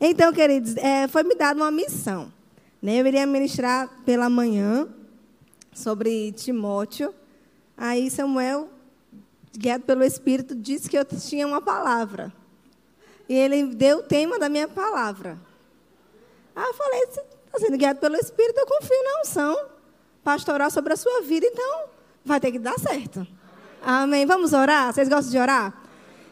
Então, 0.00 0.32
queridos, 0.32 0.76
é, 0.76 1.08
foi 1.08 1.22
me 1.22 1.34
dada 1.34 1.60
uma 1.60 1.70
missão. 1.70 2.32
Né? 2.82 3.00
Eu 3.00 3.06
iria 3.06 3.26
ministrar 3.26 3.88
pela 4.04 4.28
manhã 4.28 4.88
sobre 5.72 6.32
Timóteo. 6.32 7.14
Aí 7.76 8.10
Samuel, 8.10 8.68
guiado 9.56 9.84
pelo 9.84 10.04
Espírito, 10.04 10.54
disse 10.54 10.88
que 10.88 10.98
eu 10.98 11.04
tinha 11.04 11.46
uma 11.46 11.60
palavra. 11.60 12.32
E 13.28 13.34
ele 13.34 13.74
deu 13.74 13.98
o 13.98 14.02
tema 14.02 14.38
da 14.38 14.48
minha 14.48 14.68
palavra. 14.68 15.38
Aí 16.54 16.64
eu 16.64 16.74
falei, 16.74 17.02
está 17.02 17.58
sendo 17.58 17.76
guiado 17.76 17.98
pelo 17.98 18.16
Espírito, 18.16 18.58
eu 18.58 18.66
confio 18.66 19.02
na 19.04 19.20
unção 19.20 19.68
pastoral 20.22 20.70
sobre 20.70 20.92
a 20.92 20.96
sua 20.96 21.22
vida, 21.22 21.46
então 21.46 21.84
vai 22.24 22.40
ter 22.40 22.52
que 22.52 22.58
dar 22.58 22.78
certo. 22.78 23.26
Amém. 23.82 24.26
Vamos 24.26 24.52
orar? 24.52 24.92
Vocês 24.92 25.08
gostam 25.08 25.30
de 25.30 25.38
orar? 25.38 25.85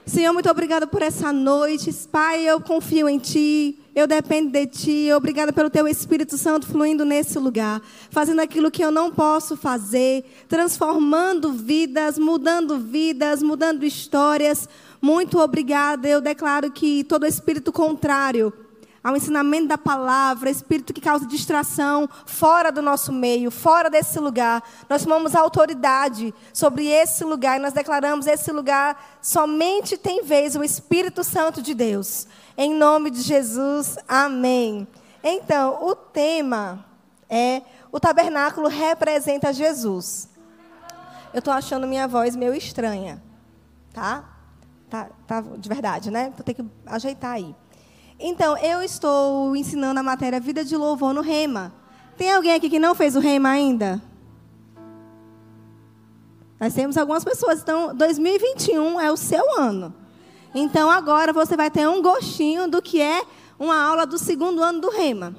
Senhor, 0.06 0.34
muito 0.34 0.50
obrigada 0.50 0.86
por 0.86 1.00
essa 1.00 1.32
noite. 1.32 1.90
Pai, 2.12 2.44
eu 2.44 2.60
confio 2.60 3.08
em 3.08 3.18
Ti, 3.18 3.78
eu 3.94 4.06
dependo 4.06 4.50
de 4.50 4.66
Ti. 4.66 5.08
Obrigada 5.16 5.50
pelo 5.50 5.70
Teu 5.70 5.88
Espírito 5.88 6.36
Santo 6.36 6.66
fluindo 6.66 7.06
nesse 7.06 7.38
lugar, 7.38 7.80
fazendo 8.10 8.40
aquilo 8.40 8.70
que 8.70 8.84
eu 8.84 8.90
não 8.90 9.10
posso 9.10 9.56
fazer, 9.56 10.22
transformando 10.46 11.54
vidas, 11.54 12.18
mudando 12.18 12.78
vidas, 12.78 13.42
mudando 13.42 13.82
histórias. 13.84 14.68
Muito 15.00 15.38
obrigada. 15.38 16.06
Eu 16.06 16.20
declaro 16.20 16.70
que 16.70 17.02
todo 17.04 17.24
espírito 17.24 17.72
contrário 17.72 18.52
ao 19.04 19.14
ensinamento 19.14 19.68
da 19.68 19.76
palavra, 19.76 20.48
espírito 20.48 20.94
que 20.94 21.00
causa 21.00 21.26
distração 21.26 22.08
fora 22.24 22.72
do 22.72 22.80
nosso 22.80 23.12
meio, 23.12 23.50
fora 23.50 23.90
desse 23.90 24.18
lugar. 24.18 24.62
Nós 24.88 25.02
tomamos 25.02 25.34
autoridade 25.34 26.32
sobre 26.54 26.86
esse 26.88 27.22
lugar 27.22 27.58
e 27.58 27.62
nós 27.62 27.74
declaramos 27.74 28.26
esse 28.26 28.50
lugar 28.50 29.18
somente 29.20 29.98
tem 29.98 30.24
vez 30.24 30.56
o 30.56 30.64
Espírito 30.64 31.22
Santo 31.22 31.60
de 31.60 31.74
Deus. 31.74 32.26
Em 32.56 32.72
nome 32.72 33.10
de 33.10 33.20
Jesus, 33.20 33.98
amém. 34.08 34.88
Então, 35.22 35.84
o 35.84 35.94
tema 35.94 36.82
é 37.28 37.60
o 37.92 38.00
tabernáculo 38.00 38.68
representa 38.68 39.52
Jesus. 39.52 40.30
Eu 41.34 41.40
estou 41.40 41.52
achando 41.52 41.86
minha 41.86 42.08
voz 42.08 42.34
meio 42.34 42.54
estranha, 42.54 43.22
tá? 43.92 44.24
Tá, 44.88 45.10
tá 45.26 45.42
de 45.42 45.68
verdade, 45.68 46.10
né? 46.10 46.32
Vou 46.34 46.44
ter 46.44 46.54
que 46.54 46.64
ajeitar 46.86 47.32
aí. 47.32 47.54
Então, 48.26 48.56
eu 48.56 48.82
estou 48.82 49.54
ensinando 49.54 50.00
a 50.00 50.02
matéria 50.02 50.40
Vida 50.40 50.64
de 50.64 50.74
Louvor 50.74 51.12
no 51.12 51.20
Rema. 51.20 51.70
Tem 52.16 52.32
alguém 52.32 52.54
aqui 52.54 52.70
que 52.70 52.78
não 52.78 52.94
fez 52.94 53.14
o 53.14 53.20
Rema 53.20 53.50
ainda? 53.50 54.00
Nós 56.58 56.72
temos 56.72 56.96
algumas 56.96 57.22
pessoas. 57.22 57.60
Então, 57.60 57.94
2021 57.94 58.98
é 58.98 59.12
o 59.12 59.16
seu 59.18 59.60
ano. 59.60 59.92
Então, 60.54 60.90
agora 60.90 61.34
você 61.34 61.54
vai 61.54 61.70
ter 61.70 61.86
um 61.86 62.00
gostinho 62.00 62.66
do 62.66 62.80
que 62.80 62.98
é 62.98 63.22
uma 63.58 63.76
aula 63.76 64.06
do 64.06 64.16
segundo 64.16 64.62
ano 64.62 64.80
do 64.80 64.88
Rema. 64.88 65.36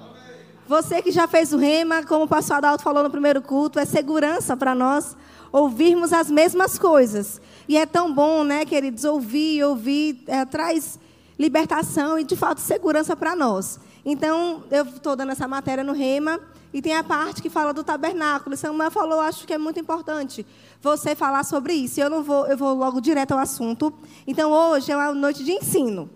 Você 0.67 1.01
que 1.01 1.11
já 1.11 1.27
fez 1.27 1.53
o 1.53 1.57
Rema, 1.57 2.03
como 2.03 2.25
o 2.25 2.27
pastor 2.27 2.57
Adalto 2.57 2.83
falou 2.83 3.01
no 3.01 3.09
primeiro 3.09 3.41
culto, 3.41 3.79
é 3.79 3.85
segurança 3.85 4.55
para 4.55 4.75
nós 4.75 5.17
ouvirmos 5.51 6.13
as 6.13 6.29
mesmas 6.29 6.77
coisas. 6.77 7.41
E 7.67 7.77
é 7.77 7.87
tão 7.87 8.13
bom, 8.13 8.43
né, 8.43 8.63
queridos, 8.63 9.05
ouvir, 9.05 9.63
ouvir, 9.63 10.23
é, 10.27 10.45
traz 10.45 10.99
libertação 11.37 12.17
e, 12.17 12.23
de 12.23 12.35
fato, 12.35 12.61
segurança 12.61 13.15
para 13.15 13.35
nós. 13.35 13.79
Então, 14.05 14.63
eu 14.71 14.85
estou 14.85 15.15
dando 15.15 15.31
essa 15.31 15.47
matéria 15.47 15.83
no 15.83 15.93
Rema 15.93 16.39
e 16.73 16.81
tem 16.81 16.95
a 16.95 17.03
parte 17.03 17.41
que 17.41 17.49
fala 17.49 17.73
do 17.73 17.83
tabernáculo. 17.83 18.55
Samuel 18.55 18.91
falou, 18.91 19.19
acho 19.19 19.47
que 19.47 19.53
é 19.53 19.57
muito 19.57 19.79
importante 19.79 20.45
você 20.81 21.15
falar 21.15 21.43
sobre 21.43 21.73
isso. 21.73 21.99
Eu 21.99 22.09
não 22.09 22.23
vou, 22.23 22.45
eu 22.47 22.57
vou 22.57 22.73
logo 22.73 23.01
direto 23.01 23.31
ao 23.31 23.39
assunto. 23.39 23.93
Então, 24.27 24.51
hoje 24.51 24.91
é 24.91 24.95
uma 24.95 25.13
noite 25.13 25.43
de 25.43 25.51
ensino. 25.51 26.09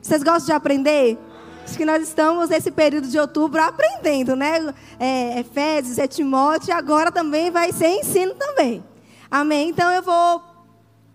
Vocês 0.00 0.22
gostam 0.22 0.46
de 0.46 0.52
aprender? 0.52 1.18
Acho 1.64 1.78
que 1.78 1.84
nós 1.84 2.02
estamos 2.02 2.50
nesse 2.50 2.70
período 2.70 3.08
de 3.08 3.18
outubro 3.18 3.62
aprendendo, 3.62 4.36
né? 4.36 4.74
É, 4.98 5.40
Efésios, 5.40 5.98
é 5.98 6.06
Timóteo, 6.06 6.68
e 6.68 6.72
agora 6.72 7.10
também 7.10 7.50
vai 7.50 7.72
ser 7.72 7.88
ensino 7.88 8.34
também. 8.34 8.84
Amém? 9.30 9.70
Então 9.70 9.90
eu 9.90 10.02
vou 10.02 10.42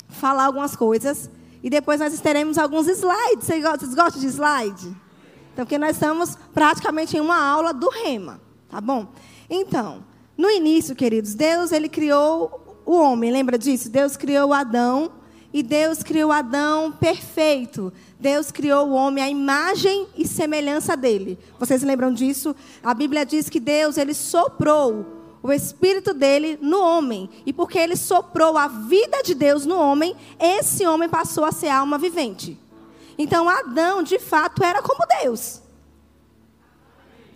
falar 0.09 0.45
algumas 0.45 0.75
coisas 0.75 1.29
e 1.63 1.69
depois 1.69 1.99
nós 1.99 2.19
teremos 2.19 2.57
alguns 2.57 2.87
slides. 2.87 3.47
Vocês 3.47 3.95
gostam 3.95 4.19
de 4.19 4.27
slide? 4.27 4.95
Então, 5.53 5.65
porque 5.65 5.77
nós 5.77 5.91
estamos 5.91 6.37
praticamente 6.53 7.17
em 7.17 7.19
uma 7.19 7.37
aula 7.37 7.73
do 7.73 7.89
rema, 7.89 8.39
tá 8.69 8.79
bom? 8.79 9.07
Então, 9.49 10.03
no 10.37 10.49
início, 10.49 10.95
queridos, 10.95 11.35
Deus 11.35 11.71
ele 11.71 11.89
criou 11.89 12.81
o 12.85 12.95
homem, 12.95 13.31
lembra 13.31 13.57
disso? 13.57 13.89
Deus 13.89 14.15
criou 14.15 14.53
Adão 14.53 15.11
e 15.53 15.61
Deus 15.61 16.01
criou 16.01 16.31
Adão 16.31 16.91
perfeito. 16.91 17.91
Deus 18.19 18.51
criou 18.51 18.87
o 18.87 18.93
homem 18.93 19.23
à 19.23 19.29
imagem 19.29 20.07
e 20.17 20.27
semelhança 20.27 20.95
dele. 20.95 21.37
Vocês 21.59 21.83
lembram 21.83 22.13
disso? 22.13 22.55
A 22.83 22.93
Bíblia 22.93 23.25
diz 23.25 23.49
que 23.49 23.59
Deus 23.59 23.97
ele 23.97 24.13
soprou 24.13 25.18
o 25.41 25.51
espírito 25.51 26.13
dele 26.13 26.57
no 26.61 26.81
homem. 26.81 27.29
E 27.45 27.53
porque 27.53 27.77
ele 27.77 27.95
soprou 27.95 28.57
a 28.57 28.67
vida 28.67 29.21
de 29.23 29.33
Deus 29.33 29.65
no 29.65 29.77
homem, 29.77 30.15
esse 30.39 30.85
homem 30.85 31.09
passou 31.09 31.45
a 31.45 31.51
ser 31.51 31.69
alma 31.69 31.97
vivente. 31.97 32.59
Então 33.17 33.49
Adão, 33.49 34.01
de 34.03 34.19
fato, 34.19 34.63
era 34.63 34.81
como 34.81 35.05
Deus. 35.21 35.61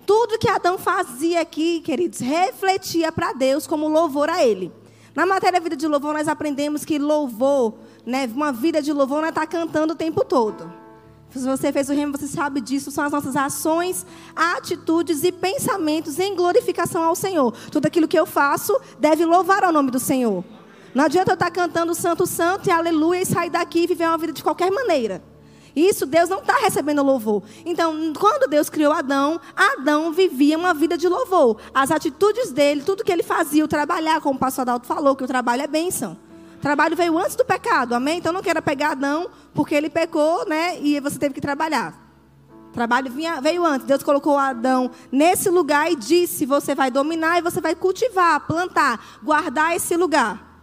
Tudo 0.06 0.38
que 0.38 0.50
Adão 0.50 0.78
fazia 0.78 1.41
aqui, 1.41 1.80
queridos, 1.80 2.19
refletia 2.19 3.12
para 3.12 3.34
Deus 3.34 3.66
como 3.66 3.88
louvor 3.88 4.30
a 4.30 4.46
ele. 4.46 4.72
Na 5.16 5.25
matéria 5.25 5.59
vida 5.59 5.75
de 5.75 5.88
louvor, 5.88 6.14
nós 6.14 6.28
aprendemos 6.28 6.84
que 6.84 6.97
louvor, 6.97 7.75
né, 8.06 8.30
uma 8.34 8.52
vida 8.52 8.81
de 8.81 8.91
louvor 8.91 9.22
não 9.22 9.30
estar 9.30 9.46
cantando 9.47 9.94
o 9.94 9.96
tempo 9.96 10.25
todo. 10.25 10.82
Se 11.33 11.47
você 11.47 11.71
fez 11.71 11.89
o 11.89 11.94
remo, 11.94 12.16
você 12.16 12.27
sabe 12.27 12.61
disso. 12.61 12.91
São 12.91 13.03
as 13.03 13.11
nossas 13.11 13.35
ações, 13.35 14.05
atitudes 14.35 15.23
e 15.23 15.31
pensamentos 15.31 16.19
em 16.19 16.35
glorificação 16.35 17.03
ao 17.03 17.16
Senhor. 17.16 17.51
Tudo 17.71 17.88
aquilo 17.88 18.07
que 18.07 18.17
eu 18.17 18.25
faço 18.25 18.79
deve 18.99 19.25
louvar 19.25 19.63
ao 19.63 19.73
nome 19.73 19.89
do 19.89 19.99
Senhor. 19.99 20.43
Não 20.93 21.05
adianta 21.05 21.31
eu 21.31 21.33
estar 21.33 21.49
cantando 21.49 21.95
Santo, 21.95 22.27
Santo 22.27 22.67
e 22.67 22.72
Aleluia 22.72 23.22
e 23.22 23.25
sair 23.25 23.49
daqui 23.49 23.83
e 23.83 23.88
viver 23.88 24.07
uma 24.07 24.17
vida 24.17 24.31
de 24.31 24.43
qualquer 24.43 24.72
maneira. 24.72 25.23
Isso 25.75 26.05
Deus 26.05 26.29
não 26.29 26.38
está 26.38 26.57
recebendo 26.59 27.01
louvor. 27.01 27.41
Então, 27.66 28.13
quando 28.13 28.47
Deus 28.47 28.69
criou 28.69 28.93
Adão, 28.93 29.41
Adão 29.55 30.11
vivia 30.11 30.55
uma 30.55 30.72
vida 30.72 30.95
de 30.95 31.09
louvor. 31.09 31.57
As 31.73 31.89
atitudes 31.89 32.51
dele, 32.51 32.83
tudo 32.83 33.03
que 33.03 33.11
ele 33.11 33.23
fazia, 33.23 33.66
o 33.66 33.67
trabalhar, 33.67 34.22
como 34.22 34.35
o 34.35 34.39
pastor 34.39 34.61
Adalto 34.61 34.85
falou, 34.85 35.16
que 35.16 35.23
o 35.23 35.27
trabalho 35.27 35.63
é 35.63 35.67
bênção 35.67 36.16
trabalho 36.63 36.96
veio 36.96 37.18
antes 37.18 37.35
do 37.35 37.44
pecado, 37.44 37.94
amém? 37.94 38.19
Então 38.19 38.31
não 38.31 38.41
queira 38.41 38.62
pegar 38.62 38.91
Adão, 38.91 39.29
porque 39.53 39.75
ele 39.75 39.90
pecou, 39.90 40.47
né? 40.47 40.79
E 40.79 40.97
você 41.01 41.19
teve 41.19 41.34
que 41.34 41.41
trabalhar. 41.41 41.94
Trabalho 42.72 43.12
vinha, 43.12 43.41
veio 43.41 43.66
antes. 43.66 43.85
Deus 43.85 44.01
colocou 44.01 44.38
Adão 44.38 44.90
nesse 45.12 45.50
lugar 45.50 45.91
e 45.91 45.96
disse: 45.97 46.46
Você 46.46 46.73
vai 46.73 46.90
dominar 46.90 47.38
e 47.38 47.41
você 47.41 47.59
vai 47.59 47.75
cultivar, 47.75 48.47
plantar, 48.47 49.19
guardar 49.22 49.75
esse 49.75 49.97
lugar. 49.97 50.53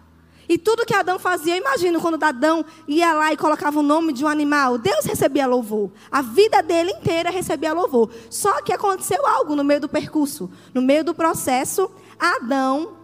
E 0.49 0.57
tudo 0.57 0.87
que 0.87 0.95
Adão 0.95 1.19
fazia, 1.19 1.59
imagino 1.59 2.01
quando 2.01 2.21
Adão 2.25 2.65
ia 2.89 3.13
lá 3.13 3.33
e 3.35 3.37
colocava 3.37 3.79
o 3.79 3.83
nome 3.83 4.15
de 4.15 4.25
um 4.25 4.29
animal, 4.29 4.79
Deus 4.79 5.05
recebia 5.05 5.47
louvor. 5.47 5.93
A 6.11 6.23
vida 6.23 6.63
dele 6.63 6.93
inteira 6.93 7.31
recebia 7.31 7.75
louvor. 7.75 8.11
Só 8.31 8.63
que 8.63 8.73
aconteceu 8.73 9.25
algo 9.27 9.55
no 9.55 9.63
meio 9.63 9.83
do 9.83 9.89
percurso, 9.89 10.51
no 10.73 10.81
meio 10.81 11.05
do 11.05 11.15
processo. 11.15 11.91
Adão 12.19 13.00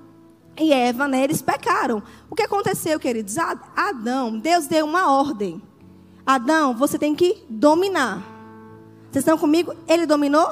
e 0.58 0.72
Eva, 0.72 1.06
né, 1.06 1.22
eles 1.22 1.42
pecaram. 1.42 2.02
O 2.30 2.34
que 2.34 2.42
aconteceu, 2.42 2.98
queridos? 2.98 3.36
Adão, 3.76 4.38
Deus 4.38 4.66
deu 4.66 4.86
uma 4.86 5.12
ordem. 5.12 5.62
Adão, 6.24 6.74
você 6.74 6.98
tem 6.98 7.14
que 7.14 7.44
dominar. 7.48 8.22
Vocês 9.10 9.22
estão 9.22 9.38
comigo? 9.38 9.74
Ele 9.86 10.06
dominou? 10.06 10.50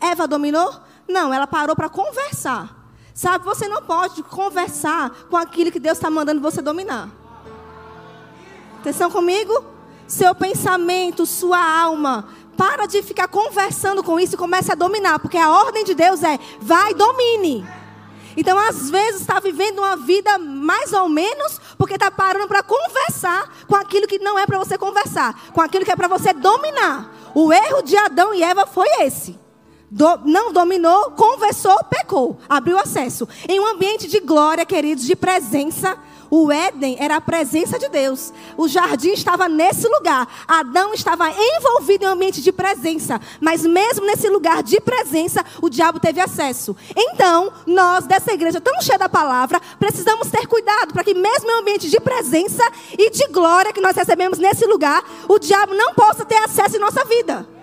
Eva 0.00 0.28
dominou? 0.28 0.72
Não, 1.08 1.32
ela 1.32 1.46
parou 1.46 1.74
para 1.74 1.88
conversar. 1.88 2.74
Sabe, 3.14 3.44
você 3.44 3.66
não 3.66 3.82
pode 3.82 4.22
conversar 4.22 5.10
com 5.30 5.36
aquilo 5.36 5.72
que 5.72 5.80
Deus 5.80 5.96
está 5.96 6.10
mandando 6.10 6.40
você 6.40 6.60
dominar. 6.60 7.08
Vocês 8.82 8.94
estão 8.94 9.10
comigo? 9.10 9.64
Seu 10.06 10.34
pensamento, 10.34 11.24
sua 11.24 11.58
alma. 11.58 12.28
Para 12.56 12.86
de 12.86 13.02
ficar 13.02 13.28
conversando 13.28 14.02
com 14.02 14.20
isso 14.20 14.34
e 14.34 14.38
comece 14.38 14.70
a 14.70 14.74
dominar. 14.74 15.18
Porque 15.18 15.38
a 15.38 15.50
ordem 15.50 15.82
de 15.82 15.94
Deus 15.94 16.22
é: 16.22 16.38
vai, 16.60 16.94
domine. 16.94 17.66
Então, 18.36 18.58
às 18.58 18.90
vezes, 18.90 19.22
está 19.22 19.40
vivendo 19.40 19.78
uma 19.78 19.96
vida 19.96 20.38
mais 20.38 20.92
ou 20.92 21.08
menos, 21.08 21.60
porque 21.78 21.94
está 21.94 22.10
parando 22.10 22.46
para 22.46 22.62
conversar 22.62 23.50
com 23.66 23.74
aquilo 23.74 24.06
que 24.06 24.18
não 24.18 24.38
é 24.38 24.46
para 24.46 24.58
você 24.58 24.76
conversar, 24.76 25.52
com 25.52 25.60
aquilo 25.60 25.84
que 25.84 25.90
é 25.90 25.96
para 25.96 26.08
você 26.08 26.32
dominar. 26.32 27.12
O 27.34 27.52
erro 27.52 27.82
de 27.82 27.96
Adão 27.96 28.34
e 28.34 28.42
Eva 28.42 28.66
foi 28.66 28.88
esse. 29.00 29.45
Do, 29.96 30.18
não 30.26 30.52
dominou, 30.52 31.12
conversou, 31.12 31.74
pecou, 31.84 32.38
abriu 32.46 32.78
acesso. 32.78 33.26
Em 33.48 33.58
um 33.58 33.66
ambiente 33.66 34.06
de 34.06 34.20
glória, 34.20 34.66
queridos, 34.66 35.06
de 35.06 35.16
presença, 35.16 35.96
o 36.28 36.52
Éden 36.52 36.98
era 37.00 37.16
a 37.16 37.20
presença 37.20 37.78
de 37.78 37.88
Deus. 37.88 38.30
O 38.58 38.68
jardim 38.68 39.12
estava 39.12 39.48
nesse 39.48 39.88
lugar. 39.88 40.28
Adão 40.46 40.92
estava 40.92 41.30
envolvido 41.30 42.04
em 42.04 42.08
um 42.08 42.10
ambiente 42.10 42.42
de 42.42 42.52
presença. 42.52 43.18
Mas 43.40 43.62
mesmo 43.64 44.04
nesse 44.04 44.28
lugar 44.28 44.62
de 44.62 44.78
presença, 44.82 45.42
o 45.62 45.70
diabo 45.70 45.98
teve 45.98 46.20
acesso. 46.20 46.76
Então, 46.94 47.50
nós 47.66 48.04
dessa 48.04 48.34
igreja 48.34 48.60
tão 48.60 48.78
cheia 48.82 48.98
da 48.98 49.08
palavra, 49.08 49.62
precisamos 49.78 50.28
ter 50.28 50.46
cuidado 50.46 50.92
para 50.92 51.04
que 51.04 51.14
mesmo 51.14 51.50
em 51.50 51.54
um 51.54 51.60
ambiente 51.60 51.88
de 51.88 51.98
presença 52.00 52.62
e 52.98 53.08
de 53.08 53.28
glória 53.28 53.72
que 53.72 53.80
nós 53.80 53.96
recebemos 53.96 54.38
nesse 54.38 54.66
lugar, 54.66 55.02
o 55.26 55.38
diabo 55.38 55.72
não 55.72 55.94
possa 55.94 56.22
ter 56.26 56.36
acesso 56.36 56.76
em 56.76 56.80
nossa 56.80 57.02
vida. 57.06 57.55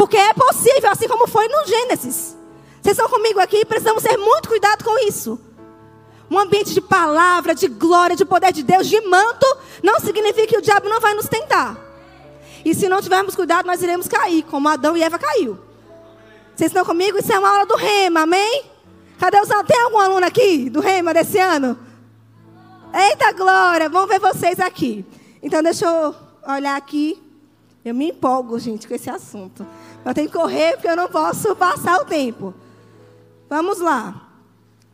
Porque 0.00 0.16
é 0.16 0.32
possível, 0.32 0.90
assim 0.90 1.06
como 1.06 1.26
foi 1.26 1.46
no 1.46 1.66
Gênesis. 1.66 2.34
Vocês 2.80 2.96
estão 2.96 3.06
comigo 3.06 3.38
aqui? 3.38 3.66
Precisamos 3.66 4.02
ter 4.02 4.16
muito 4.16 4.48
cuidado 4.48 4.82
com 4.82 4.98
isso. 5.06 5.38
Um 6.30 6.38
ambiente 6.38 6.72
de 6.72 6.80
palavra, 6.80 7.54
de 7.54 7.68
glória, 7.68 8.16
de 8.16 8.24
poder 8.24 8.50
de 8.50 8.62
Deus, 8.62 8.88
de 8.88 8.98
manto, 9.02 9.44
não 9.82 10.00
significa 10.00 10.46
que 10.46 10.56
o 10.56 10.62
diabo 10.62 10.88
não 10.88 11.02
vai 11.02 11.12
nos 11.12 11.28
tentar. 11.28 11.76
E 12.64 12.74
se 12.74 12.88
não 12.88 13.02
tivermos 13.02 13.36
cuidado, 13.36 13.66
nós 13.66 13.82
iremos 13.82 14.08
cair, 14.08 14.42
como 14.44 14.70
Adão 14.70 14.96
e 14.96 15.02
Eva 15.02 15.18
caiu. 15.18 15.58
Vocês 16.56 16.70
estão 16.70 16.82
comigo? 16.82 17.18
Isso 17.18 17.34
é 17.34 17.38
uma 17.38 17.50
aula 17.50 17.66
do 17.66 17.76
rema, 17.76 18.22
amém? 18.22 18.64
Cadê 19.18 19.38
os 19.38 19.48
Tem 19.66 19.82
algum 19.82 19.98
aluno 19.98 20.24
aqui 20.24 20.70
do 20.70 20.80
rema 20.80 21.12
desse 21.12 21.38
ano? 21.38 21.78
Eita 22.94 23.32
glória, 23.32 23.90
vamos 23.90 24.08
ver 24.08 24.18
vocês 24.18 24.58
aqui. 24.60 25.04
Então 25.42 25.62
deixa 25.62 25.84
eu 25.84 26.14
olhar 26.50 26.74
aqui. 26.74 27.22
Eu 27.84 27.94
me 27.94 28.08
empolgo, 28.08 28.58
gente, 28.58 28.88
com 28.88 28.94
esse 28.94 29.10
assunto. 29.10 29.66
Eu 30.04 30.14
tenho 30.14 30.28
que 30.28 30.36
correr 30.36 30.74
porque 30.74 30.88
eu 30.88 30.96
não 30.96 31.08
posso 31.08 31.54
passar 31.56 32.00
o 32.00 32.04
tempo. 32.04 32.54
Vamos 33.48 33.78
lá. 33.78 34.28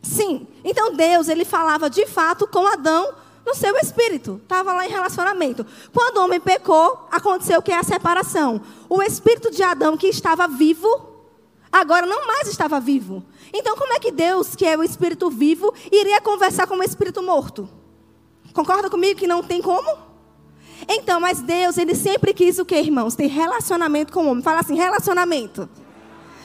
Sim. 0.01 0.47
Então 0.63 0.93
Deus, 0.93 1.27
ele 1.27 1.45
falava 1.45 1.89
de 1.89 2.05
fato 2.05 2.47
com 2.47 2.65
Adão 2.67 3.13
no 3.45 3.55
seu 3.55 3.77
espírito. 3.77 4.39
Estava 4.43 4.73
lá 4.73 4.85
em 4.85 4.89
relacionamento. 4.89 5.65
Quando 5.93 6.17
o 6.17 6.23
homem 6.23 6.39
pecou, 6.39 7.07
aconteceu 7.09 7.59
o 7.59 7.61
que 7.61 7.71
é 7.71 7.79
a 7.79 7.83
separação. 7.83 8.61
O 8.89 9.01
espírito 9.01 9.49
de 9.49 9.63
Adão 9.63 9.95
que 9.95 10.07
estava 10.07 10.47
vivo, 10.47 10.87
agora 11.71 12.05
não 12.05 12.27
mais 12.27 12.47
estava 12.47 12.79
vivo. 12.79 13.23
Então 13.53 13.77
como 13.77 13.93
é 13.93 13.99
que 13.99 14.11
Deus, 14.11 14.55
que 14.55 14.65
é 14.65 14.77
o 14.77 14.83
espírito 14.83 15.29
vivo, 15.29 15.73
iria 15.91 16.19
conversar 16.19 16.67
com 16.67 16.75
o 16.75 16.83
espírito 16.83 17.23
morto? 17.23 17.69
Concorda 18.53 18.89
comigo 18.89 19.19
que 19.19 19.27
não 19.27 19.41
tem 19.43 19.61
como? 19.61 20.07
Então, 20.87 21.19
mas 21.19 21.41
Deus, 21.41 21.77
ele 21.77 21.93
sempre 21.93 22.33
quis 22.33 22.57
o 22.59 22.65
que, 22.65 22.75
irmãos? 22.75 23.15
Ter 23.15 23.27
relacionamento 23.27 24.13
com 24.13 24.25
o 24.25 24.29
homem. 24.29 24.43
Fala 24.43 24.61
assim, 24.61 24.75
relacionamento. 24.75 25.69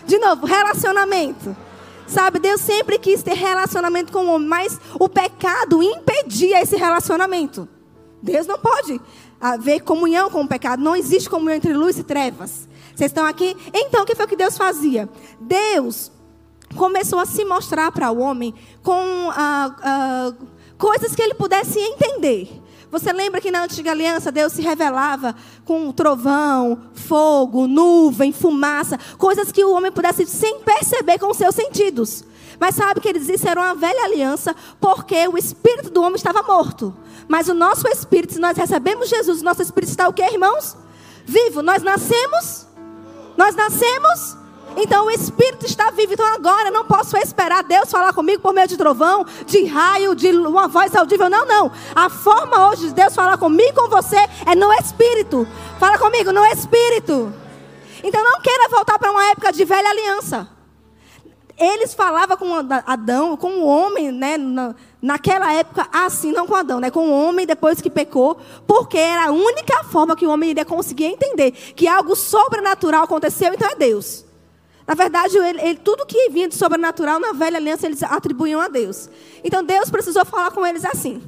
De 0.05 0.19
novo, 0.19 0.47
relacionamento. 0.47 1.57
Sabe, 2.07 2.39
Deus 2.39 2.61
sempre 2.61 2.99
quis 2.99 3.23
ter 3.23 3.35
relacionamento 3.35 4.13
com 4.13 4.27
o 4.27 4.35
homem, 4.35 4.49
mas 4.49 4.79
o 4.99 5.09
pecado 5.09 5.83
impedia 5.83 6.61
esse 6.61 6.77
relacionamento. 6.77 7.69
Deus 8.21 8.47
não 8.47 8.59
pode 8.59 9.01
haver 9.41 9.81
comunhão 9.81 10.31
com 10.31 10.43
o 10.43 10.49
pecado. 10.49 10.83
Não 10.83 10.95
existe 10.95 11.31
comunhão 11.31 11.57
entre 11.57 11.73
luz 11.73 11.99
e 11.99 12.05
trevas. 12.05 12.69
Vocês 12.95 13.11
estão 13.11 13.25
aqui? 13.25 13.57
Então, 13.73 14.03
o 14.03 14.07
que 14.07 14.15
foi 14.15 14.27
que 14.27 14.37
Deus 14.37 14.57
fazia? 14.57 15.09
Deus 15.41 16.13
começou 16.77 17.19
a 17.19 17.27
se 17.27 17.45
mostrar 17.45 17.91
para 17.93 18.11
o 18.11 18.19
homem 18.19 18.55
com 18.83 19.31
ah, 19.31 19.75
ah, 19.83 20.33
coisas 20.79 21.15
que 21.15 21.23
ele 21.23 21.35
pudesse 21.35 21.79
entender. 21.79 22.62
Você 22.93 23.11
lembra 23.11 23.41
que 23.41 23.51
na 23.51 23.65
antiga 23.65 23.91
aliança 23.91 24.31
Deus 24.31 24.53
se 24.53 24.61
revelava 24.61 25.35
com 25.65 25.91
trovão, 25.93 26.79
fogo, 26.93 27.67
nuvem, 27.67 28.33
fumaça, 28.33 28.99
coisas 29.17 29.51
que 29.51 29.65
o 29.65 29.73
homem 29.73 29.91
pudesse 29.91 30.27
sem 30.27 30.61
perceber 30.61 31.19
com 31.19 31.31
os 31.31 31.39
seus 31.39 31.55
sentidos. 31.55 32.23
Mas 32.61 32.75
sabe 32.75 33.01
que 33.01 33.09
eles 33.09 33.31
isso 33.31 33.49
era 33.49 33.59
uma 33.59 33.75
velha 33.75 34.05
aliança, 34.05 34.55
porque 34.79 35.27
o 35.27 35.39
espírito 35.39 35.89
do 35.89 36.03
homem 36.03 36.17
estava 36.17 36.43
morto. 36.43 36.95
Mas 37.27 37.49
o 37.49 37.55
nosso 37.55 37.89
espírito, 37.89 38.35
se 38.35 38.39
nós 38.39 38.59
recebemos 38.59 39.09
Jesus, 39.09 39.41
o 39.41 39.45
nosso 39.45 39.63
espírito 39.63 39.89
está 39.89 40.07
o 40.07 40.13
quê, 40.13 40.25
irmãos? 40.31 40.77
Vivo. 41.25 41.63
Nós 41.63 41.83
nascemos? 41.83 42.67
Nós 43.39 43.55
nascemos 43.55 44.37
então 44.77 45.07
o 45.07 45.11
Espírito 45.11 45.67
está 45.67 45.91
vivo. 45.91 46.15
Então 46.15 46.27
agora 46.27 46.71
não 46.71 46.85
posso 46.85 47.17
esperar 47.17 47.63
Deus 47.63 47.91
falar 47.91 48.13
comigo 48.13 48.41
por 48.41 48.53
meio 48.53 48.69
de 48.69 48.77
trovão, 48.77 49.25
de 49.47 49.65
raio, 49.65 50.15
de 50.15 50.31
uma 50.31 50.69
voz 50.69 50.95
audível. 50.95 51.29
Não, 51.29 51.47
não. 51.47 51.73
A 51.95 52.09
forma 52.09 52.69
hoje 52.69 52.89
de 52.89 52.95
Deus 52.95 53.15
falar 53.15 53.39
comigo 53.39 53.75
com 53.75 53.89
você 53.89 54.19
é 54.47 54.55
no 54.55 54.73
Espírito. 54.75 55.47
Fala 55.79 55.99
comigo, 55.99 56.33
no 56.33 56.45
Espírito. 56.47 57.33
Então 58.03 58.23
não 58.23 58.41
queira 58.41 58.69
voltar 58.69 58.99
para 58.99 59.11
uma 59.11 59.25
época 59.31 59.53
de 59.53 59.65
velha 59.65 59.89
aliança. 59.89 60.49
Eles 61.59 61.95
falavam 61.95 62.37
com 62.37 62.53
Adão, 62.87 63.37
com 63.37 63.61
o 63.61 63.67
homem, 63.67 64.11
né? 64.11 64.37
naquela 65.01 65.53
época, 65.53 65.87
assim, 65.93 66.33
não 66.33 66.47
com 66.47 66.55
Adão, 66.55 66.81
né? 66.81 66.91
Com 66.91 67.09
o 67.09 67.13
homem 67.13 67.47
depois 67.47 67.81
que 67.81 67.91
pecou, 67.91 68.39
porque 68.67 68.97
era 68.97 69.27
a 69.27 69.33
única 69.33 69.85
forma 69.85 70.17
que 70.17 70.27
o 70.27 70.31
homem 70.31 70.51
iria 70.51 70.65
conseguir 70.65 71.05
entender 71.05 71.51
que 71.51 71.87
algo 71.87 72.17
sobrenatural 72.17 73.05
aconteceu, 73.05 73.53
então 73.53 73.69
é 73.69 73.75
Deus. 73.75 74.25
Na 74.87 74.95
verdade, 74.95 75.37
ele, 75.37 75.61
ele, 75.61 75.79
tudo 75.79 76.07
que 76.07 76.29
vinha 76.31 76.49
de 76.49 76.55
sobrenatural 76.55 77.21
na 77.21 77.33
velha 77.33 77.57
aliança, 77.57 77.87
eles 77.87 78.03
atribuíam 78.03 78.61
a 78.61 78.69
Deus. 78.69 79.09
Então, 79.45 79.63
Deus 79.65 79.91
precisou 79.91 80.25
falar 80.25 80.51
com 80.51 80.67
eles 80.67 80.85
assim. 80.85 81.23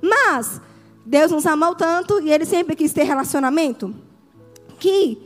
Mas, 0.00 0.60
Deus 1.04 1.30
nos 1.30 1.46
amou 1.46 1.74
tanto, 1.74 2.20
e 2.20 2.30
ele 2.30 2.44
sempre 2.44 2.76
quis 2.76 2.92
ter 2.92 3.04
relacionamento, 3.04 3.94
que 4.78 5.18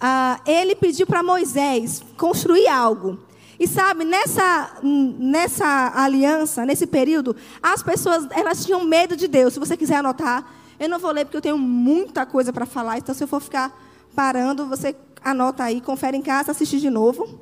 ah, 0.00 0.40
ele 0.46 0.74
pediu 0.74 1.06
para 1.06 1.22
Moisés 1.22 2.02
construir 2.16 2.68
algo. 2.68 3.18
E 3.58 3.68
sabe, 3.68 4.04
nessa, 4.04 4.78
nessa 4.82 5.92
aliança, 5.94 6.64
nesse 6.64 6.86
período, 6.86 7.36
as 7.62 7.82
pessoas 7.82 8.26
elas 8.30 8.64
tinham 8.64 8.82
medo 8.84 9.14
de 9.14 9.28
Deus. 9.28 9.52
Se 9.52 9.60
você 9.60 9.76
quiser 9.76 9.96
anotar, 9.96 10.50
eu 10.78 10.88
não 10.88 10.98
vou 10.98 11.10
ler 11.10 11.26
porque 11.26 11.36
eu 11.36 11.42
tenho 11.42 11.58
muita 11.58 12.24
coisa 12.24 12.54
para 12.54 12.64
falar, 12.64 12.96
então 12.96 13.14
se 13.14 13.22
eu 13.22 13.28
for 13.28 13.40
ficar 13.40 13.78
parando, 14.14 14.64
você 14.64 14.96
anota 15.22 15.64
aí, 15.64 15.80
confere 15.80 16.16
em 16.16 16.22
casa, 16.22 16.52
assiste 16.52 16.80
de 16.80 16.90
novo. 16.90 17.40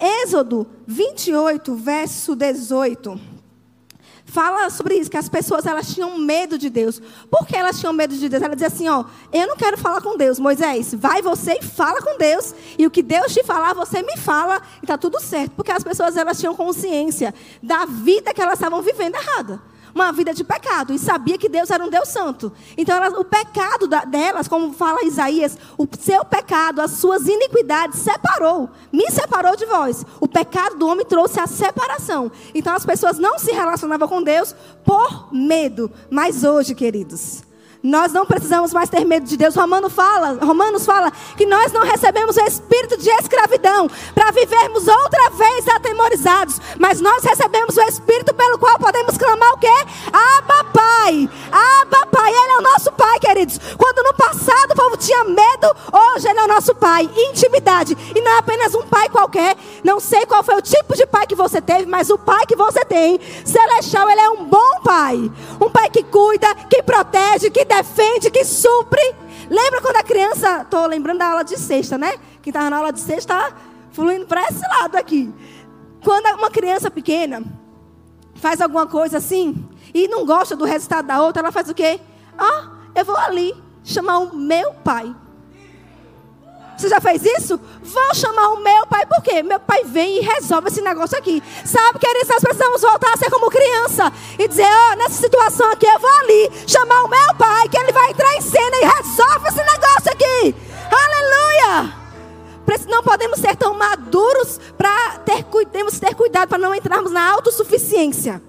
Êxodo 0.00 0.66
28, 0.86 1.74
verso 1.74 2.36
18. 2.36 3.38
Fala 4.24 4.68
sobre 4.68 4.94
isso, 4.96 5.10
que 5.10 5.16
as 5.16 5.28
pessoas 5.28 5.64
elas 5.64 5.94
tinham 5.94 6.18
medo 6.18 6.58
de 6.58 6.68
Deus. 6.68 7.00
Por 7.30 7.46
que 7.46 7.56
elas 7.56 7.80
tinham 7.80 7.94
medo 7.94 8.14
de 8.14 8.28
Deus? 8.28 8.42
Ela 8.42 8.54
dizia 8.54 8.68
assim, 8.68 8.86
ó, 8.86 9.04
eu 9.32 9.46
não 9.46 9.56
quero 9.56 9.78
falar 9.78 10.02
com 10.02 10.18
Deus. 10.18 10.38
Moisés, 10.38 10.94
vai 10.94 11.22
você 11.22 11.54
e 11.54 11.64
fala 11.64 12.02
com 12.02 12.18
Deus. 12.18 12.54
E 12.76 12.86
o 12.86 12.90
que 12.90 13.02
Deus 13.02 13.32
te 13.32 13.42
falar, 13.42 13.72
você 13.72 14.02
me 14.02 14.18
fala. 14.18 14.60
E 14.82 14.84
está 14.84 14.98
tudo 14.98 15.18
certo. 15.18 15.52
Porque 15.52 15.72
as 15.72 15.82
pessoas 15.82 16.14
elas 16.14 16.38
tinham 16.38 16.54
consciência 16.54 17.34
da 17.62 17.86
vida 17.86 18.34
que 18.34 18.42
elas 18.42 18.58
estavam 18.58 18.82
vivendo 18.82 19.14
errada 19.14 19.62
uma 19.94 20.12
vida 20.12 20.32
de 20.34 20.44
pecado 20.44 20.92
e 20.92 20.98
sabia 20.98 21.38
que 21.38 21.48
Deus 21.48 21.70
era 21.70 21.84
um 21.84 21.90
Deus 21.90 22.08
santo. 22.08 22.52
Então, 22.76 22.96
elas, 22.96 23.14
o 23.14 23.24
pecado 23.24 23.86
da, 23.86 24.04
delas, 24.04 24.48
como 24.48 24.72
fala 24.72 25.04
Isaías, 25.04 25.56
o 25.76 25.86
seu 25.98 26.24
pecado, 26.24 26.80
as 26.80 26.92
suas 26.92 27.26
iniquidades 27.26 28.00
separou, 28.00 28.70
me 28.92 29.10
separou 29.10 29.56
de 29.56 29.66
vós. 29.66 30.04
O 30.20 30.28
pecado 30.28 30.76
do 30.76 30.86
homem 30.86 31.06
trouxe 31.06 31.40
a 31.40 31.46
separação. 31.46 32.30
Então, 32.54 32.74
as 32.74 32.84
pessoas 32.84 33.18
não 33.18 33.38
se 33.38 33.52
relacionavam 33.52 34.08
com 34.08 34.22
Deus 34.22 34.54
por 34.84 35.32
medo. 35.32 35.90
Mas 36.10 36.44
hoje, 36.44 36.74
queridos, 36.74 37.42
nós 37.82 38.12
não 38.12 38.26
precisamos 38.26 38.72
mais 38.72 38.88
ter 38.88 39.04
medo 39.04 39.26
de 39.26 39.36
Deus. 39.36 39.54
Romano 39.54 39.88
fala, 39.88 40.38
Romanos 40.44 40.84
fala 40.84 41.12
que 41.36 41.46
nós 41.46 41.72
não 41.72 41.82
recebemos 41.82 42.36
o 42.36 42.40
espírito 42.40 42.96
de 42.98 43.08
escravidão 43.10 43.88
para 44.14 44.30
vivermos 44.30 44.86
outra 44.88 45.30
vez 45.30 45.66
atemorizados, 45.68 46.60
mas 46.78 47.00
nós 47.00 47.22
recebemos 47.22 47.76
o 47.76 47.82
espírito 47.82 48.34
pelo 48.34 48.58
qual 48.58 48.78
podemos 48.78 49.16
clamar 49.16 49.52
o 49.52 49.58
quê? 49.58 49.86
Abba 50.06 50.64
Pai. 50.72 51.30
Abba 51.52 52.06
Pai, 52.06 52.30
ele 52.30 52.52
é 52.52 52.58
o 52.58 52.62
nosso 52.62 52.92
Pai, 52.92 53.18
queridos. 53.20 53.58
Quando 53.76 54.02
no 54.02 54.14
passado 54.14 54.72
o 54.72 54.76
povo 54.76 54.96
tinha 54.96 55.24
medo, 55.24 55.76
hoje 55.92 56.28
ele 56.28 56.38
é 56.38 56.44
o 56.44 56.48
nosso 56.48 56.74
Pai, 56.74 57.08
intimidade. 57.30 57.96
E 58.14 58.20
não 58.20 58.32
é 58.32 58.38
apenas 58.38 58.74
um 58.74 58.82
pai 58.82 59.08
qualquer. 59.08 59.56
Não 59.84 60.00
sei 60.00 60.26
qual 60.26 60.42
foi 60.42 60.56
o 60.56 60.62
tipo 60.62 60.96
de 60.96 61.06
pai 61.06 61.26
que 61.26 61.34
você 61.34 61.60
teve, 61.60 61.86
mas 61.86 62.10
o 62.10 62.18
pai 62.18 62.46
que 62.46 62.56
você 62.56 62.84
tem, 62.84 63.20
celestial, 63.44 64.08
ele 64.10 64.20
é 64.20 64.30
um 64.30 64.44
bom 64.44 64.80
pai. 64.82 65.30
Um 65.60 65.70
pai 65.70 65.90
que 65.90 66.02
cuida, 66.02 66.54
que 66.68 66.82
protege, 66.82 67.50
que 67.50 67.64
defende, 67.68 68.30
que 68.30 68.44
supre. 68.44 69.00
Lembra 69.48 69.80
quando 69.80 69.96
a 69.96 70.02
criança, 70.02 70.62
estou 70.62 70.86
lembrando 70.86 71.18
da 71.18 71.28
aula 71.28 71.44
de 71.44 71.56
sexta, 71.58 71.96
né? 71.96 72.18
Quem 72.42 72.50
estava 72.50 72.68
na 72.70 72.78
aula 72.78 72.92
de 72.92 73.00
sexta 73.00 73.34
está 73.34 73.56
fluindo 73.92 74.26
para 74.26 74.42
esse 74.42 74.66
lado 74.66 74.96
aqui. 74.96 75.32
Quando 76.02 76.26
uma 76.38 76.50
criança 76.50 76.90
pequena 76.90 77.42
faz 78.34 78.60
alguma 78.60 78.86
coisa 78.86 79.18
assim 79.18 79.68
e 79.94 80.08
não 80.08 80.24
gosta 80.24 80.56
do 80.56 80.64
resultado 80.64 81.06
da 81.06 81.22
outra, 81.22 81.42
ela 81.42 81.52
faz 81.52 81.68
o 81.68 81.74
quê? 81.74 82.00
Ah, 82.36 82.70
eu 82.94 83.04
vou 83.04 83.16
ali 83.16 83.54
chamar 83.84 84.18
o 84.18 84.36
meu 84.36 84.74
pai. 84.74 85.14
Você 86.78 86.88
já 86.88 87.00
fez 87.00 87.22
isso? 87.24 87.58
Vou 87.82 88.14
chamar 88.14 88.50
o 88.50 88.62
meu 88.62 88.86
pai, 88.86 89.04
por 89.04 89.20
quê? 89.20 89.42
Meu 89.42 89.58
pai 89.58 89.82
vem 89.82 90.18
e 90.18 90.20
resolve 90.20 90.68
esse 90.68 90.80
negócio 90.80 91.18
aqui. 91.18 91.42
Sabe, 91.64 91.98
queridos, 91.98 92.28
nós 92.28 92.40
precisamos 92.40 92.80
voltar 92.80 93.14
a 93.14 93.16
ser 93.16 93.28
como 93.30 93.50
criança 93.50 94.12
e 94.38 94.46
dizer: 94.46 94.64
Ó, 94.64 94.92
oh, 94.92 94.96
nessa 94.96 95.20
situação 95.20 95.68
aqui, 95.72 95.86
eu 95.86 95.98
vou 95.98 96.10
ali 96.20 96.50
chamar 96.68 97.02
o 97.02 97.08
meu 97.08 97.34
pai, 97.36 97.68
que 97.68 97.76
ele 97.76 97.90
vai 97.90 98.12
entrar 98.12 98.32
em 98.36 98.40
cena 98.40 98.76
e 98.76 98.84
resolve 98.84 99.48
esse 99.48 99.58
negócio 99.58 100.12
aqui. 100.12 100.54
Aleluia! 100.90 101.98
Não 102.88 103.02
podemos 103.02 103.38
ser 103.38 103.56
tão 103.56 103.74
maduros 103.74 104.60
para 104.76 105.18
ter, 105.18 105.44
ter 105.44 106.14
cuidado 106.14 106.48
para 106.48 106.58
não 106.58 106.74
entrarmos 106.74 107.10
na 107.10 107.32
autossuficiência. 107.32 108.40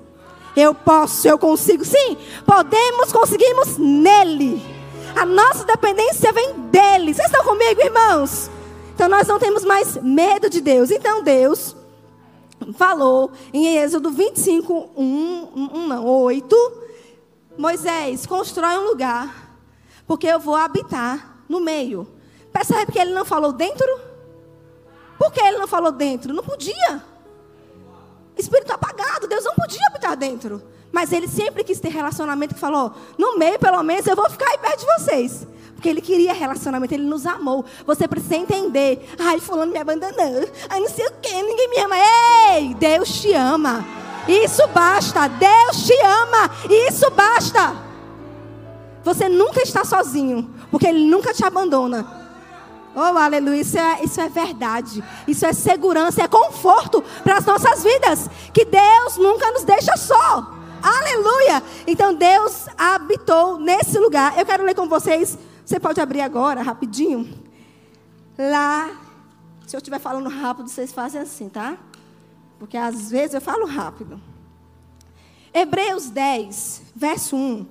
Eu 0.56 0.74
posso, 0.74 1.28
eu 1.28 1.38
consigo. 1.38 1.84
Sim, 1.84 2.18
podemos, 2.46 3.12
conseguimos 3.12 3.78
nele. 3.78 4.79
A 5.16 5.26
nossa 5.26 5.66
dependência 5.66 6.32
vem 6.32 6.54
dele. 6.72 7.14
Vocês 7.14 7.28
estão 7.28 7.44
comigo, 7.44 7.82
irmãos? 7.82 8.50
Então 8.94 9.08
nós 9.08 9.28
não 9.28 9.40
temos 9.40 9.64
mais 9.64 9.98
medo 9.98 10.50
de 10.50 10.62
Deus. 10.62 10.92
Então 10.92 11.24
Deus 11.24 11.76
falou 12.76 13.32
em 13.54 13.78
Êxodo 13.78 14.12
25, 14.12 14.92
1, 14.96 15.50
1 15.56 15.88
não, 15.88 16.06
8. 16.06 16.74
Moisés, 17.58 18.26
constrói 18.26 18.78
um 18.78 18.88
lugar, 18.88 19.58
porque 20.08 20.28
eu 20.28 20.40
vou 20.40 20.56
habitar 20.56 21.44
no 21.50 21.60
meio. 21.60 22.08
Percebe 22.54 22.92
que 22.92 23.00
ele 23.00 23.14
não 23.14 23.26
falou 23.26 23.52
dentro? 23.52 24.10
por 25.20 25.34
que 25.34 25.42
ele 25.42 25.58
não 25.58 25.68
falou 25.68 25.92
dentro? 25.92 26.34
Não 26.34 26.44
podia. 26.44 27.04
Espírito 28.38 28.72
apagado, 28.72 29.28
Deus 29.28 29.44
não 29.44 29.54
podia 29.54 29.86
habitar 29.88 30.16
dentro. 30.16 30.64
Mas 30.92 31.12
ele 31.12 31.28
sempre 31.28 31.64
quis 31.64 31.80
ter 31.80 31.90
relacionamento 31.90 32.56
que 32.56 32.60
falou: 32.60 32.94
no 33.18 33.38
meio, 33.38 33.60
pelo 33.60 33.82
menos, 33.84 34.06
eu 34.08 34.16
vou 34.16 34.30
ficar 34.30 34.50
aí 34.50 34.58
perto 34.58 34.80
de 34.80 34.86
vocês. 34.86 35.48
Porque 35.76 35.88
ele 35.88 36.02
queria 36.02 36.34
relacionamento, 36.34 36.94
ele 36.94 37.06
nos 37.06 37.26
amou. 37.26 37.64
Você 37.86 38.06
precisa 38.06 38.36
entender. 38.36 39.08
Ai, 39.18 39.40
fulano 39.40 39.72
me 39.72 39.80
abandonou. 39.80 40.50
Ai, 40.70 40.80
não 40.82 40.90
sei 40.90 41.08
o 41.08 41.14
quê, 41.22 41.42
ninguém 41.42 41.70
me 41.70 41.78
ama. 41.78 41.96
Ei, 42.52 42.74
Deus 42.74 43.22
te 43.22 43.32
ama. 43.34 43.86
Isso 44.28 44.68
basta. 44.68 45.30
Deus 45.30 45.88
te 45.88 45.94
ama. 46.02 46.52
Isso 46.90 47.10
basta. 47.12 47.76
Você 49.06 49.30
nunca 49.30 49.62
está 49.62 49.86
sozinho, 49.86 50.54
porque 50.70 50.86
ele 50.86 51.06
nunca 51.06 51.34
te 51.34 51.46
abandona. 51.46 52.06
Oh, 52.94 53.18
aleluia, 53.18 53.62
isso 53.62 53.78
é, 53.78 54.04
isso 54.04 54.20
é 54.20 54.28
verdade. 54.28 55.02
Isso 55.26 55.46
é 55.46 55.54
segurança, 55.54 56.24
é 56.24 56.28
conforto 56.28 57.02
para 57.24 57.38
as 57.38 57.46
nossas 57.46 57.84
vidas. 57.84 58.30
Que 58.54 58.66
Deus 58.66 59.16
nunca 59.16 59.50
nos 59.52 59.64
deixa 59.64 59.96
só. 59.96 60.59
Aleluia! 60.82 61.64
Então 61.86 62.14
Deus 62.14 62.68
habitou 62.78 63.60
nesse 63.60 63.98
lugar. 64.00 64.38
Eu 64.38 64.46
quero 64.46 64.64
ler 64.64 64.76
com 64.76 64.88
vocês. 64.88 65.38
Você 65.66 65.80
pode 65.80 66.00
abrir 66.00 66.22
agora, 66.22 66.62
rapidinho. 66.62 67.30
Lá, 68.38 68.90
se 69.68 69.76
eu 69.76 69.80
estiver 69.80 70.00
falando 70.00 70.30
rápido, 70.30 70.70
vocês 70.70 70.92
fazem 70.92 71.22
assim, 71.22 71.50
tá? 71.50 71.78
Porque 72.58 72.78
às 72.78 73.12
vezes 73.12 73.34
eu 73.34 73.42
falo 73.42 73.66
rápido. 73.66 74.20
Hebreus 75.54 76.10
10, 76.10 76.84
verso 76.96 77.36
1. 77.36 77.66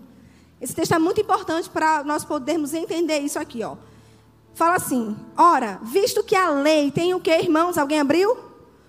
Esse 0.61 0.75
texto 0.75 0.95
é 0.95 0.99
muito 0.99 1.21
importante 1.21 1.71
para 1.71 2.03
nós 2.05 2.25
podermos 2.25 2.75
entender 2.75 3.19
isso 3.19 3.39
aqui, 3.39 3.63
ó. 3.63 3.77
Fala 4.55 4.77
assim: 4.77 5.17
Ora, 5.37 5.79
visto 5.83 6.23
que 6.23 6.35
a 6.35 6.51
lei 6.51 6.91
tem 6.91 7.15
o 7.15 7.21
que, 7.21 7.31
irmãos? 7.31 7.79
Alguém 7.79 8.01
abriu? 8.01 8.37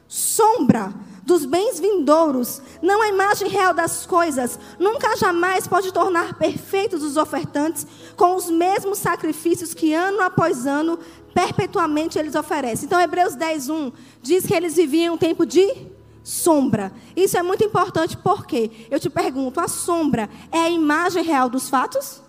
Sombra 0.07 0.93
dos 1.29 1.45
bens 1.45 1.79
vindouros, 1.79 2.61
não 2.81 3.01
a 3.01 3.07
imagem 3.07 3.47
real 3.47 3.73
das 3.73 4.05
coisas, 4.05 4.59
nunca 4.79 5.15
jamais 5.15 5.67
pode 5.67 5.93
tornar 5.93 6.33
perfeitos 6.33 7.03
os 7.03 7.17
ofertantes 7.17 7.85
com 8.17 8.35
os 8.35 8.49
mesmos 8.49 8.97
sacrifícios 8.97 9.73
que 9.73 9.93
ano 9.93 10.21
após 10.21 10.65
ano, 10.65 10.99
perpetuamente 11.33 12.17
eles 12.17 12.35
oferecem. 12.35 12.85
Então, 12.85 12.99
Hebreus 12.99 13.35
10, 13.35 13.69
1 13.69 13.91
diz 14.21 14.45
que 14.45 14.53
eles 14.53 14.75
viviam 14.75 15.15
um 15.15 15.17
tempo 15.17 15.45
de 15.45 15.87
sombra. 16.23 16.91
Isso 17.15 17.37
é 17.37 17.43
muito 17.43 17.63
importante 17.63 18.17
porque 18.17 18.71
eu 18.89 18.99
te 18.99 19.09
pergunto: 19.09 19.59
a 19.59 19.67
sombra 19.67 20.29
é 20.51 20.59
a 20.59 20.69
imagem 20.69 21.23
real 21.23 21.47
dos 21.49 21.69
fatos? 21.69 22.21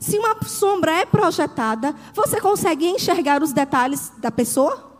Se 0.00 0.18
uma 0.18 0.36
sombra 0.44 0.92
é 0.92 1.06
projetada, 1.06 1.94
você 2.12 2.40
consegue 2.40 2.84
enxergar 2.84 3.40
os 3.42 3.52
detalhes 3.52 4.10
da 4.18 4.32
pessoa? 4.32 4.91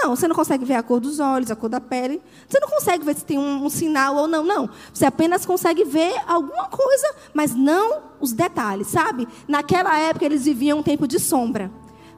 Não, 0.00 0.14
você 0.14 0.28
não 0.28 0.34
consegue 0.34 0.64
ver 0.64 0.74
a 0.74 0.82
cor 0.82 1.00
dos 1.00 1.18
olhos, 1.18 1.50
a 1.50 1.56
cor 1.56 1.68
da 1.68 1.80
pele. 1.80 2.22
Você 2.48 2.60
não 2.60 2.68
consegue 2.68 3.04
ver 3.04 3.16
se 3.16 3.24
tem 3.24 3.36
um, 3.36 3.64
um, 3.64 3.68
sinal 3.68 4.14
ou 4.14 4.28
não. 4.28 4.44
Não. 4.44 4.70
Você 4.94 5.04
apenas 5.04 5.44
consegue 5.44 5.84
ver 5.84 6.14
alguma 6.26 6.66
coisa, 6.68 7.14
mas 7.34 7.54
não 7.54 8.02
os 8.20 8.32
detalhes, 8.32 8.86
sabe? 8.86 9.26
Naquela 9.48 9.98
época 9.98 10.24
eles 10.24 10.44
viviam 10.44 10.78
um 10.78 10.82
tempo 10.82 11.06
de 11.08 11.18
sombra. 11.18 11.70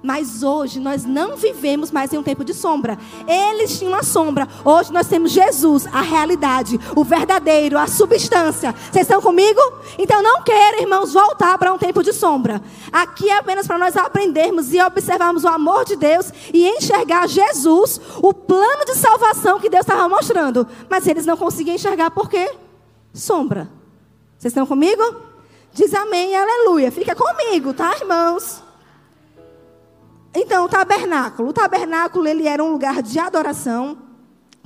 Mas 0.02 0.42
hoje 0.42 0.80
nós 0.80 1.04
não 1.04 1.36
vivemos 1.36 1.90
mais 1.90 2.12
em 2.12 2.18
um 2.18 2.22
tempo 2.22 2.42
de 2.42 2.54
sombra. 2.54 2.98
Eles 3.26 3.78
tinham 3.78 3.94
a 3.94 4.02
sombra. 4.02 4.48
Hoje 4.64 4.90
nós 4.92 5.06
temos 5.06 5.30
Jesus, 5.30 5.86
a 5.92 6.00
realidade, 6.00 6.80
o 6.96 7.04
verdadeiro, 7.04 7.78
a 7.78 7.86
substância. 7.86 8.74
Vocês 8.90 9.06
estão 9.06 9.20
comigo? 9.20 9.60
Então 9.98 10.22
não 10.22 10.42
queiram, 10.42 10.80
irmãos, 10.80 11.12
voltar 11.12 11.58
para 11.58 11.72
um 11.72 11.76
tempo 11.78 12.02
de 12.02 12.14
sombra. 12.14 12.62
Aqui 12.90 13.28
é 13.28 13.36
apenas 13.36 13.66
para 13.66 13.78
nós 13.78 13.94
aprendermos 13.96 14.72
e 14.72 14.80
observarmos 14.80 15.44
o 15.44 15.48
amor 15.48 15.84
de 15.84 15.96
Deus 15.96 16.32
e 16.52 16.66
enxergar 16.66 17.28
Jesus, 17.28 18.00
o 18.22 18.32
plano 18.32 18.86
de 18.86 18.94
salvação 18.94 19.60
que 19.60 19.68
Deus 19.68 19.82
estava 19.82 20.08
mostrando. 20.08 20.66
Mas 20.88 21.06
eles 21.06 21.26
não 21.26 21.36
conseguiam 21.36 21.74
enxergar 21.74 22.10
por 22.10 22.30
quê? 22.30 22.50
Sombra. 23.12 23.68
Vocês 24.38 24.50
estão 24.52 24.66
comigo? 24.66 25.02
Diz 25.74 25.92
amém 25.92 26.30
e 26.30 26.34
aleluia. 26.34 26.90
Fica 26.90 27.14
comigo, 27.14 27.74
tá, 27.74 27.94
irmãos? 28.00 28.69
Então, 30.34 30.64
o 30.64 30.68
tabernáculo. 30.68 31.48
O 31.48 31.52
tabernáculo 31.52 32.26
ele 32.26 32.46
era 32.46 32.62
um 32.62 32.72
lugar 32.72 33.02
de 33.02 33.18
adoração, 33.18 33.98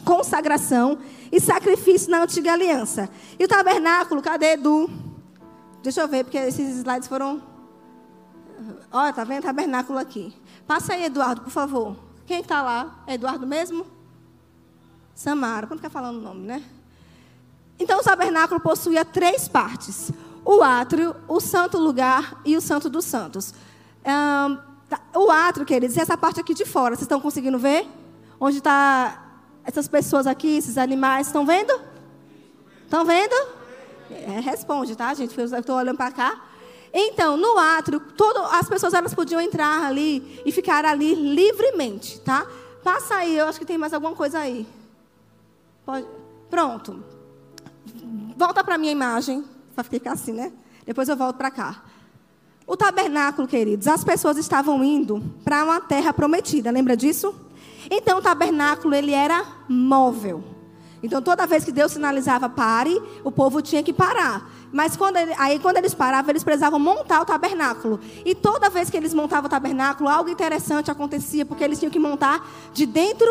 consagração 0.05 0.99
e 1.33 1.41
sacrifício 1.41 2.11
na 2.11 2.23
antiga 2.23 2.53
aliança. 2.53 3.09
E 3.39 3.45
o 3.45 3.49
tabernáculo, 3.49 4.21
cadê 4.21 4.53
Edu? 4.53 4.91
Deixa 5.83 6.03
eu 6.03 6.09
ver, 6.09 6.25
porque 6.25 6.39
esses 6.39 6.79
slides 6.79 7.09
foram. 7.09 7.43
Olha, 8.93 9.13
tá 9.13 9.25
vendo 9.25 9.41
o 9.41 9.47
tabernáculo 9.47 9.99
aqui. 9.99 10.35
Passa 10.67 10.95
aí, 10.95 11.05
Eduardo, 11.05 11.41
por 11.43 11.51
favor. 11.51 11.97
Quem 12.27 12.41
está 12.41 12.63
lá? 12.63 13.03
É 13.07 13.15
Eduardo 13.15 13.47
mesmo? 13.47 13.87
Samara. 15.15 15.67
Quando 15.67 15.81
quer 15.81 15.91
falar 15.91 16.11
o 16.11 16.13
nome, 16.13 16.47
né? 16.47 16.63
Então, 17.79 18.01
o 18.01 18.03
tabernáculo 18.03 18.61
possuía 18.61 19.05
três 19.05 19.49
partes: 19.49 20.11
o 20.45 20.63
átrio, 20.63 21.17
o 21.27 21.41
santo 21.41 21.79
lugar 21.79 22.41
e 22.45 22.57
o 22.57 22.61
santo 22.61 22.89
dos 22.89 23.05
santos. 23.05 23.53
Um, 24.05 24.59
o 25.15 25.31
átrio, 25.31 25.65
queridos, 25.67 25.97
essa 25.97 26.17
parte 26.17 26.41
aqui 26.41 26.55
de 26.55 26.65
fora, 26.65 26.95
vocês 26.95 27.03
estão 27.03 27.21
conseguindo 27.21 27.59
ver? 27.59 27.87
Onde 28.39 28.59
está 28.59 29.23
essas 29.65 29.89
pessoas 29.89 30.27
aqui, 30.27 30.57
esses 30.57 30.77
animais, 30.77 31.29
estão 31.29 31.47
vendo? 31.47 31.73
Estão 32.85 33.05
vendo? 33.05 33.35
É, 34.11 34.41
responde, 34.41 34.95
tá, 34.95 35.13
gente? 35.15 35.37
Eu 35.39 35.47
estou 35.47 35.77
olhando 35.77 35.97
para 35.97 36.13
cá. 36.13 36.43
Então, 36.93 37.37
no 37.37 37.59
átrio, 37.59 37.99
todo, 37.99 38.39
as 38.53 38.69
pessoas 38.69 38.95
elas 38.95 39.15
podiam 39.15 39.41
entrar 39.41 39.85
ali 39.85 40.41
e 40.45 40.53
ficar 40.53 40.85
ali 40.85 41.15
livremente, 41.15 42.21
tá? 42.21 42.47
Passa 42.85 43.17
aí, 43.17 43.37
eu 43.37 43.47
acho 43.49 43.59
que 43.59 43.65
tem 43.65 43.79
mais 43.79 43.93
alguma 43.93 44.15
coisa 44.15 44.39
aí. 44.39 44.67
Pode, 45.85 46.07
pronto. 46.49 47.03
Volta 48.37 48.63
para 48.63 48.77
a 48.77 48.79
minha 48.79 48.93
imagem, 48.93 49.45
para 49.75 49.83
ficar 49.83 50.13
assim, 50.13 50.33
né? 50.33 50.53
Depois 50.87 51.09
eu 51.09 51.17
volto 51.17 51.37
para 51.37 51.51
cá. 51.51 51.83
O 52.67 52.77
tabernáculo, 52.77 53.47
queridos, 53.47 53.87
as 53.87 54.03
pessoas 54.03 54.39
estavam 54.39 54.83
indo 54.83 55.23
para 55.45 55.65
uma 55.65 55.81
terra 55.81 56.13
prometida, 56.13 56.71
lembra 56.71 56.97
disso? 56.97 57.35
Então 57.91 58.19
o 58.19 58.23
tabernáculo 58.23 58.95
ele 58.95 59.13
era 59.13 59.45
móvel. 59.69 60.43
Então 61.03 61.21
toda 61.21 61.47
vez 61.47 61.63
que 61.63 61.71
Deus 61.71 61.93
sinalizava 61.93 62.49
pare, 62.49 62.99
o 63.23 63.31
povo 63.31 63.61
tinha 63.61 63.83
que 63.83 63.93
parar. 63.93 64.51
Mas 64.73 64.97
quando 64.97 65.19
ele, 65.19 65.35
aí 65.37 65.59
quando 65.59 65.77
eles 65.77 65.93
paravam, 65.93 66.31
eles 66.31 66.43
precisavam 66.43 66.79
montar 66.79 67.21
o 67.21 67.27
tabernáculo. 67.27 68.01
E 68.25 68.35
toda 68.35 68.71
vez 68.71 68.89
que 68.89 68.97
eles 68.97 69.13
montavam 69.13 69.47
o 69.47 69.51
tabernáculo, 69.51 70.09
algo 70.09 70.31
interessante 70.31 70.91
acontecia, 70.91 71.45
porque 71.45 71.63
eles 71.63 71.79
tinham 71.79 71.93
que 71.93 71.99
montar 71.99 72.49
de 72.73 72.87
dentro 72.87 73.29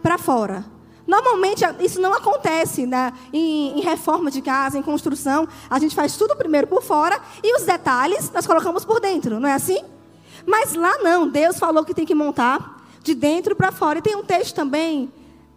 para 0.00 0.16
fora. 0.16 0.64
Normalmente 1.06 1.64
isso 1.80 2.00
não 2.00 2.14
acontece 2.14 2.86
né? 2.86 3.12
em, 3.32 3.78
em, 3.78 3.80
reforma 3.80 4.30
de 4.30 4.40
casa, 4.40 4.78
em 4.78 4.82
construção. 4.82 5.48
A 5.68 5.78
gente 5.78 5.94
faz 5.94 6.16
tudo 6.16 6.36
primeiro 6.36 6.66
por 6.66 6.82
fora 6.82 7.20
e 7.42 7.56
os 7.56 7.64
detalhes 7.64 8.30
nós 8.32 8.46
colocamos 8.46 8.84
por 8.84 9.00
dentro, 9.00 9.40
não 9.40 9.48
é 9.48 9.54
assim? 9.54 9.84
Mas 10.46 10.74
lá 10.74 10.98
não, 10.98 11.28
Deus 11.28 11.58
falou 11.58 11.84
que 11.84 11.94
tem 11.94 12.06
que 12.06 12.14
montar 12.14 12.82
de 13.02 13.14
dentro 13.14 13.54
para 13.56 13.72
fora. 13.72 13.98
E 13.98 14.02
tem 14.02 14.16
um 14.16 14.24
texto 14.24 14.54
também, 14.54 15.12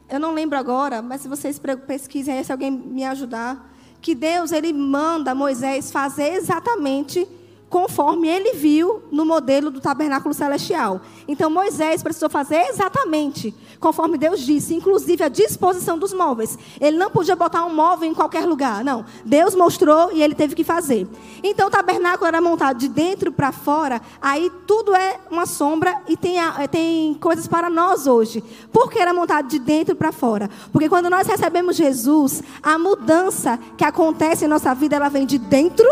eu 0.09 0.19
não 0.19 0.33
lembro 0.33 0.57
agora, 0.57 1.01
mas 1.01 1.21
se 1.21 1.27
vocês 1.27 1.59
pesquisem 1.87 2.37
aí, 2.37 2.43
se 2.43 2.51
alguém 2.51 2.71
me 2.71 3.03
ajudar, 3.05 3.71
que 4.01 4.13
Deus 4.13 4.51
ele 4.51 4.71
manda 4.73 5.33
Moisés 5.33 5.91
fazer 5.91 6.33
exatamente 6.33 7.27
conforme 7.75 8.29
ele 8.29 8.53
viu 8.53 9.03
no 9.12 9.25
modelo 9.25 9.70
do 9.70 9.82
tabernáculo 9.82 10.34
celestial. 10.34 11.01
Então 11.27 11.50
Moisés 11.50 12.01
precisou 12.01 12.29
fazer 12.29 12.70
exatamente 12.70 13.53
conforme 13.82 14.17
Deus 14.17 14.39
disse, 14.39 14.74
inclusive 14.74 15.22
a 15.22 15.27
disposição 15.27 16.00
dos 16.00 16.13
móveis. 16.13 16.58
Ele 16.79 16.98
não 16.98 17.12
podia 17.12 17.36
botar 17.36 17.65
um 17.65 17.75
móvel 17.75 18.10
em 18.10 18.13
qualquer 18.13 18.46
lugar, 18.46 18.82
não. 18.82 19.03
Deus 19.25 19.53
mostrou 19.55 20.10
e 20.13 20.24
ele 20.24 20.34
teve 20.34 20.55
que 20.55 20.63
fazer. 20.63 21.05
Então 21.44 21.67
o 21.67 21.70
tabernáculo 21.70 22.25
era 22.25 22.39
montado 22.39 22.77
de 22.77 22.88
dentro 22.88 23.29
para 23.29 23.51
fora, 23.51 24.01
aí 24.22 24.50
tudo 24.65 24.96
é 24.96 25.20
uma 25.29 25.46
sombra 25.46 26.01
e 26.08 26.15
tem, 26.15 26.38
tem 26.72 27.13
coisas 27.15 27.46
para 27.46 27.70
nós 27.70 28.08
hoje. 28.08 28.41
Por 28.72 28.89
que 28.89 29.00
era 29.00 29.13
montado 29.13 29.50
de 29.50 29.60
dentro 29.60 29.98
para 29.98 30.13
fora? 30.13 30.50
Porque 30.72 30.88
quando 30.88 31.10
nós 31.10 31.27
recebemos 31.27 31.75
Jesus, 31.75 32.41
a 32.63 32.79
mudança 32.79 33.60
que 33.77 33.84
acontece 33.84 34.46
em 34.46 34.48
nossa 34.48 34.74
vida, 34.74 34.96
ela 34.96 35.10
vem 35.10 35.25
de 35.25 35.38
dentro 35.38 35.86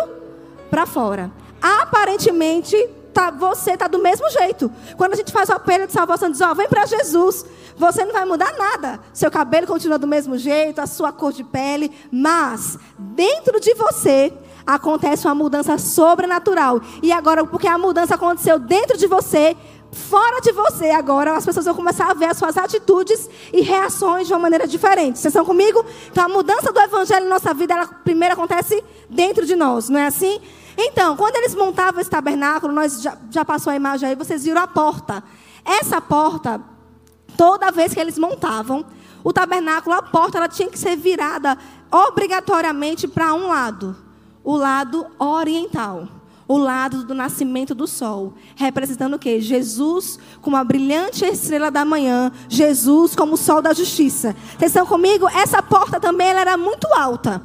para 0.69 0.85
fora 0.85 1.42
aparentemente 1.63 2.75
tá, 3.13 3.31
você 3.31 3.71
está 3.71 3.87
do 3.87 3.99
mesmo 3.99 4.29
jeito. 4.29 4.69
Quando 4.97 5.13
a 5.13 5.15
gente 5.15 5.31
faz 5.31 5.47
o 5.47 5.53
apelo 5.53 5.87
de 5.87 5.93
salvação, 5.93 6.29
diz: 6.29 6.41
Ó, 6.41 6.53
vem 6.53 6.67
para 6.67 6.85
Jesus. 6.85 7.45
Você 7.77 8.03
não 8.03 8.11
vai 8.11 8.25
mudar 8.25 8.53
nada. 8.57 8.99
Seu 9.13 9.31
cabelo 9.31 9.65
continua 9.65 9.97
do 9.97 10.05
mesmo 10.05 10.37
jeito, 10.37 10.79
a 10.79 10.85
sua 10.85 11.11
cor 11.11 11.31
de 11.31 11.43
pele, 11.43 11.91
mas 12.11 12.77
dentro 12.99 13.59
de 13.59 13.73
você 13.73 14.33
acontece 14.65 15.25
uma 15.25 15.35
mudança 15.35 15.77
sobrenatural. 15.77 16.81
E 17.01 17.11
agora, 17.11 17.45
porque 17.45 17.67
a 17.67 17.77
mudança 17.77 18.15
aconteceu 18.15 18.59
dentro 18.59 18.97
de 18.97 19.07
você, 19.07 19.57
fora 19.91 20.39
de 20.41 20.51
você, 20.51 20.91
agora 20.91 21.35
as 21.35 21.45
pessoas 21.45 21.65
vão 21.65 21.75
começar 21.75 22.09
a 22.11 22.13
ver 22.13 22.25
as 22.25 22.37
suas 22.37 22.57
atitudes 22.57 23.29
e 23.51 23.61
reações 23.61 24.27
de 24.27 24.33
uma 24.33 24.39
maneira 24.39 24.67
diferente. 24.67 25.17
Vocês 25.19 25.33
estão 25.33 25.45
comigo? 25.45 25.83
Então 26.11 26.25
a 26.25 26.29
mudança 26.29 26.71
do 26.71 26.79
evangelho 26.79 27.25
em 27.25 27.29
nossa 27.29 27.53
vida, 27.53 27.73
ela 27.73 27.87
primeiro 27.87 28.33
acontece 28.33 28.83
dentro 29.09 29.45
de 29.45 29.55
nós, 29.55 29.89
não 29.89 29.99
é 29.99 30.05
assim? 30.05 30.39
Então, 30.77 31.15
quando 31.15 31.35
eles 31.35 31.55
montavam 31.55 32.01
esse 32.01 32.09
tabernáculo, 32.09 32.73
nós 32.73 33.01
já, 33.01 33.17
já 33.29 33.45
passou 33.45 33.71
a 33.71 33.75
imagem 33.75 34.09
aí, 34.09 34.15
vocês 34.15 34.43
viram 34.43 34.61
a 34.61 34.67
porta. 34.67 35.23
Essa 35.65 36.01
porta 36.01 36.61
Toda 37.37 37.71
vez 37.71 37.93
que 37.93 37.99
eles 37.99 38.17
montavam, 38.17 38.85
o 39.23 39.33
tabernáculo, 39.33 39.95
a 39.95 40.01
porta, 40.01 40.37
ela 40.37 40.47
tinha 40.47 40.69
que 40.69 40.77
ser 40.77 40.95
virada 40.95 41.57
obrigatoriamente 41.91 43.07
para 43.07 43.33
um 43.33 43.47
lado, 43.47 43.95
o 44.43 44.55
lado 44.55 45.05
oriental, 45.17 46.07
o 46.47 46.57
lado 46.57 47.05
do 47.05 47.13
nascimento 47.13 47.73
do 47.73 47.87
sol, 47.87 48.33
representando 48.55 49.15
o 49.15 49.19
quê? 49.19 49.39
Jesus 49.39 50.19
como 50.41 50.57
a 50.57 50.63
brilhante 50.63 51.25
estrela 51.25 51.71
da 51.71 51.85
manhã, 51.85 52.31
Jesus 52.49 53.15
como 53.15 53.33
o 53.33 53.37
sol 53.37 53.61
da 53.61 53.73
justiça. 53.73 54.35
Vocês 54.57 54.71
estão 54.71 54.85
comigo? 54.85 55.27
Essa 55.29 55.61
porta 55.61 55.99
também 55.99 56.27
ela 56.27 56.41
era 56.41 56.57
muito 56.57 56.85
alta. 56.93 57.41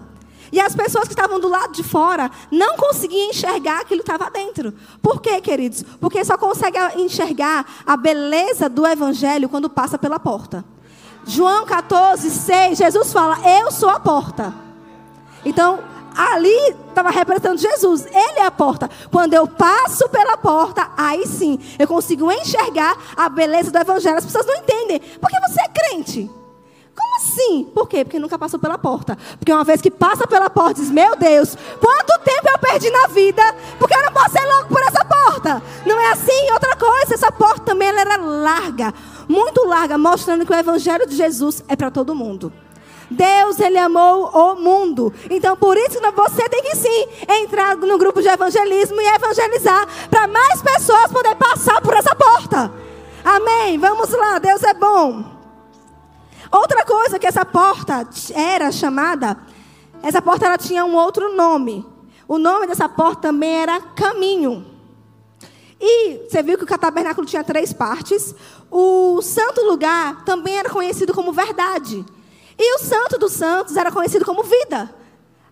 E 0.50 0.60
as 0.60 0.74
pessoas 0.74 1.04
que 1.04 1.12
estavam 1.12 1.38
do 1.38 1.48
lado 1.48 1.72
de 1.72 1.82
fora 1.82 2.30
não 2.50 2.76
conseguiam 2.76 3.30
enxergar 3.30 3.80
aquilo 3.80 4.02
que 4.02 4.10
estava 4.10 4.30
dentro. 4.30 4.72
Por 5.02 5.20
quê, 5.20 5.40
queridos? 5.40 5.84
Porque 6.00 6.24
só 6.24 6.36
consegue 6.36 6.78
enxergar 6.96 7.66
a 7.86 7.96
beleza 7.96 8.68
do 8.68 8.86
evangelho 8.86 9.48
quando 9.48 9.68
passa 9.68 9.98
pela 9.98 10.18
porta. 10.18 10.64
João 11.26 11.66
14, 11.66 12.30
6, 12.30 12.78
Jesus 12.78 13.12
fala: 13.12 13.38
Eu 13.60 13.70
sou 13.70 13.88
a 13.90 14.00
porta. 14.00 14.54
Então, 15.44 15.78
ali 16.16 16.74
estava 16.88 17.10
representando 17.10 17.58
Jesus. 17.58 18.06
Ele 18.06 18.40
é 18.40 18.46
a 18.46 18.50
porta. 18.50 18.90
Quando 19.10 19.34
eu 19.34 19.46
passo 19.46 20.08
pela 20.08 20.36
porta, 20.36 20.90
aí 20.96 21.26
sim 21.26 21.58
eu 21.78 21.86
consigo 21.86 22.30
enxergar 22.32 22.96
a 23.16 23.28
beleza 23.28 23.70
do 23.70 23.78
Evangelho. 23.78 24.18
As 24.18 24.24
pessoas 24.24 24.46
não 24.46 24.56
entendem. 24.56 24.98
Porque 24.98 25.38
você 25.40 25.60
é 25.60 25.68
crente. 25.68 26.30
Como 26.98 27.16
assim? 27.16 27.64
Por 27.72 27.88
quê? 27.88 28.04
Porque 28.04 28.18
nunca 28.18 28.38
passou 28.38 28.58
pela 28.58 28.76
porta. 28.76 29.16
Porque 29.38 29.52
uma 29.52 29.64
vez 29.64 29.80
que 29.80 29.90
passa 29.90 30.26
pela 30.26 30.50
porta, 30.50 30.80
diz: 30.80 30.90
Meu 30.90 31.16
Deus, 31.16 31.56
quanto 31.80 32.18
tempo 32.24 32.48
eu 32.48 32.58
perdi 32.58 32.90
na 32.90 33.06
vida? 33.08 33.42
Porque 33.78 33.94
eu 33.94 34.02
não 34.02 34.12
passei 34.12 34.44
logo 34.44 34.68
por 34.68 34.82
essa 34.82 35.04
porta. 35.04 35.62
Não 35.86 35.98
é 36.00 36.10
assim? 36.12 36.50
Outra 36.52 36.76
coisa, 36.76 37.14
essa 37.14 37.30
porta 37.30 37.60
também 37.60 37.88
ela 37.88 38.00
era 38.00 38.16
larga 38.16 38.94
muito 39.28 39.64
larga, 39.66 39.98
mostrando 39.98 40.46
que 40.46 40.52
o 40.52 40.56
evangelho 40.56 41.06
de 41.06 41.14
Jesus 41.14 41.62
é 41.68 41.76
para 41.76 41.90
todo 41.90 42.14
mundo. 42.14 42.52
Deus, 43.10 43.58
ele 43.60 43.78
amou 43.78 44.28
o 44.28 44.56
mundo. 44.56 45.12
Então, 45.30 45.56
por 45.56 45.76
isso 45.76 45.98
você 46.14 46.48
tem 46.48 46.62
que 46.62 46.76
sim 46.76 47.08
entrar 47.28 47.76
no 47.76 47.98
grupo 47.98 48.20
de 48.20 48.28
evangelismo 48.28 49.00
e 49.00 49.06
evangelizar 49.06 49.86
para 50.10 50.26
mais 50.26 50.60
pessoas 50.60 51.12
poderem 51.12 51.36
passar 51.36 51.80
por 51.80 51.94
essa 51.94 52.14
porta. 52.14 52.72
Amém. 53.24 53.78
Vamos 53.78 54.10
lá, 54.10 54.38
Deus 54.38 54.62
é 54.62 54.74
bom. 54.74 55.37
Outra 56.50 56.84
coisa 56.84 57.18
que 57.18 57.26
essa 57.26 57.44
porta 57.44 58.08
era 58.34 58.72
chamada, 58.72 59.36
essa 60.02 60.22
porta 60.22 60.46
ela 60.46 60.58
tinha 60.58 60.84
um 60.84 60.94
outro 60.94 61.34
nome. 61.34 61.86
O 62.26 62.38
nome 62.38 62.66
dessa 62.66 62.88
porta 62.88 63.22
também 63.22 63.62
era 63.62 63.80
caminho. 63.80 64.66
E 65.80 66.26
você 66.28 66.42
viu 66.42 66.58
que 66.58 66.64
o 66.64 66.78
tabernáculo 66.78 67.26
tinha 67.26 67.44
três 67.44 67.72
partes. 67.72 68.34
O 68.70 69.22
santo 69.22 69.62
lugar 69.62 70.24
também 70.24 70.58
era 70.58 70.68
conhecido 70.68 71.14
como 71.14 71.32
verdade. 71.32 72.04
E 72.58 72.74
o 72.74 72.78
santo 72.78 73.18
dos 73.18 73.32
santos 73.32 73.76
era 73.76 73.92
conhecido 73.92 74.24
como 74.24 74.42
vida. 74.42 74.92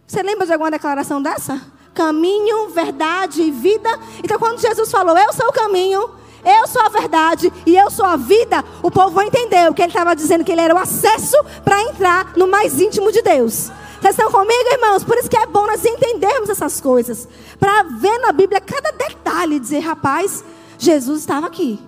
Você 0.06 0.22
lembra 0.22 0.46
de 0.46 0.52
alguma 0.52 0.70
declaração 0.70 1.22
dessa? 1.22 1.60
Caminho, 1.94 2.68
verdade 2.70 3.42
e 3.42 3.50
vida. 3.50 3.88
Então, 4.22 4.38
quando 4.38 4.60
Jesus 4.60 4.90
falou, 4.90 5.16
Eu 5.16 5.32
sou 5.32 5.48
o 5.48 5.52
caminho, 5.52 6.10
eu 6.44 6.66
sou 6.66 6.82
a 6.82 6.88
verdade 6.88 7.52
e 7.64 7.76
eu 7.76 7.90
sou 7.90 8.04
a 8.04 8.16
vida, 8.16 8.64
o 8.82 8.90
povo 8.90 9.20
entendeu 9.22 9.72
que 9.74 9.82
ele 9.82 9.90
estava 9.90 10.14
dizendo 10.14 10.44
que 10.44 10.52
ele 10.52 10.60
era 10.60 10.74
o 10.74 10.78
acesso 10.78 11.36
para 11.64 11.82
entrar 11.82 12.36
no 12.36 12.46
mais 12.46 12.80
íntimo 12.80 13.10
de 13.10 13.22
Deus. 13.22 13.70
Vocês 14.00 14.16
estão 14.16 14.30
comigo, 14.30 14.72
irmãos? 14.72 15.02
Por 15.02 15.16
isso 15.16 15.28
que 15.28 15.36
é 15.36 15.46
bom 15.46 15.66
nós 15.66 15.84
entendermos 15.84 16.48
essas 16.48 16.80
coisas. 16.80 17.26
Para 17.58 17.82
ver 17.84 18.18
na 18.18 18.30
Bíblia 18.30 18.60
cada 18.60 18.92
detalhe 18.92 19.56
e 19.56 19.60
dizer, 19.60 19.80
rapaz, 19.80 20.44
Jesus 20.78 21.20
estava 21.20 21.46
aqui. 21.46 21.80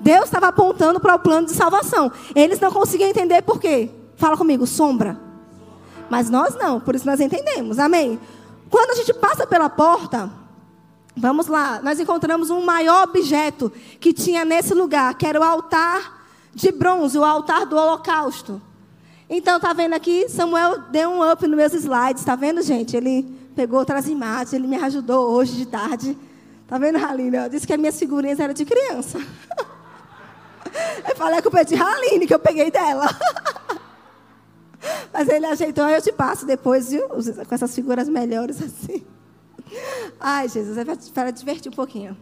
Deus 0.00 0.24
estava 0.24 0.48
apontando 0.48 1.00
para 1.00 1.14
o 1.14 1.18
plano 1.18 1.46
de 1.46 1.54
salvação. 1.54 2.10
Eles 2.34 2.60
não 2.60 2.70
conseguiam 2.70 3.10
entender 3.10 3.42
por 3.42 3.60
quê. 3.60 3.90
Fala 4.16 4.36
comigo, 4.36 4.66
sombra. 4.66 5.18
Mas 6.08 6.30
nós 6.30 6.54
não, 6.54 6.80
por 6.80 6.94
isso 6.94 7.06
nós 7.06 7.20
entendemos. 7.20 7.78
Amém? 7.78 8.18
Quando 8.70 8.90
a 8.90 8.94
gente 8.94 9.12
passa 9.14 9.46
pela 9.46 9.68
porta, 9.68 10.30
vamos 11.16 11.46
lá, 11.46 11.80
nós 11.82 11.98
encontramos 11.98 12.50
um 12.50 12.62
maior 12.62 13.04
objeto 13.04 13.72
que 13.98 14.12
tinha 14.12 14.44
nesse 14.44 14.74
lugar, 14.74 15.14
que 15.14 15.26
era 15.26 15.40
o 15.40 15.42
altar 15.42 16.28
de 16.54 16.70
bronze, 16.70 17.18
o 17.18 17.24
altar 17.24 17.66
do 17.66 17.76
holocausto. 17.76 18.60
Então, 19.28 19.58
tá 19.58 19.72
vendo 19.72 19.94
aqui? 19.94 20.28
Samuel 20.28 20.82
deu 20.90 21.10
um 21.10 21.32
up 21.32 21.46
nos 21.46 21.56
meus 21.56 21.72
slides, 21.72 22.24
tá 22.24 22.36
vendo, 22.36 22.62
gente? 22.62 22.96
Ele 22.96 23.24
pegou 23.56 23.78
outras 23.78 24.06
imagens, 24.06 24.52
ele 24.52 24.66
me 24.66 24.76
ajudou 24.76 25.30
hoje 25.30 25.56
de 25.56 25.66
tarde. 25.66 26.16
Tá 26.68 26.78
vendo, 26.78 26.96
Haline? 26.96 27.48
Disse 27.50 27.66
que 27.66 27.72
as 27.72 27.78
minhas 27.78 27.98
figurinhas 27.98 28.38
eram 28.38 28.54
de 28.54 28.64
criança. 28.64 29.18
Eu 31.08 31.16
falei 31.16 31.40
que 31.40 31.46
eu 31.46 31.50
pedi 31.50 31.74
Haline, 31.74 32.26
que 32.26 32.34
eu 32.34 32.38
peguei 32.38 32.70
dela. 32.70 33.08
Mas 35.10 35.26
ele 35.26 35.46
ajeitou, 35.46 35.88
eu 35.88 36.02
te 36.02 36.12
passo 36.12 36.44
depois, 36.44 36.90
viu? 36.90 37.08
Com 37.08 37.54
essas 37.54 37.74
figuras 37.74 38.08
melhores 38.10 38.62
assim. 38.62 39.02
Ai, 40.20 40.48
Jesus, 40.48 40.78
é 40.78 40.84
para 41.12 41.30
divertir 41.30 41.70
um 41.70 41.74
pouquinho. 41.74 42.16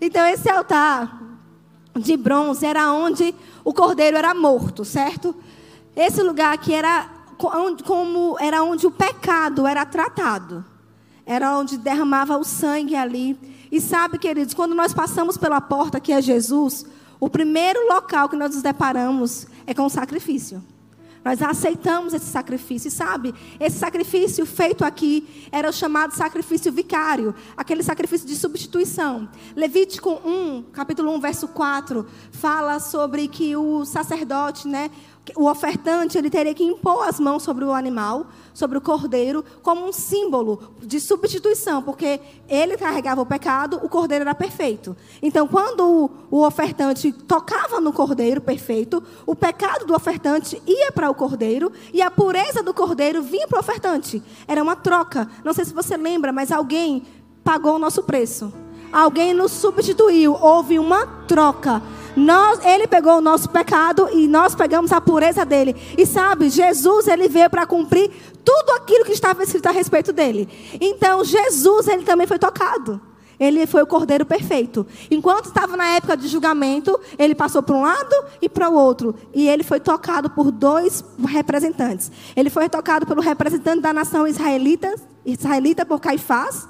Então, 0.00 0.24
esse 0.26 0.48
altar 0.50 1.22
de 1.94 2.16
bronze 2.16 2.64
era 2.64 2.92
onde 2.92 3.34
o 3.64 3.72
cordeiro 3.72 4.16
era 4.16 4.34
morto, 4.34 4.84
certo? 4.84 5.34
Esse 5.94 6.22
lugar 6.22 6.52
aqui 6.52 6.74
era 6.74 7.08
como 7.84 8.36
era 8.40 8.62
onde 8.62 8.86
o 8.86 8.90
pecado 8.90 9.66
era 9.66 9.84
tratado. 9.84 10.64
Era 11.24 11.58
onde 11.58 11.76
derramava 11.76 12.38
o 12.38 12.44
sangue 12.44 12.94
ali. 12.94 13.38
E 13.70 13.80
sabe, 13.80 14.18
queridos, 14.18 14.54
quando 14.54 14.74
nós 14.74 14.94
passamos 14.94 15.36
pela 15.36 15.60
porta 15.60 15.98
que 15.98 16.12
é 16.12 16.22
Jesus, 16.22 16.86
o 17.18 17.28
primeiro 17.28 17.88
local 17.88 18.28
que 18.28 18.36
nós 18.36 18.54
nos 18.54 18.62
deparamos 18.62 19.46
é 19.66 19.74
com 19.74 19.86
o 19.86 19.90
sacrifício. 19.90 20.62
Nós 21.26 21.42
aceitamos 21.42 22.14
esse 22.14 22.26
sacrifício. 22.26 22.86
E 22.86 22.90
sabe, 22.92 23.34
esse 23.58 23.80
sacrifício 23.80 24.46
feito 24.46 24.84
aqui 24.84 25.48
era 25.50 25.68
o 25.68 25.72
chamado 25.72 26.12
sacrifício 26.14 26.70
vicário, 26.70 27.34
aquele 27.56 27.82
sacrifício 27.82 28.28
de 28.28 28.36
substituição. 28.36 29.28
Levítico 29.56 30.20
1, 30.24 30.66
capítulo 30.72 31.12
1, 31.16 31.20
verso 31.20 31.48
4, 31.48 32.06
fala 32.30 32.78
sobre 32.78 33.26
que 33.26 33.56
o 33.56 33.84
sacerdote, 33.84 34.68
né, 34.68 34.88
o 35.34 35.48
ofertante 35.48 36.16
ele 36.16 36.30
teria 36.30 36.54
que 36.54 36.62
impor 36.62 37.08
as 37.08 37.18
mãos 37.18 37.42
sobre 37.42 37.64
o 37.64 37.72
animal, 37.72 38.26
sobre 38.54 38.78
o 38.78 38.80
cordeiro, 38.80 39.44
como 39.62 39.86
um 39.86 39.92
símbolo 39.92 40.74
de 40.80 41.00
substituição, 41.00 41.82
porque 41.82 42.20
ele 42.48 42.76
carregava 42.76 43.20
o 43.20 43.26
pecado, 43.26 43.80
o 43.82 43.88
cordeiro 43.88 44.22
era 44.22 44.34
perfeito. 44.34 44.96
Então, 45.20 45.48
quando 45.48 46.10
o, 46.30 46.42
ofertante 46.42 47.12
tocava 47.12 47.80
no 47.80 47.92
cordeiro 47.92 48.40
perfeito, 48.40 49.02
o 49.26 49.34
pecado 49.34 49.84
do 49.84 49.94
ofertante 49.94 50.62
ia 50.66 50.92
para 50.92 51.10
o 51.10 51.14
cordeiro 51.14 51.72
e 51.92 52.00
a 52.00 52.10
pureza 52.10 52.62
do 52.62 52.72
cordeiro 52.72 53.22
vinha 53.22 53.48
para 53.48 53.56
o 53.56 53.60
ofertante. 53.60 54.22
Era 54.46 54.62
uma 54.62 54.76
troca. 54.76 55.28
Não 55.44 55.52
sei 55.52 55.64
se 55.64 55.74
você 55.74 55.96
lembra, 55.96 56.32
mas 56.32 56.52
alguém 56.52 57.02
pagou 57.42 57.76
o 57.76 57.78
nosso 57.78 58.02
preço. 58.02 58.52
Alguém 58.92 59.34
nos 59.34 59.52
substituiu. 59.52 60.34
Houve 60.34 60.78
uma 60.78 61.06
troca. 61.26 61.82
Nós, 62.16 62.64
ele 62.64 62.86
pegou 62.86 63.18
o 63.18 63.20
nosso 63.20 63.50
pecado 63.50 64.08
e 64.12 64.26
nós 64.26 64.54
pegamos 64.54 64.90
a 64.90 65.00
pureza 65.00 65.44
dele. 65.44 65.76
E 65.98 66.06
sabe, 66.06 66.48
Jesus 66.48 67.06
ele 67.06 67.28
veio 67.28 67.50
para 67.50 67.66
cumprir 67.66 68.10
tudo 68.42 68.70
aquilo 68.70 69.04
que 69.04 69.12
estava 69.12 69.42
escrito 69.42 69.66
a 69.66 69.70
respeito 69.70 70.12
dele. 70.12 70.48
Então, 70.80 71.22
Jesus 71.22 71.88
ele 71.88 72.04
também 72.04 72.26
foi 72.26 72.38
tocado. 72.38 73.00
Ele 73.38 73.66
foi 73.66 73.82
o 73.82 73.86
cordeiro 73.86 74.24
perfeito. 74.24 74.86
Enquanto 75.10 75.46
estava 75.46 75.76
na 75.76 75.88
época 75.88 76.16
de 76.16 76.26
julgamento, 76.26 76.98
ele 77.18 77.34
passou 77.34 77.62
para 77.62 77.76
um 77.76 77.82
lado 77.82 78.14
e 78.40 78.48
para 78.48 78.70
o 78.70 78.74
outro. 78.74 79.14
E 79.34 79.46
ele 79.46 79.62
foi 79.62 79.78
tocado 79.78 80.30
por 80.30 80.50
dois 80.50 81.04
representantes. 81.28 82.10
Ele 82.34 82.48
foi 82.48 82.68
tocado 82.68 83.06
pelo 83.06 83.20
representante 83.20 83.82
da 83.82 83.92
nação 83.92 84.26
israelita, 84.26 84.94
israelita 85.24 85.84
por 85.84 86.00
Caifás, 86.00 86.66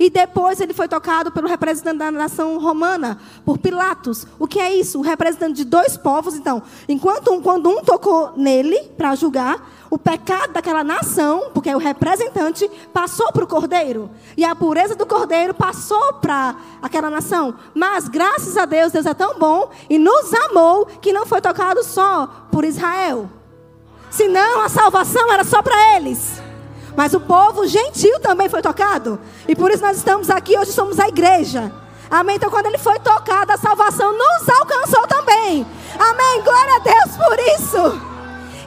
e 0.00 0.08
depois 0.08 0.58
ele 0.58 0.72
foi 0.72 0.88
tocado 0.88 1.30
pelo 1.30 1.46
representante 1.46 1.98
da 1.98 2.10
nação 2.10 2.58
romana, 2.58 3.18
por 3.44 3.58
Pilatos. 3.58 4.26
O 4.38 4.48
que 4.48 4.58
é 4.58 4.74
isso? 4.74 4.98
O 4.98 5.02
representante 5.02 5.56
de 5.56 5.64
dois 5.64 5.94
povos. 5.98 6.34
Então, 6.34 6.62
enquanto 6.88 7.30
um, 7.30 7.42
quando 7.42 7.68
um 7.68 7.82
tocou 7.82 8.32
nele 8.34 8.80
para 8.96 9.14
julgar, 9.14 9.62
o 9.90 9.98
pecado 9.98 10.54
daquela 10.54 10.82
nação, 10.82 11.50
porque 11.52 11.74
o 11.74 11.78
representante 11.78 12.66
passou 12.94 13.30
para 13.30 13.44
o 13.44 13.46
cordeiro. 13.46 14.10
E 14.38 14.42
a 14.42 14.54
pureza 14.54 14.94
do 14.94 15.04
cordeiro 15.04 15.52
passou 15.52 16.14
para 16.14 16.56
aquela 16.80 17.10
nação. 17.10 17.54
Mas, 17.74 18.08
graças 18.08 18.56
a 18.56 18.64
Deus, 18.64 18.92
Deus 18.92 19.04
é 19.04 19.12
tão 19.12 19.38
bom 19.38 19.70
e 19.90 19.98
nos 19.98 20.32
amou 20.32 20.86
que 20.86 21.12
não 21.12 21.26
foi 21.26 21.42
tocado 21.42 21.84
só 21.84 22.46
por 22.50 22.64
Israel. 22.64 23.28
Senão 24.08 24.62
a 24.62 24.68
salvação 24.70 25.30
era 25.30 25.44
só 25.44 25.60
para 25.60 25.96
eles. 25.96 26.40
Mas 27.00 27.14
o 27.14 27.20
povo 27.20 27.66
gentil 27.66 28.20
também 28.20 28.46
foi 28.46 28.60
tocado. 28.60 29.18
E 29.48 29.56
por 29.56 29.70
isso 29.70 29.82
nós 29.82 29.96
estamos 29.96 30.28
aqui, 30.28 30.58
hoje 30.58 30.70
somos 30.70 31.00
a 31.00 31.08
igreja. 31.08 31.72
Amém? 32.10 32.36
Então, 32.36 32.50
quando 32.50 32.66
ele 32.66 32.76
foi 32.76 32.98
tocado, 32.98 33.52
a 33.52 33.56
salvação 33.56 34.12
nos 34.12 34.46
alcançou 34.50 35.06
também. 35.06 35.66
Amém? 35.98 36.42
Glória 36.44 36.76
a 36.76 36.78
Deus 36.78 37.16
por 37.16 37.38
isso. 37.38 38.02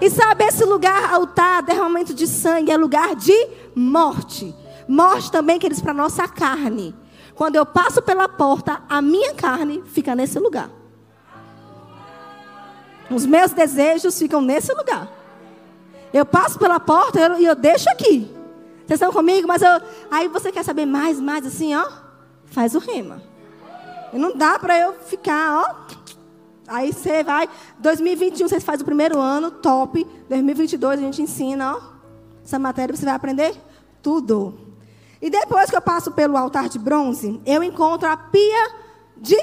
E 0.01 0.09
sabe, 0.09 0.45
esse 0.45 0.65
lugar, 0.65 1.13
altar, 1.13 1.61
derramamento 1.61 2.11
de 2.11 2.25
sangue, 2.25 2.71
é 2.71 2.75
lugar 2.75 3.15
de 3.15 3.49
morte. 3.75 4.55
Morte 4.87 5.31
também, 5.31 5.59
queridos, 5.59 5.83
para 5.83 5.93
nossa 5.93 6.27
carne. 6.27 6.95
Quando 7.35 7.55
eu 7.55 7.67
passo 7.67 8.01
pela 8.01 8.27
porta, 8.27 8.81
a 8.89 8.99
minha 8.99 9.35
carne 9.35 9.83
fica 9.85 10.15
nesse 10.15 10.39
lugar. 10.39 10.71
Os 13.11 13.27
meus 13.27 13.51
desejos 13.51 14.17
ficam 14.17 14.41
nesse 14.41 14.73
lugar. 14.73 15.22
Eu 16.13 16.25
passo 16.25 16.59
pela 16.59 16.79
porta 16.79 17.19
e 17.19 17.23
eu, 17.23 17.49
eu, 17.49 17.55
deixo 17.55 17.89
aqui. 17.89 18.31
Vocês 18.85 19.01
estão 19.01 19.11
comigo? 19.11 19.47
Mas 19.47 19.63
eu, 19.63 19.81
aí 20.11 20.27
você 20.27 20.51
quer 20.51 20.63
saber 20.63 20.85
mais, 20.85 21.19
mais 21.19 21.45
assim, 21.45 21.73
ó? 21.75 21.89
Faz 22.45 22.75
o 22.75 22.79
rema. 22.79 23.21
E 24.13 24.17
não 24.17 24.37
dá 24.37 24.59
para 24.59 24.77
eu 24.77 24.93
ficar, 24.93 25.65
ó. 25.65 25.95
Aí 26.67 26.93
você 26.93 27.23
vai. 27.23 27.49
2021 27.79 28.47
você 28.47 28.59
faz 28.59 28.79
o 28.81 28.85
primeiro 28.85 29.19
ano, 29.19 29.49
top. 29.49 30.05
2022 30.29 30.99
a 30.99 31.01
gente 31.01 31.21
ensina, 31.21 31.75
ó. 31.75 31.81
Essa 32.45 32.59
matéria 32.59 32.95
você 32.95 33.05
vai 33.05 33.15
aprender 33.15 33.55
tudo. 34.01 34.59
E 35.19 35.29
depois 35.29 35.69
que 35.69 35.75
eu 35.75 35.81
passo 35.81 36.11
pelo 36.11 36.37
altar 36.37 36.69
de 36.69 36.77
bronze, 36.77 37.41
eu 37.45 37.63
encontro 37.63 38.07
a 38.07 38.15
pia 38.15 38.71
de 39.17 39.39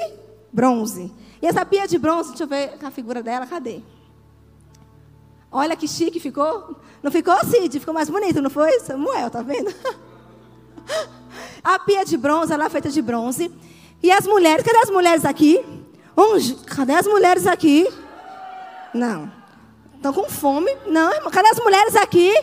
bronze. 0.53 1.11
E 1.41 1.47
essa 1.47 1.65
pia 1.65 1.87
de 1.87 1.97
bronze, 1.97 2.29
deixa 2.29 2.43
eu 2.43 2.47
ver 2.47 2.77
a 2.81 2.91
figura 2.91 3.21
dela, 3.21 3.45
cadê? 3.47 3.81
Olha 5.51 5.75
que 5.75 5.87
chique 5.87 6.19
ficou. 6.19 6.75
Não 7.03 7.11
ficou, 7.11 7.37
Cid? 7.45 7.79
Ficou 7.79 7.93
mais 7.93 8.09
bonito, 8.09 8.41
não 8.41 8.49
foi? 8.49 8.79
Samuel, 8.79 9.29
tá 9.29 9.41
vendo? 9.41 9.73
A 11.63 11.77
pia 11.79 12.05
de 12.05 12.17
bronze, 12.17 12.53
ela 12.53 12.65
é 12.65 12.69
feita 12.69 12.89
de 12.89 13.01
bronze. 13.01 13.51
E 14.01 14.11
as 14.11 14.25
mulheres, 14.25 14.65
cadê 14.65 14.77
as 14.79 14.89
mulheres 14.89 15.25
aqui? 15.25 15.63
cadê 16.65 16.93
as 16.93 17.05
mulheres 17.05 17.45
aqui? 17.45 17.87
Não. 18.93 19.31
Estão 19.95 20.13
com 20.13 20.29
fome? 20.29 20.75
Não, 20.87 21.13
irmão. 21.13 21.29
Cadê 21.29 21.49
as 21.49 21.59
mulheres 21.59 21.95
aqui? 21.95 22.33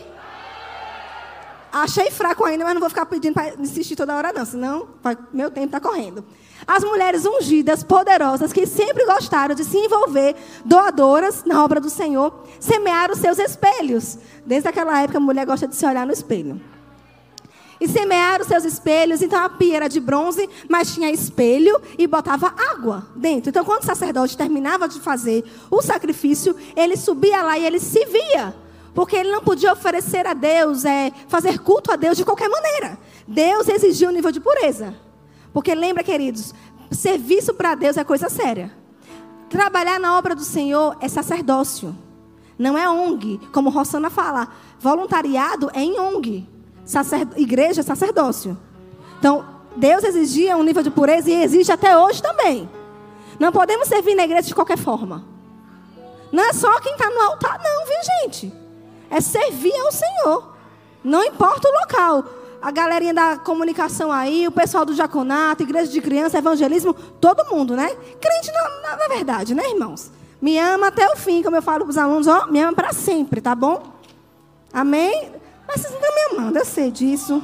Achei 1.71 2.09
fraco 2.09 2.45
ainda, 2.45 2.63
mas 2.63 2.73
não 2.73 2.79
vou 2.79 2.89
ficar 2.89 3.05
pedindo 3.05 3.33
para 3.33 3.53
insistir 3.55 3.95
toda 3.95 4.15
hora, 4.15 4.31
não. 4.31 4.45
Senão, 4.45 4.87
meu 5.33 5.51
tempo 5.51 5.67
está 5.67 5.79
correndo. 5.79 6.23
As 6.69 6.83
mulheres 6.83 7.25
ungidas, 7.25 7.81
poderosas, 7.81 8.53
que 8.53 8.67
sempre 8.67 9.03
gostaram 9.03 9.55
de 9.55 9.65
se 9.65 9.75
envolver, 9.75 10.35
doadoras 10.63 11.43
na 11.43 11.63
obra 11.63 11.81
do 11.81 11.89
Senhor, 11.89 12.43
semearam 12.59 13.15
seus 13.15 13.39
espelhos. 13.39 14.19
Desde 14.45 14.69
aquela 14.69 15.01
época, 15.01 15.17
a 15.17 15.19
mulher 15.19 15.47
gosta 15.47 15.67
de 15.67 15.75
se 15.75 15.83
olhar 15.83 16.05
no 16.05 16.13
espelho 16.13 16.61
e 17.81 17.87
semearam 17.87 18.45
seus 18.45 18.65
espelhos. 18.65 19.23
Então 19.23 19.43
a 19.43 19.49
pia 19.49 19.77
era 19.77 19.87
de 19.87 19.99
bronze, 19.99 20.47
mas 20.69 20.93
tinha 20.93 21.09
espelho 21.09 21.81
e 21.97 22.05
botava 22.05 22.53
água 22.71 23.07
dentro. 23.15 23.49
Então 23.49 23.65
quando 23.65 23.81
o 23.81 23.87
sacerdote 23.87 24.37
terminava 24.37 24.87
de 24.87 24.99
fazer 24.99 25.43
o 25.71 25.81
sacrifício, 25.81 26.55
ele 26.75 26.95
subia 26.95 27.41
lá 27.41 27.57
e 27.57 27.65
ele 27.65 27.79
se 27.79 28.05
via. 28.05 28.55
Porque 28.93 29.15
ele 29.15 29.31
não 29.31 29.41
podia 29.41 29.73
oferecer 29.73 30.27
a 30.27 30.35
Deus, 30.35 30.85
é, 30.85 31.11
fazer 31.29 31.57
culto 31.57 31.91
a 31.91 31.95
Deus 31.95 32.15
de 32.15 32.23
qualquer 32.23 32.47
maneira. 32.47 32.95
Deus 33.27 33.67
exigia 33.67 34.07
um 34.07 34.11
nível 34.11 34.31
de 34.31 34.39
pureza. 34.39 35.08
Porque 35.53 35.73
lembra, 35.73 36.03
queridos, 36.03 36.53
serviço 36.91 37.53
para 37.53 37.75
Deus 37.75 37.97
é 37.97 38.03
coisa 38.03 38.29
séria. 38.29 38.71
Trabalhar 39.49 39.99
na 39.99 40.17
obra 40.17 40.35
do 40.35 40.43
Senhor 40.43 40.95
é 41.01 41.07
sacerdócio. 41.07 41.95
Não 42.57 42.77
é 42.77 42.89
ONG, 42.89 43.39
como 43.53 43.69
Rossana 43.69 44.09
fala. 44.09 44.49
Voluntariado 44.79 45.71
é 45.73 45.81
em 45.81 45.99
ONG 45.99 46.47
igreja 47.37 47.81
é 47.81 47.83
sacerdócio. 47.83 48.57
Então, 49.19 49.45
Deus 49.75 50.03
exigia 50.03 50.57
um 50.57 50.63
nível 50.63 50.81
de 50.81 50.89
pureza 50.89 51.29
e 51.29 51.43
exige 51.43 51.71
até 51.71 51.97
hoje 51.97 52.21
também. 52.21 52.69
Não 53.39 53.51
podemos 53.51 53.87
servir 53.87 54.15
na 54.15 54.23
igreja 54.23 54.47
de 54.47 54.55
qualquer 54.55 54.77
forma. 54.77 55.25
Não 56.31 56.43
é 56.43 56.53
só 56.53 56.79
quem 56.81 56.93
está 56.93 57.09
no 57.09 57.21
altar, 57.21 57.59
não, 57.63 57.85
viu, 57.85 57.97
gente? 58.21 58.53
É 59.09 59.21
servir 59.21 59.73
ao 59.73 59.91
Senhor. 59.91 60.53
Não 61.03 61.23
importa 61.23 61.67
o 61.67 61.71
local. 61.71 62.23
A 62.61 62.71
galerinha 62.71 63.13
da 63.13 63.37
comunicação 63.37 64.11
aí, 64.11 64.47
o 64.47 64.51
pessoal 64.51 64.85
do 64.85 64.93
diaconato, 64.93 65.63
igreja 65.63 65.91
de 65.91 66.01
criança, 66.01 66.37
evangelismo, 66.37 66.93
todo 66.93 67.49
mundo, 67.49 67.75
né? 67.75 67.89
Crente 68.19 68.51
na, 68.51 68.97
na 68.97 69.07
verdade, 69.07 69.55
né, 69.55 69.69
irmãos? 69.69 70.11
Me 70.41 70.57
ama 70.57 70.87
até 70.87 71.07
o 71.09 71.15
fim, 71.15 71.41
como 71.41 71.55
eu 71.55 71.61
falo 71.61 71.85
para 71.85 71.89
os 71.89 71.97
alunos, 71.97 72.27
ó, 72.27 72.47
me 72.47 72.59
ama 72.59 72.73
para 72.73 72.93
sempre, 72.93 73.39
tá 73.39 73.55
bom? 73.55 73.93
Amém? 74.73 75.31
Mas 75.67 75.81
vocês 75.81 75.93
não 75.93 76.01
estão 76.01 76.15
me 76.15 76.37
amando, 76.37 76.59
eu 76.59 76.65
sei 76.65 76.91
disso. 76.91 77.41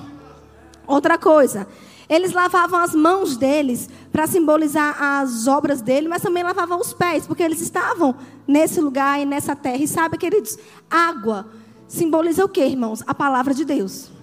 Outra 0.88 1.18
coisa, 1.18 1.68
eles 2.08 2.32
lavavam 2.32 2.80
as 2.80 2.94
mãos 2.94 3.38
deles 3.38 3.90
para 4.12 4.28
simbolizar 4.28 5.02
as 5.02 5.48
obras 5.48 5.82
dele, 5.82 6.08
mas 6.08 6.22
também 6.22 6.44
lavavam 6.44 6.80
os 6.80 6.94
pés, 6.94 7.26
porque 7.26 7.44
eles 7.44 7.62
estavam 7.62 8.16
nesse 8.48 8.80
lugar 8.80 9.20
e 9.20 9.26
nessa 9.26 9.56
terra. 9.56 9.78
E 9.78 9.88
sabe, 9.88 10.18
queridos, 10.18 10.58
água 10.90 11.48
simboliza 11.88 12.46
o 12.46 12.50
que, 12.50 12.64
irmãos? 12.64 13.04
A 13.08 13.14
palavra 13.14 13.54
de 13.54 13.66
Deus. 13.66 14.15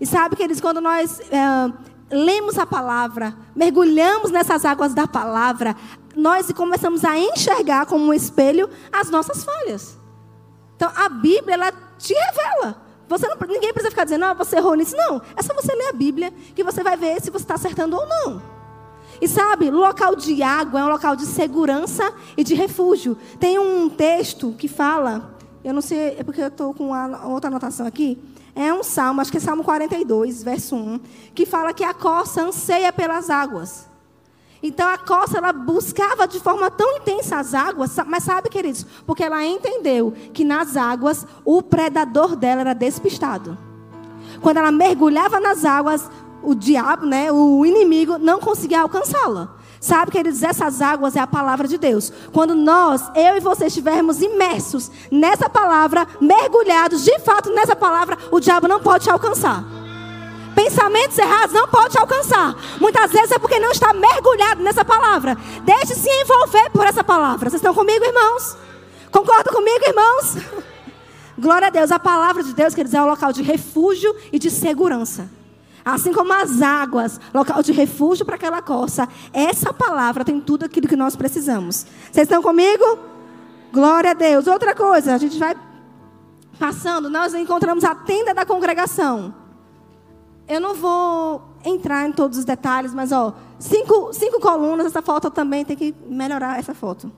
E 0.00 0.06
sabe, 0.06 0.36
queridos, 0.36 0.60
quando 0.60 0.80
nós 0.80 1.20
é, 1.30 2.14
lemos 2.14 2.58
a 2.58 2.66
palavra, 2.66 3.34
mergulhamos 3.54 4.30
nessas 4.30 4.64
águas 4.64 4.94
da 4.94 5.06
palavra, 5.06 5.76
nós 6.16 6.50
começamos 6.52 7.04
a 7.04 7.18
enxergar 7.18 7.86
como 7.86 8.06
um 8.06 8.14
espelho 8.14 8.68
as 8.90 9.10
nossas 9.10 9.44
falhas. 9.44 9.98
Então, 10.76 10.90
a 10.96 11.08
Bíblia, 11.08 11.54
ela 11.54 11.72
te 11.98 12.14
revela. 12.14 12.82
Você 13.06 13.28
não, 13.28 13.36
ninguém 13.48 13.72
precisa 13.72 13.90
ficar 13.90 14.04
dizendo, 14.04 14.24
ah, 14.24 14.32
você 14.32 14.56
errou 14.56 14.74
nisso. 14.74 14.96
Não. 14.96 15.20
É 15.36 15.42
só 15.42 15.52
você 15.52 15.74
ler 15.74 15.88
a 15.88 15.92
Bíblia 15.92 16.32
que 16.54 16.64
você 16.64 16.82
vai 16.82 16.96
ver 16.96 17.20
se 17.20 17.30
você 17.30 17.44
está 17.44 17.54
acertando 17.54 17.96
ou 17.96 18.06
não. 18.06 18.42
E 19.20 19.28
sabe, 19.28 19.70
local 19.70 20.16
de 20.16 20.42
água 20.42 20.80
é 20.80 20.84
um 20.84 20.88
local 20.88 21.14
de 21.14 21.26
segurança 21.26 22.14
e 22.36 22.42
de 22.42 22.54
refúgio. 22.54 23.18
Tem 23.38 23.58
um 23.58 23.90
texto 23.90 24.54
que 24.56 24.68
fala, 24.68 25.34
eu 25.62 25.74
não 25.74 25.82
sei, 25.82 26.16
é 26.18 26.24
porque 26.24 26.40
eu 26.40 26.46
estou 26.48 26.72
com 26.72 26.86
uma, 26.88 27.26
outra 27.26 27.48
anotação 27.48 27.86
aqui. 27.86 28.18
É 28.62 28.74
um 28.74 28.82
salmo, 28.82 29.22
acho 29.22 29.30
que 29.30 29.38
é 29.38 29.40
Salmo 29.40 29.64
42, 29.64 30.42
verso 30.42 30.76
1, 30.76 31.00
que 31.34 31.46
fala 31.46 31.72
que 31.72 31.82
a 31.82 31.94
coça 31.94 32.42
anseia 32.42 32.92
pelas 32.92 33.30
águas. 33.30 33.88
Então 34.62 34.86
a 34.86 34.98
costa 34.98 35.38
ela 35.38 35.50
buscava 35.50 36.28
de 36.28 36.38
forma 36.38 36.70
tão 36.70 36.98
intensa 36.98 37.38
as 37.38 37.54
águas, 37.54 37.96
mas 38.06 38.22
sabe, 38.22 38.50
queridos, 38.50 38.84
porque 39.06 39.24
ela 39.24 39.42
entendeu 39.42 40.12
que 40.34 40.44
nas 40.44 40.76
águas 40.76 41.26
o 41.42 41.62
predador 41.62 42.36
dela 42.36 42.60
era 42.60 42.74
despistado. 42.74 43.56
Quando 44.42 44.58
ela 44.58 44.70
mergulhava 44.70 45.40
nas 45.40 45.64
águas, 45.64 46.10
o 46.42 46.54
diabo, 46.54 47.06
né, 47.06 47.32
o 47.32 47.64
inimigo, 47.64 48.18
não 48.18 48.40
conseguia 48.40 48.82
alcançá-la. 48.82 49.56
Sabe, 49.80 50.12
queridos, 50.12 50.42
essas 50.42 50.82
águas 50.82 51.16
é 51.16 51.20
a 51.20 51.26
palavra 51.26 51.66
de 51.66 51.78
Deus. 51.78 52.12
Quando 52.32 52.54
nós, 52.54 53.10
eu 53.14 53.38
e 53.38 53.40
você, 53.40 53.64
estivermos 53.64 54.20
imersos 54.20 54.90
nessa 55.10 55.48
palavra, 55.48 56.06
mergulhados 56.20 57.02
de 57.02 57.18
fato 57.20 57.50
nessa 57.54 57.74
palavra, 57.74 58.18
o 58.30 58.38
diabo 58.38 58.68
não 58.68 58.78
pode 58.78 59.04
te 59.04 59.10
alcançar. 59.10 59.64
Pensamentos 60.54 61.16
errados 61.16 61.54
não 61.54 61.66
pode 61.66 61.92
te 61.94 61.98
alcançar. 61.98 62.54
Muitas 62.78 63.10
vezes 63.10 63.32
é 63.32 63.38
porque 63.38 63.58
não 63.58 63.70
está 63.70 63.94
mergulhado 63.94 64.62
nessa 64.62 64.84
palavra. 64.84 65.34
Deixe 65.64 65.94
se 65.94 66.10
envolver 66.10 66.68
por 66.70 66.86
essa 66.86 67.02
palavra. 67.02 67.48
Vocês 67.48 67.62
estão 67.62 67.72
comigo, 67.72 68.04
irmãos? 68.04 68.58
Concordam 69.10 69.54
comigo, 69.54 69.82
irmãos? 69.86 70.36
Glória 71.38 71.68
a 71.68 71.70
Deus. 71.70 71.90
A 71.90 71.98
palavra 71.98 72.42
de 72.42 72.52
Deus 72.52 72.74
quer 72.74 72.84
dizer 72.84 72.98
é 72.98 73.02
um 73.02 73.06
local 73.06 73.32
de 73.32 73.42
refúgio 73.42 74.14
e 74.30 74.38
de 74.38 74.50
segurança. 74.50 75.39
Assim 75.94 76.12
como 76.12 76.32
as 76.32 76.62
águas, 76.62 77.20
local 77.32 77.62
de 77.62 77.72
refúgio 77.72 78.24
para 78.24 78.36
aquela 78.36 78.62
coça. 78.62 79.08
Essa 79.32 79.72
palavra 79.72 80.24
tem 80.24 80.40
tudo 80.40 80.64
aquilo 80.64 80.88
que 80.88 80.96
nós 80.96 81.16
precisamos. 81.16 81.86
Vocês 82.10 82.24
estão 82.24 82.42
comigo? 82.42 82.98
Glória 83.72 84.10
a 84.10 84.14
Deus. 84.14 84.46
Outra 84.46 84.74
coisa, 84.74 85.14
a 85.14 85.18
gente 85.18 85.38
vai 85.38 85.54
passando, 86.58 87.08
nós 87.08 87.34
encontramos 87.34 87.84
a 87.84 87.94
tenda 87.94 88.34
da 88.34 88.44
congregação. 88.44 89.34
Eu 90.46 90.60
não 90.60 90.74
vou 90.74 91.42
entrar 91.64 92.08
em 92.08 92.12
todos 92.12 92.36
os 92.36 92.44
detalhes, 92.44 92.92
mas 92.92 93.12
ó, 93.12 93.32
cinco, 93.58 94.12
cinco 94.12 94.40
colunas. 94.40 94.86
Essa 94.86 95.00
foto 95.00 95.30
também 95.30 95.64
tem 95.64 95.76
que 95.76 95.94
melhorar 96.06 96.58
essa 96.58 96.74
foto. 96.74 97.10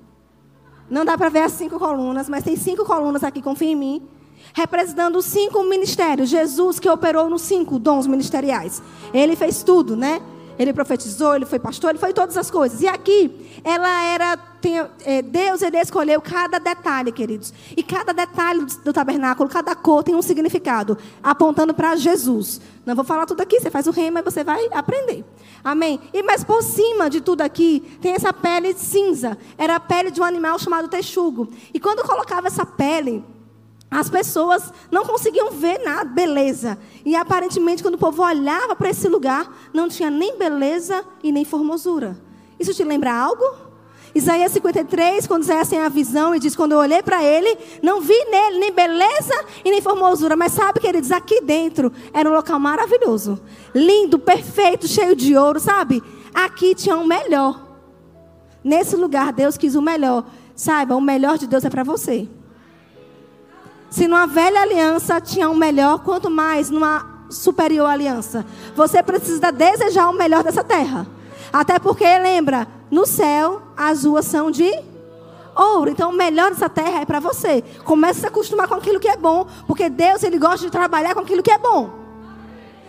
Não 0.89 1.05
dá 1.05 1.17
para 1.17 1.31
ver 1.31 1.41
as 1.41 1.53
cinco 1.53 1.79
colunas, 1.79 2.29
mas 2.29 2.45
tem 2.45 2.55
cinco 2.57 2.85
colunas 2.85 3.25
aqui, 3.25 3.41
confia 3.41 3.71
em 3.71 3.77
mim. 3.77 4.09
Representando 4.55 5.21
cinco 5.23 5.63
ministérios. 5.65 6.29
Jesus 6.29 6.79
que 6.79 6.89
operou 6.89 7.29
nos 7.31 7.43
cinco 7.43 7.79
dons 7.79 8.07
ministeriais. 8.07 8.83
Ele 9.13 9.35
fez 9.37 9.63
tudo, 9.63 9.97
né? 9.97 10.21
Ele 10.59 10.73
profetizou, 10.73 11.35
ele 11.35 11.47
foi 11.47 11.59
pastor, 11.59 11.91
ele 11.91 11.99
foi 11.99 12.13
todas 12.13 12.37
as 12.37 12.51
coisas. 12.51 12.83
E 12.83 12.89
aqui, 12.89 13.61
ela 13.65 14.03
era. 14.05 14.37
Tem, 14.37 14.79
é, 15.05 15.23
Deus 15.23 15.61
ele 15.61 15.77
escolheu 15.79 16.21
cada 16.21 16.59
detalhe, 16.59 17.11
queridos. 17.11 17.53
E 17.77 17.83
cada 17.83 18.13
detalhe 18.13 18.65
do 18.85 18.93
tabernáculo, 18.93 19.49
cada 19.49 19.75
cor 19.75 20.05
tem 20.05 20.15
um 20.15 20.23
significado, 20.23 20.97
apontando 21.21 21.75
para 21.75 21.97
Jesus. 21.97 22.61
Não 22.87 22.95
vou 22.95 23.05
falar 23.05 23.27
tudo 23.27 23.41
aqui, 23.41 23.61
você 23.61 23.71
faz 23.71 23.89
o 23.89 23.91
rema 23.91 24.21
e 24.21 24.23
você 24.23 24.45
vai 24.45 24.69
aprender. 24.73 25.25
Amém? 25.65 26.01
E 26.13 26.23
mais 26.23 26.45
por 26.45 26.63
cima 26.63 27.11
de 27.11 27.21
tudo 27.21 27.41
aqui, 27.41 27.81
tem 28.01 28.13
essa 28.13 28.33
pele 28.33 28.73
cinza. 28.75 29.37
Era 29.59 29.77
a 29.77 29.81
pele 29.81 30.13
de 30.13 30.21
um 30.21 30.25
animal 30.25 30.59
chamado 30.59 30.87
texugo. 30.87 31.49
E 31.75 31.81
quando 31.81 32.07
colocava 32.07 32.47
essa 32.47 32.65
pele 32.65 33.25
as 33.93 34.09
pessoas 34.09 34.73
não 34.91 35.05
conseguiam 35.05 35.51
ver 35.51 35.79
nada, 35.85 36.07
beleza. 36.07 36.79
E 37.05 37.15
aparentemente, 37.15 37.83
quando 37.83 37.97
o 37.97 37.99
povo 37.99 38.23
olhava 38.23 38.75
para 38.75 38.89
esse 38.89 39.07
lugar, 39.07 39.55
não 39.71 39.87
tinha 39.87 40.11
nem 40.11 40.39
beleza 40.39 41.05
e 41.23 41.31
nem 41.31 41.45
formosura. 41.45 42.17
Isso 42.59 42.73
te 42.73 42.83
lembra 42.83 43.13
algo? 43.13 43.45
Isaías 44.15 44.53
53, 44.53 45.27
quando 45.27 45.43
Isaías 45.43 45.69
tem 45.69 45.79
a 45.79 45.91
visão 45.91 46.35
e 46.35 46.39
diz: 46.39 46.57
Quando 46.57 46.73
eu 46.73 46.79
olhei 46.79 47.03
para 47.03 47.23
ele, 47.23 47.55
não 47.83 48.01
vi 48.01 48.19
nele 48.31 48.61
nem 48.61 48.73
beleza 48.73 49.45
e 49.63 49.71
nem 49.71 49.83
formosura. 49.83 50.37
Mas 50.37 50.53
sabe, 50.53 50.81
queridos, 50.81 51.13
aqui 51.13 51.43
dentro 51.43 51.93
era 52.15 52.31
um 52.31 52.33
local 52.33 52.59
maravilhoso, 52.59 53.43
lindo, 53.75 54.19
perfeito, 54.19 54.89
cheio 54.89 55.15
de 55.15 55.37
ouro, 55.37 55.61
sabe? 55.61 56.03
Aqui 56.33 56.75
tinha 56.75 56.97
o 56.97 57.01
um 57.01 57.07
melhor. 57.07 57.61
Nesse 58.65 58.97
lugar, 58.97 59.35
Deus 59.35 59.59
quis 59.59 59.75
o 59.75 59.83
melhor. 59.83 60.25
saiba, 60.55 60.97
o 60.97 61.01
melhor 61.01 61.37
de 61.37 61.47
Deus 61.47 61.65
é 61.65 61.69
para 61.69 61.83
você. 61.83 62.27
Se 63.93 64.09
numa 64.09 64.27
velha 64.27 64.63
aliança 64.63 65.21
tinha 65.21 65.51
um 65.51 65.55
melhor, 65.55 65.99
quanto 65.99 66.31
mais 66.31 66.71
numa 66.71 67.27
superior 67.29 67.91
aliança. 67.91 68.43
Você 68.75 69.03
precisa 69.03 69.53
desejar 69.53 70.09
o 70.09 70.15
melhor 70.15 70.43
dessa 70.43 70.65
terra. 70.65 71.07
Até 71.53 71.79
porque, 71.79 72.07
lembra, 72.19 72.67
no 72.91 73.05
céu 73.05 73.61
as 73.77 74.05
ruas 74.05 74.25
são 74.25 74.51
de 74.51 74.73
ouro. 75.55 75.91
Então, 75.91 76.09
o 76.09 76.17
melhor 76.17 76.51
dessa 76.51 76.71
terra 76.71 77.03
é 77.03 77.05
para 77.05 77.21
você. 77.21 77.63
Comece 77.85 78.21
a 78.21 78.23
se 78.23 78.27
acostumar 78.29 78.67
com 78.67 78.77
aquilo 78.77 78.99
que 78.99 79.09
é 79.09 79.17
bom, 79.17 79.47
porque 79.67 79.91
Deus 79.91 80.23
ele 80.23 80.39
gosta 80.39 80.65
de 80.65 80.71
trabalhar 80.71 81.13
com 81.13 81.21
aquilo 81.21 81.43
que 81.43 81.51
é 81.51 81.59
bom. 81.59 81.91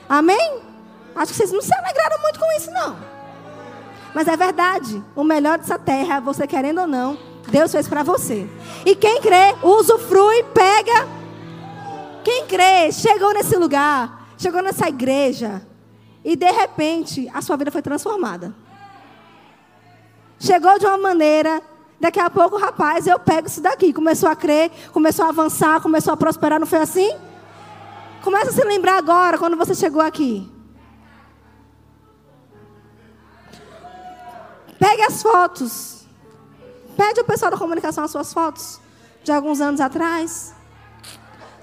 Amém? 0.08 0.62
Acho 1.13 1.34
que 1.34 1.38
vocês 1.38 1.52
não 1.52 1.62
se 1.62 1.76
alegraram 1.76 2.22
muito 2.22 2.39
com 2.39 2.58
isso, 2.58 2.72
não. 2.72 2.96
Mas 4.16 4.30
é 4.30 4.38
verdade. 4.38 5.04
O 5.18 5.24
melhor 5.26 5.58
dessa 5.58 5.78
terra, 5.78 6.22
você 6.22 6.48
querendo 6.48 6.80
ou 6.80 6.88
não, 6.88 7.18
Deus 7.49 7.71
fez 7.71 7.88
para 7.88 8.03
você. 8.03 8.47
E 8.86 8.95
quem 8.95 9.21
crê, 9.21 9.56
usufrui, 9.62 10.43
pega. 10.53 11.08
Quem 12.23 12.45
crê, 12.47 12.91
chegou 12.91 13.34
nesse 13.34 13.56
lugar, 13.58 14.27
chegou 14.38 14.62
nessa 14.62 14.88
igreja, 14.88 15.62
e 16.23 16.36
de 16.36 16.49
repente 16.49 17.29
a 17.34 17.41
sua 17.41 17.58
vida 17.58 17.69
foi 17.69 17.82
transformada. 17.82 18.56
Chegou 20.39 20.79
de 20.79 20.86
uma 20.86 20.97
maneira, 20.97 21.62
daqui 21.99 22.19
a 22.19 22.29
pouco, 22.29 22.58
rapaz, 22.58 23.08
eu 23.08 23.19
pego 23.19 23.47
isso 23.47 23.62
daqui. 23.62 23.93
Começou 23.93 24.29
a 24.29 24.36
crer, 24.36 24.71
começou 24.91 25.25
a 25.25 25.29
avançar, 25.29 25.82
começou 25.82 26.13
a 26.13 26.17
prosperar, 26.17 26.60
não 26.60 26.67
foi 26.67 26.79
assim? 26.79 27.17
Começa 28.21 28.51
a 28.51 28.53
se 28.53 28.63
lembrar 28.63 28.97
agora, 28.97 29.38
quando 29.38 29.58
você 29.58 29.75
chegou 29.75 30.01
aqui. 30.01 30.49
Pegue 34.79 35.01
as 35.01 35.21
fotos. 35.21 36.03
Pede 36.95 37.19
ao 37.19 37.25
pessoal 37.25 37.51
da 37.51 37.58
comunicação 37.58 38.03
as 38.03 38.12
suas 38.12 38.34
fotos 38.34 38.79
de 39.23 39.32
alguns 39.32 39.60
anos 39.62 39.82
atrás. 39.82 40.53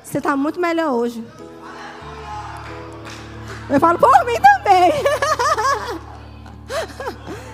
Você 0.03 0.19
está 0.19 0.37
muito 0.37 0.61
melhor 0.61 0.93
hoje. 0.93 1.25
Eu 3.69 3.79
falo 3.79 3.99
por 3.99 4.25
mim 4.25 4.35
também. 4.41 4.93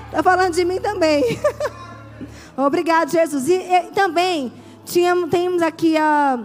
Está 0.06 0.22
falando 0.24 0.54
de 0.54 0.64
mim 0.64 0.80
também. 0.80 1.22
Obrigado, 2.56 3.10
Jesus. 3.10 3.46
E, 3.48 3.54
e 3.54 3.82
também 3.90 4.50
tínhamos, 4.86 5.60
aqui 5.60 5.98
a, 5.98 6.38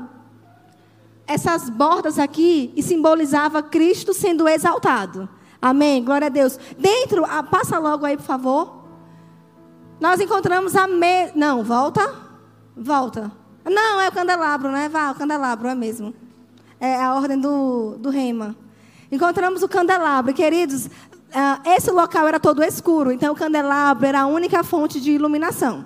essas 1.25 1.69
bordas 1.69 2.19
aqui 2.19 2.73
e 2.75 2.83
simbolizava 2.83 3.63
Cristo 3.63 4.13
sendo 4.13 4.49
exaltado. 4.49 5.29
Amém. 5.61 6.03
Glória 6.03 6.27
a 6.27 6.29
Deus. 6.29 6.59
Dentro, 6.77 7.23
a, 7.23 7.41
passa 7.41 7.79
logo 7.79 8.05
aí, 8.05 8.17
por 8.17 8.25
favor. 8.25 8.80
Nós 10.01 10.19
encontramos 10.19 10.75
a 10.75 10.87
me... 10.87 11.31
Não, 11.35 11.63
volta. 11.63 12.11
Volta. 12.75 13.31
Não, 13.63 14.01
é 14.01 14.09
o 14.09 14.11
candelabro, 14.11 14.71
né? 14.71 14.89
Vá, 14.89 15.11
o 15.11 15.15
candelabro, 15.15 15.67
é 15.67 15.75
mesmo. 15.75 16.11
É 16.79 16.95
a 16.95 17.13
ordem 17.13 17.39
do, 17.39 17.97
do 17.99 18.09
rema. 18.09 18.55
Encontramos 19.11 19.61
o 19.61 19.69
candelabro. 19.69 20.33
Queridos, 20.33 20.87
uh, 20.87 21.69
esse 21.69 21.91
local 21.91 22.27
era 22.27 22.39
todo 22.39 22.63
escuro, 22.63 23.11
então 23.11 23.31
o 23.31 23.35
candelabro 23.35 24.07
era 24.07 24.21
a 24.21 24.25
única 24.25 24.63
fonte 24.63 24.99
de 24.99 25.11
iluminação. 25.11 25.85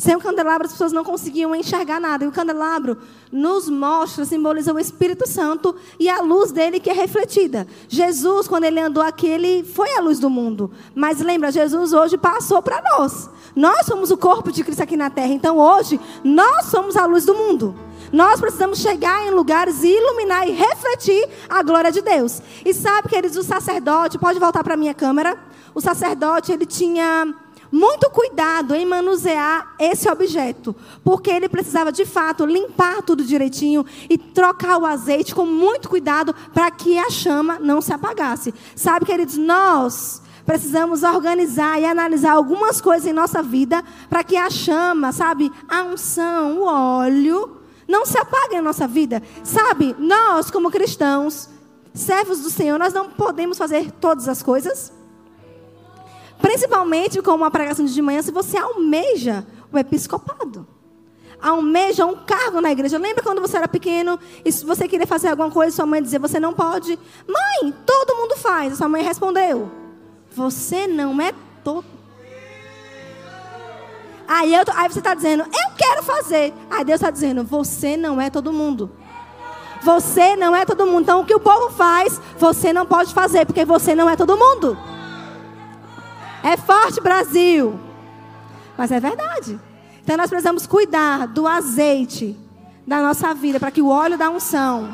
Sem 0.00 0.16
o 0.16 0.18
candelabro, 0.18 0.64
as 0.64 0.72
pessoas 0.72 0.92
não 0.92 1.04
conseguiam 1.04 1.54
enxergar 1.54 2.00
nada. 2.00 2.24
E 2.24 2.26
o 2.26 2.32
candelabro 2.32 2.96
nos 3.30 3.68
mostra, 3.68 4.24
simboliza 4.24 4.72
o 4.72 4.78
Espírito 4.78 5.28
Santo 5.28 5.76
e 5.98 6.08
a 6.08 6.22
luz 6.22 6.50
dele 6.50 6.80
que 6.80 6.88
é 6.88 6.94
refletida. 6.94 7.66
Jesus, 7.86 8.48
quando 8.48 8.64
ele 8.64 8.80
andou 8.80 9.02
aqui, 9.02 9.26
ele 9.26 9.62
foi 9.62 9.92
a 9.98 10.00
luz 10.00 10.18
do 10.18 10.30
mundo. 10.30 10.70
Mas 10.94 11.20
lembra, 11.20 11.52
Jesus 11.52 11.92
hoje 11.92 12.16
passou 12.16 12.62
para 12.62 12.82
nós. 12.92 13.28
Nós 13.54 13.84
somos 13.84 14.10
o 14.10 14.16
corpo 14.16 14.50
de 14.50 14.64
Cristo 14.64 14.82
aqui 14.82 14.96
na 14.96 15.10
terra. 15.10 15.34
Então 15.34 15.58
hoje, 15.58 16.00
nós 16.24 16.64
somos 16.70 16.96
a 16.96 17.04
luz 17.04 17.26
do 17.26 17.34
mundo. 17.34 17.74
Nós 18.10 18.40
precisamos 18.40 18.78
chegar 18.78 19.26
em 19.26 19.32
lugares 19.32 19.82
e 19.82 19.88
iluminar 19.88 20.48
e 20.48 20.52
refletir 20.52 21.28
a 21.46 21.62
glória 21.62 21.92
de 21.92 22.00
Deus. 22.00 22.40
E 22.64 22.72
sabe, 22.72 23.10
queridos, 23.10 23.36
o 23.36 23.42
sacerdote, 23.42 24.18
pode 24.18 24.38
voltar 24.38 24.64
para 24.64 24.72
a 24.72 24.78
minha 24.78 24.94
câmera? 24.94 25.36
O 25.74 25.80
sacerdote, 25.82 26.52
ele 26.52 26.64
tinha 26.64 27.34
muito 27.70 28.10
cuidado 28.10 28.74
em 28.74 28.84
manusear 28.84 29.74
esse 29.78 30.08
objeto, 30.08 30.74
porque 31.04 31.30
ele 31.30 31.48
precisava 31.48 31.92
de 31.92 32.04
fato 32.04 32.44
limpar 32.44 33.02
tudo 33.02 33.24
direitinho 33.24 33.84
e 34.08 34.18
trocar 34.18 34.78
o 34.78 34.86
azeite 34.86 35.34
com 35.34 35.46
muito 35.46 35.88
cuidado 35.88 36.34
para 36.52 36.70
que 36.70 36.98
a 36.98 37.10
chama 37.10 37.58
não 37.58 37.80
se 37.80 37.92
apagasse. 37.92 38.52
Sabe, 38.74 39.06
queridos, 39.06 39.36
nós 39.36 40.22
precisamos 40.44 41.02
organizar 41.02 41.80
e 41.80 41.84
analisar 41.84 42.32
algumas 42.32 42.80
coisas 42.80 43.06
em 43.06 43.12
nossa 43.12 43.42
vida 43.42 43.84
para 44.08 44.24
que 44.24 44.36
a 44.36 44.50
chama, 44.50 45.12
sabe, 45.12 45.50
a 45.68 45.84
unção, 45.84 46.58
o 46.58 46.64
óleo, 46.64 47.60
não 47.86 48.04
se 48.04 48.18
apague 48.18 48.56
em 48.56 48.60
nossa 48.60 48.86
vida. 48.86 49.22
Sabe, 49.44 49.94
nós 49.98 50.50
como 50.50 50.70
cristãos, 50.70 51.48
servos 51.94 52.40
do 52.40 52.50
Senhor, 52.50 52.78
nós 52.78 52.92
não 52.92 53.10
podemos 53.10 53.58
fazer 53.58 53.90
todas 53.92 54.28
as 54.28 54.42
coisas. 54.42 54.92
Principalmente 56.40 57.20
com 57.22 57.32
uma 57.32 57.50
pregação 57.50 57.84
de 57.84 58.02
manhã, 58.02 58.22
se 58.22 58.30
você 58.30 58.56
almeja 58.56 59.46
o 59.72 59.78
episcopado. 59.78 60.66
Almeja 61.40 62.04
um 62.04 62.16
cargo 62.16 62.60
na 62.60 62.70
igreja. 62.70 62.98
Lembra 62.98 63.22
quando 63.22 63.40
você 63.40 63.56
era 63.56 63.68
pequeno 63.68 64.18
e 64.44 64.52
se 64.52 64.64
você 64.64 64.86
queria 64.86 65.06
fazer 65.06 65.28
alguma 65.28 65.50
coisa, 65.50 65.74
sua 65.74 65.86
mãe 65.86 66.02
dizia, 66.02 66.18
você 66.18 66.38
não 66.38 66.52
pode. 66.52 66.98
Mãe, 67.26 67.74
todo 67.86 68.16
mundo 68.16 68.36
faz. 68.36 68.74
A 68.74 68.76
sua 68.76 68.88
mãe 68.88 69.02
respondeu, 69.02 69.70
você 70.30 70.86
não 70.86 71.20
é 71.20 71.32
todo. 71.64 71.84
Aí, 74.28 74.54
eu, 74.54 74.62
aí 74.76 74.88
você 74.88 75.00
está 75.00 75.14
dizendo, 75.14 75.42
eu 75.42 75.70
quero 75.76 76.02
fazer. 76.02 76.54
Aí 76.70 76.84
Deus 76.84 77.00
está 77.00 77.10
dizendo, 77.10 77.42
você 77.42 77.96
não 77.96 78.20
é 78.20 78.30
todo 78.30 78.52
mundo. 78.52 78.90
Você 79.82 80.36
não 80.36 80.54
é 80.54 80.64
todo 80.64 80.86
mundo. 80.86 81.02
Então, 81.02 81.20
o 81.20 81.24
que 81.24 81.34
o 81.34 81.40
povo 81.40 81.70
faz, 81.70 82.20
você 82.38 82.72
não 82.72 82.86
pode 82.86 83.14
fazer, 83.14 83.46
porque 83.46 83.64
você 83.64 83.94
não 83.94 84.08
é 84.08 84.14
todo 84.14 84.36
mundo. 84.36 84.78
É 86.42 86.56
forte, 86.56 87.00
Brasil. 87.00 87.78
Mas 88.76 88.90
é 88.90 88.98
verdade. 88.98 89.58
Então 90.02 90.16
nós 90.16 90.30
precisamos 90.30 90.66
cuidar 90.66 91.26
do 91.26 91.46
azeite 91.46 92.36
da 92.86 93.00
nossa 93.00 93.32
vida, 93.34 93.60
para 93.60 93.70
que 93.70 93.82
o 93.82 93.88
óleo 93.88 94.18
da 94.18 94.30
unção 94.30 94.88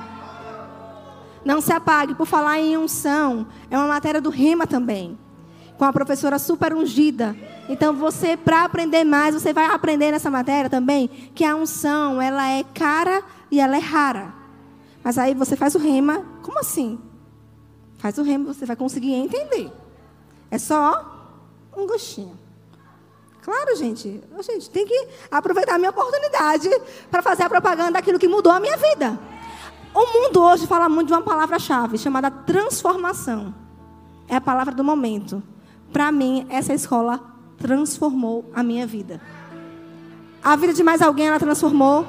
não 1.44 1.60
se 1.60 1.72
apague. 1.72 2.14
Por 2.14 2.26
falar 2.26 2.58
em 2.58 2.76
unção, 2.76 3.46
é 3.70 3.78
uma 3.78 3.86
matéria 3.86 4.20
do 4.20 4.28
rima 4.28 4.66
também. 4.66 5.16
Com 5.78 5.84
a 5.84 5.92
professora 5.92 6.38
super 6.38 6.74
ungida. 6.74 7.36
Então 7.68 7.94
você, 7.94 8.36
para 8.36 8.64
aprender 8.64 9.04
mais, 9.04 9.34
você 9.34 9.52
vai 9.52 9.66
aprender 9.66 10.10
nessa 10.10 10.30
matéria 10.30 10.68
também 10.68 11.08
que 11.34 11.44
a 11.44 11.54
unção, 11.54 12.20
ela 12.20 12.48
é 12.48 12.64
cara 12.64 13.22
e 13.50 13.60
ela 13.60 13.76
é 13.76 13.80
rara. 13.80 14.34
Mas 15.02 15.16
aí 15.16 15.34
você 15.34 15.54
faz 15.54 15.74
o 15.74 15.78
rema, 15.78 16.24
como 16.42 16.58
assim? 16.58 16.98
Faz 17.98 18.18
o 18.18 18.22
rema, 18.22 18.52
você 18.52 18.66
vai 18.66 18.74
conseguir 18.74 19.12
entender. 19.14 19.70
É 20.50 20.58
só 20.58 21.15
um 21.76 21.86
gostinho. 21.86 22.38
Claro, 23.42 23.76
gente. 23.76 24.20
Gente, 24.40 24.70
tem 24.70 24.84
que 24.84 25.08
aproveitar 25.30 25.76
a 25.76 25.78
minha 25.78 25.90
oportunidade 25.90 26.68
para 27.10 27.22
fazer 27.22 27.44
a 27.44 27.48
propaganda 27.48 27.92
daquilo 27.92 28.18
que 28.18 28.26
mudou 28.26 28.52
a 28.52 28.58
minha 28.58 28.76
vida. 28.76 29.18
O 29.94 30.12
mundo 30.12 30.42
hoje 30.42 30.66
fala 30.66 30.88
muito 30.88 31.08
de 31.08 31.12
uma 31.12 31.22
palavra-chave 31.22 31.96
chamada 31.96 32.30
transformação. 32.30 33.54
É 34.28 34.36
a 34.36 34.40
palavra 34.40 34.74
do 34.74 34.82
momento. 34.82 35.42
Para 35.92 36.10
mim, 36.10 36.46
essa 36.50 36.74
escola 36.74 37.20
transformou 37.56 38.50
a 38.52 38.62
minha 38.62 38.86
vida. 38.86 39.20
A 40.42 40.56
vida 40.56 40.72
de 40.72 40.82
mais 40.82 41.00
alguém 41.00 41.28
ela 41.28 41.38
transformou. 41.38 42.06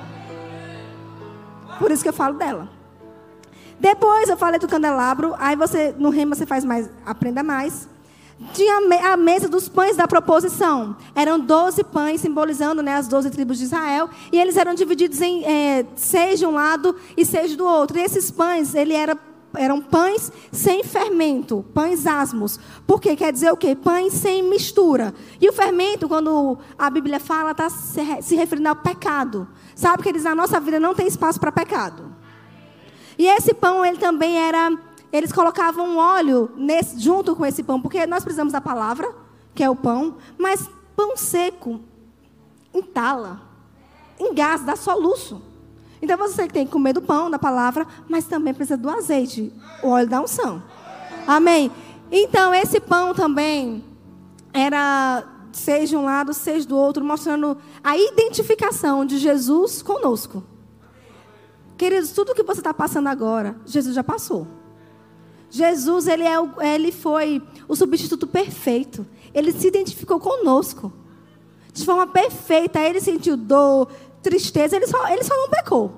Por 1.77 1.91
isso 1.91 2.03
que 2.03 2.09
eu 2.09 2.13
falo 2.13 2.35
dela. 2.35 2.67
Depois 3.79 4.27
eu 4.27 4.37
falei 4.37 4.59
do 4.59 4.67
candelabro, 4.67 5.35
aí 5.37 5.55
você 5.55 5.93
no 5.97 6.09
rema 6.09 6.35
você 6.35 6.45
faz 6.47 6.65
mais, 6.65 6.89
aprenda 7.05 7.43
mais. 7.43 7.87
Tinha 8.53 8.77
a 9.11 9.17
mesa 9.17 9.49
dos 9.49 9.67
pães 9.67 9.97
da 9.97 10.07
proposição. 10.07 10.95
Eram 11.15 11.39
doze 11.39 11.83
pães, 11.83 12.21
simbolizando 12.21 12.83
né, 12.83 12.93
as 12.93 13.07
doze 13.07 13.31
tribos 13.31 13.57
de 13.57 13.63
Israel. 13.63 14.09
E 14.31 14.39
eles 14.39 14.57
eram 14.57 14.75
divididos 14.75 15.21
em 15.21 15.43
é, 15.43 15.85
seis 15.95 16.37
de 16.37 16.45
um 16.45 16.51
lado 16.51 16.95
e 17.15 17.25
seis 17.25 17.55
do 17.55 17.65
outro. 17.65 17.97
E 17.97 18.01
esses 18.01 18.29
pães, 18.29 18.75
ele 18.75 18.93
era, 18.93 19.17
eram 19.55 19.81
pães 19.81 20.31
sem 20.51 20.83
fermento, 20.83 21.65
pães 21.73 22.05
asmos. 22.05 22.59
Por 22.85 23.01
quê? 23.01 23.15
Quer 23.15 23.33
dizer 23.33 23.51
o 23.51 23.57
quê? 23.57 23.75
Pães 23.75 24.13
sem 24.13 24.43
mistura. 24.43 25.15
E 25.41 25.49
o 25.49 25.53
fermento, 25.53 26.07
quando 26.07 26.59
a 26.77 26.91
Bíblia 26.91 27.19
fala, 27.19 27.51
está 27.51 27.71
se 27.71 28.35
referindo 28.35 28.69
ao 28.69 28.75
pecado. 28.75 29.47
Sabe 29.73 30.03
que 30.03 30.09
eles 30.09 30.25
na 30.25 30.35
nossa 30.35 30.59
vida 30.59 30.79
não 30.79 30.93
tem 30.93 31.07
espaço 31.07 31.39
para 31.39 31.51
pecado. 31.51 32.15
E 33.17 33.25
esse 33.25 33.51
pão, 33.51 33.83
ele 33.83 33.97
também 33.97 34.37
era 34.37 34.77
eles 35.11 35.31
colocavam 35.31 35.97
óleo 35.97 36.51
nesse, 36.55 36.99
junto 36.99 37.35
com 37.35 37.45
esse 37.45 37.63
pão, 37.63 37.81
porque 37.81 38.05
nós 38.05 38.23
precisamos 38.23 38.53
da 38.53 38.61
palavra, 38.61 39.13
que 39.53 39.63
é 39.63 39.69
o 39.69 39.75
pão, 39.75 40.17
mas 40.37 40.69
pão 40.95 41.15
seco 41.15 41.79
entala, 42.73 43.41
engasa, 44.19 44.63
dá 44.63 44.75
soluço. 44.75 45.41
Então 46.01 46.17
você 46.17 46.47
tem 46.47 46.65
que 46.65 46.71
comer 46.71 46.93
do 46.93 47.01
pão, 47.01 47.29
da 47.29 47.39
palavra, 47.39 47.87
mas 48.07 48.25
também 48.25 48.53
precisa 48.53 48.77
do 48.77 48.89
azeite, 48.89 49.51
o 49.81 49.89
óleo 49.89 50.07
da 50.07 50.21
unção. 50.21 50.61
Amém? 51.25 51.71
Então 52.11 52.53
esse 52.53 52.79
pão 52.79 53.13
também 53.13 53.83
era 54.53 55.23
seja 55.51 55.87
de 55.87 55.97
um 55.97 56.05
lado, 56.05 56.33
seja 56.33 56.67
do 56.67 56.77
outro, 56.77 57.03
mostrando 57.03 57.57
a 57.83 57.97
identificação 57.97 59.05
de 59.05 59.17
Jesus 59.17 59.81
conosco. 59.81 60.43
Queridos, 61.77 62.11
tudo 62.11 62.33
que 62.33 62.43
você 62.43 62.59
está 62.59 62.73
passando 62.73 63.07
agora, 63.07 63.55
Jesus 63.65 63.95
já 63.95 64.03
passou. 64.03 64.47
Jesus, 65.49 66.07
ele, 66.07 66.23
é 66.23 66.35
ele 66.73 66.91
foi 66.91 67.41
o 67.67 67.75
substituto 67.75 68.27
perfeito. 68.27 69.05
Ele 69.33 69.51
se 69.51 69.67
identificou 69.67 70.19
conosco. 70.19 70.91
De 71.73 71.85
forma 71.85 72.07
perfeita. 72.07 72.79
Ele 72.79 72.99
sentiu 72.99 73.37
dor, 73.37 73.89
tristeza. 74.21 74.75
Ele 74.75 74.87
só, 74.87 75.07
ele 75.09 75.23
só 75.23 75.35
não 75.35 75.49
pecou. 75.49 75.93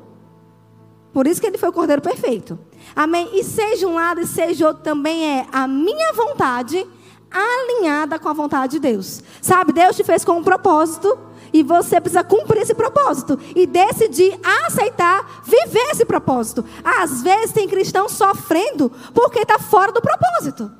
Por 1.12 1.26
isso 1.26 1.42
que 1.42 1.48
ele 1.48 1.58
foi 1.58 1.70
o 1.70 1.74
cordeiro 1.74 2.02
perfeito. 2.02 2.60
Amém? 2.96 3.30
E 3.34 3.44
seja 3.44 3.88
um 3.88 3.96
lado 3.96 4.22
e 4.22 4.28
seja 4.28 4.68
outro 4.68 4.84
também 4.84 5.40
é 5.40 5.48
a 5.52 5.68
minha 5.68 6.14
vontade 6.14 6.86
alinhada 7.32 8.18
com 8.20 8.30
a 8.30 8.34
vontade 8.34 8.74
de 8.74 8.80
Deus. 8.80 9.24
Sabe, 9.42 9.72
Deus 9.72 9.96
te 9.96 10.04
fez 10.04 10.24
com 10.26 10.34
um 10.34 10.44
propósito 10.44 11.18
e 11.54 11.64
você 11.64 12.00
precisa 12.00 12.24
cumprir 12.24 12.62
esse 12.62 12.74
propósito 12.74 13.40
e 13.56 13.66
decidir 13.66 14.40
aceitar 14.66 15.44
viver 15.44 15.90
esse 15.92 16.06
propósito. 16.06 16.64
Às 16.84 17.22
vezes 17.22 17.52
tem 17.52 17.68
cristão 17.68 18.08
sofrendo 18.08 18.92
porque 19.14 19.40
está 19.40 19.60
fora 19.60 19.92
do 19.92 20.02
propósito. 20.02 20.72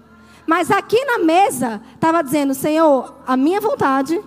Mas 0.46 0.72
aqui 0.72 1.04
na 1.06 1.20
mesa 1.20 1.82
estava 1.94 2.24
dizendo, 2.24 2.54
Senhor, 2.54 3.14
a 3.26 3.38
minha 3.38 3.62
vontade 3.62 4.20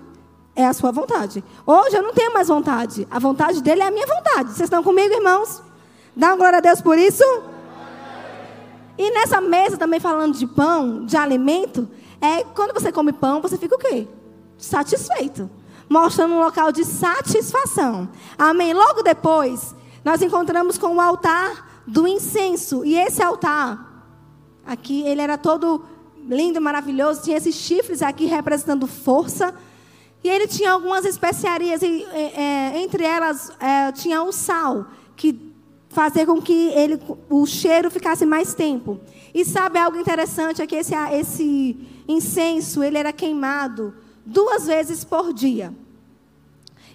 é 0.55 0.67
a 0.67 0.73
sua 0.73 0.93
vontade. 0.93 1.43
Hoje 1.67 1.97
eu 1.97 2.03
não 2.03 2.13
tenho 2.13 2.33
mais 2.33 2.49
vontade. 2.49 3.09
A 3.11 3.19
vontade 3.19 3.63
dele 3.63 3.83
é 3.83 3.87
a 3.87 3.91
minha 3.91 4.07
vontade. 4.07 4.51
Vocês 4.51 4.67
estão 4.67 4.83
comigo, 4.83 5.13
irmãos? 5.13 5.63
Dá 6.15 6.29
uma 6.29 6.37
glória 6.37 6.59
a 6.59 6.61
Deus 6.61 6.81
por 6.81 6.99
isso? 6.99 7.25
E 8.99 9.11
nessa 9.11 9.41
mesa 9.41 9.77
também 9.77 9.99
falando 9.99 10.37
de 10.37 10.47
pão, 10.47 11.05
de 11.05 11.17
alimento, 11.17 11.89
é 12.21 12.45
quando 12.55 12.75
você 12.75 12.93
come 12.93 13.13
pão, 13.13 13.41
você 13.41 13.57
fica 13.57 13.75
o 13.75 13.79
quê? 13.79 14.07
Satisfeito. 14.59 15.51
Mostrando 15.89 16.35
um 16.35 16.41
local 16.41 16.73
de 16.73 16.85
satisfação. 16.85 18.09
Amém. 18.39 18.73
Logo 18.73 19.03
depois, 19.03 19.75
nós 20.05 20.23
encontramos 20.23 20.79
com 20.79 20.97
o 20.97 21.01
altar 21.01 21.83
do 21.87 22.07
incenso. 22.07 22.85
E 22.85 22.97
esse 22.97 23.23
altar, 23.23 24.07
aqui, 24.67 25.03
ele 25.03 25.21
era 25.21 25.37
todo 25.37 25.85
lindo, 26.29 26.61
maravilhoso. 26.61 27.23
Tinha 27.23 27.37
esses 27.37 27.55
chifres 27.55 28.03
aqui 28.03 28.27
representando 28.27 28.87
força. 28.87 29.55
E 30.25 30.29
ele 30.29 30.47
tinha 30.47 30.73
algumas 30.73 31.05
especiarias, 31.05 31.83
e, 31.83 32.05
é, 32.05 32.81
entre 32.81 33.03
elas 33.03 33.51
é, 33.59 33.91
tinha 33.91 34.23
o 34.23 34.31
sal, 34.31 34.87
que 35.17 35.53
fazia 35.89 36.25
com 36.25 36.41
que 36.41 36.69
ele, 36.69 37.01
o 37.29 37.45
cheiro 37.45 37.91
ficasse 37.91 38.25
mais 38.25 38.55
tempo. 38.55 39.01
E 39.35 39.45
sabe 39.45 39.79
algo 39.79 39.99
interessante 39.99 40.63
é 40.63 40.67
que 40.67 40.77
esse, 40.77 40.95
esse 41.13 41.77
incenso 42.07 42.83
ele 42.83 42.99
era 42.99 43.13
queimado 43.13 43.95
duas 44.25 44.67
vezes 44.67 45.05
por 45.05 45.33
dia. 45.33 45.73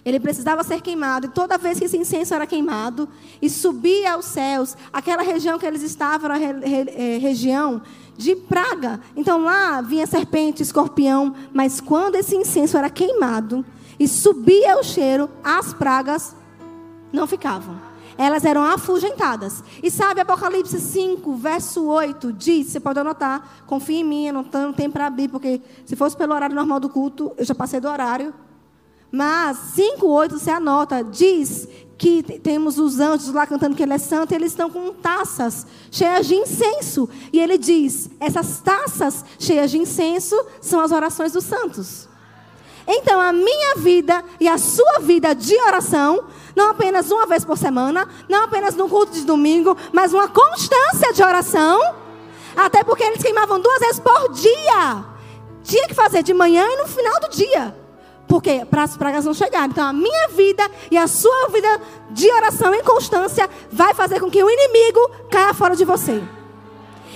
Ele 0.04 0.20
precisava 0.20 0.62
ser 0.64 0.80
queimado, 0.80 1.26
e 1.26 1.30
toda 1.30 1.58
vez 1.58 1.78
que 1.78 1.84
esse 1.84 1.96
incenso 1.96 2.32
era 2.34 2.46
queimado 2.46 3.08
e 3.42 3.50
subia 3.50 4.12
aos 4.12 4.26
céus, 4.26 4.76
aquela 4.92 5.22
região 5.22 5.58
que 5.58 5.66
eles 5.66 5.82
estavam 5.82 6.32
era 6.32 6.60
é, 6.66 7.18
região 7.18 7.82
de 8.16 8.34
praga. 8.34 9.00
Então 9.16 9.42
lá 9.42 9.80
vinha 9.80 10.06
serpente, 10.06 10.62
escorpião, 10.62 11.34
mas 11.52 11.80
quando 11.80 12.14
esse 12.14 12.36
incenso 12.36 12.76
era 12.78 12.88
queimado 12.88 13.64
e 13.98 14.06
subia 14.06 14.78
o 14.78 14.82
cheiro, 14.82 15.28
as 15.42 15.74
pragas 15.74 16.34
não 17.12 17.26
ficavam 17.26 17.87
elas 18.18 18.44
eram 18.44 18.64
afugentadas. 18.64 19.62
E 19.80 19.90
sabe, 19.90 20.20
Apocalipse 20.20 20.80
5, 20.80 21.36
verso 21.36 21.86
8, 21.86 22.32
diz, 22.32 22.66
você 22.66 22.80
pode 22.80 22.98
anotar, 22.98 23.62
confia 23.64 24.00
em 24.00 24.04
mim, 24.04 24.32
não 24.32 24.42
tenho 24.42 24.72
tempo 24.72 24.94
para 24.94 25.06
abrir, 25.06 25.28
porque 25.28 25.62
se 25.86 25.94
fosse 25.94 26.16
pelo 26.16 26.34
horário 26.34 26.56
normal 26.56 26.80
do 26.80 26.88
culto, 26.88 27.32
eu 27.38 27.44
já 27.44 27.54
passei 27.54 27.78
do 27.78 27.88
horário. 27.88 28.34
Mas 29.10 29.56
5, 29.74 30.04
8, 30.04 30.38
você 30.38 30.50
anota, 30.50 31.02
diz 31.02 31.68
que 31.96 32.22
temos 32.40 32.78
os 32.78 33.00
anjos 33.00 33.32
lá 33.32 33.46
cantando 33.46 33.76
que 33.76 33.82
ele 33.82 33.94
é 33.94 33.98
santo, 33.98 34.32
e 34.32 34.34
eles 34.34 34.52
estão 34.52 34.68
com 34.68 34.92
taças 34.92 35.66
cheias 35.90 36.26
de 36.26 36.34
incenso. 36.34 37.08
E 37.32 37.40
ele 37.40 37.56
diz: 37.56 38.10
essas 38.20 38.60
taças 38.60 39.24
cheias 39.38 39.70
de 39.70 39.78
incenso 39.78 40.36
são 40.60 40.80
as 40.80 40.92
orações 40.92 41.32
dos 41.32 41.44
santos. 41.44 42.08
Então, 42.88 43.20
a 43.20 43.32
minha 43.34 43.74
vida 43.76 44.24
e 44.40 44.48
a 44.48 44.56
sua 44.56 45.00
vida 45.00 45.34
de 45.34 45.54
oração 45.60 46.24
não 46.56 46.70
apenas 46.70 47.10
uma 47.10 47.26
vez 47.26 47.44
por 47.44 47.58
semana, 47.58 48.08
não 48.28 48.44
apenas 48.44 48.74
no 48.74 48.88
culto 48.88 49.12
de 49.12 49.24
domingo, 49.24 49.76
mas 49.92 50.14
uma 50.14 50.26
constância 50.26 51.12
de 51.12 51.22
oração. 51.22 51.78
Até 52.56 52.82
porque 52.82 53.04
eles 53.04 53.22
queimavam 53.22 53.60
duas 53.60 53.78
vezes 53.78 54.00
por 54.00 54.32
dia. 54.32 55.04
Tinha 55.62 55.86
que 55.86 55.94
fazer 55.94 56.22
de 56.22 56.32
manhã 56.32 56.66
e 56.66 56.76
no 56.78 56.88
final 56.88 57.20
do 57.20 57.28
dia. 57.28 57.76
Porque 58.26 58.64
para 58.68 58.82
as 58.82 58.96
pragas 58.96 59.24
não 59.24 59.34
chegarem. 59.34 59.68
Então 59.70 59.86
a 59.86 59.92
minha 59.92 60.28
vida 60.28 60.68
e 60.90 60.96
a 60.96 61.06
sua 61.06 61.48
vida 61.48 61.80
de 62.10 62.28
oração 62.32 62.74
em 62.74 62.82
constância 62.82 63.48
vai 63.70 63.94
fazer 63.94 64.18
com 64.18 64.30
que 64.30 64.42
o 64.42 64.50
inimigo 64.50 65.00
caia 65.30 65.54
fora 65.54 65.76
de 65.76 65.84
você. 65.84 66.22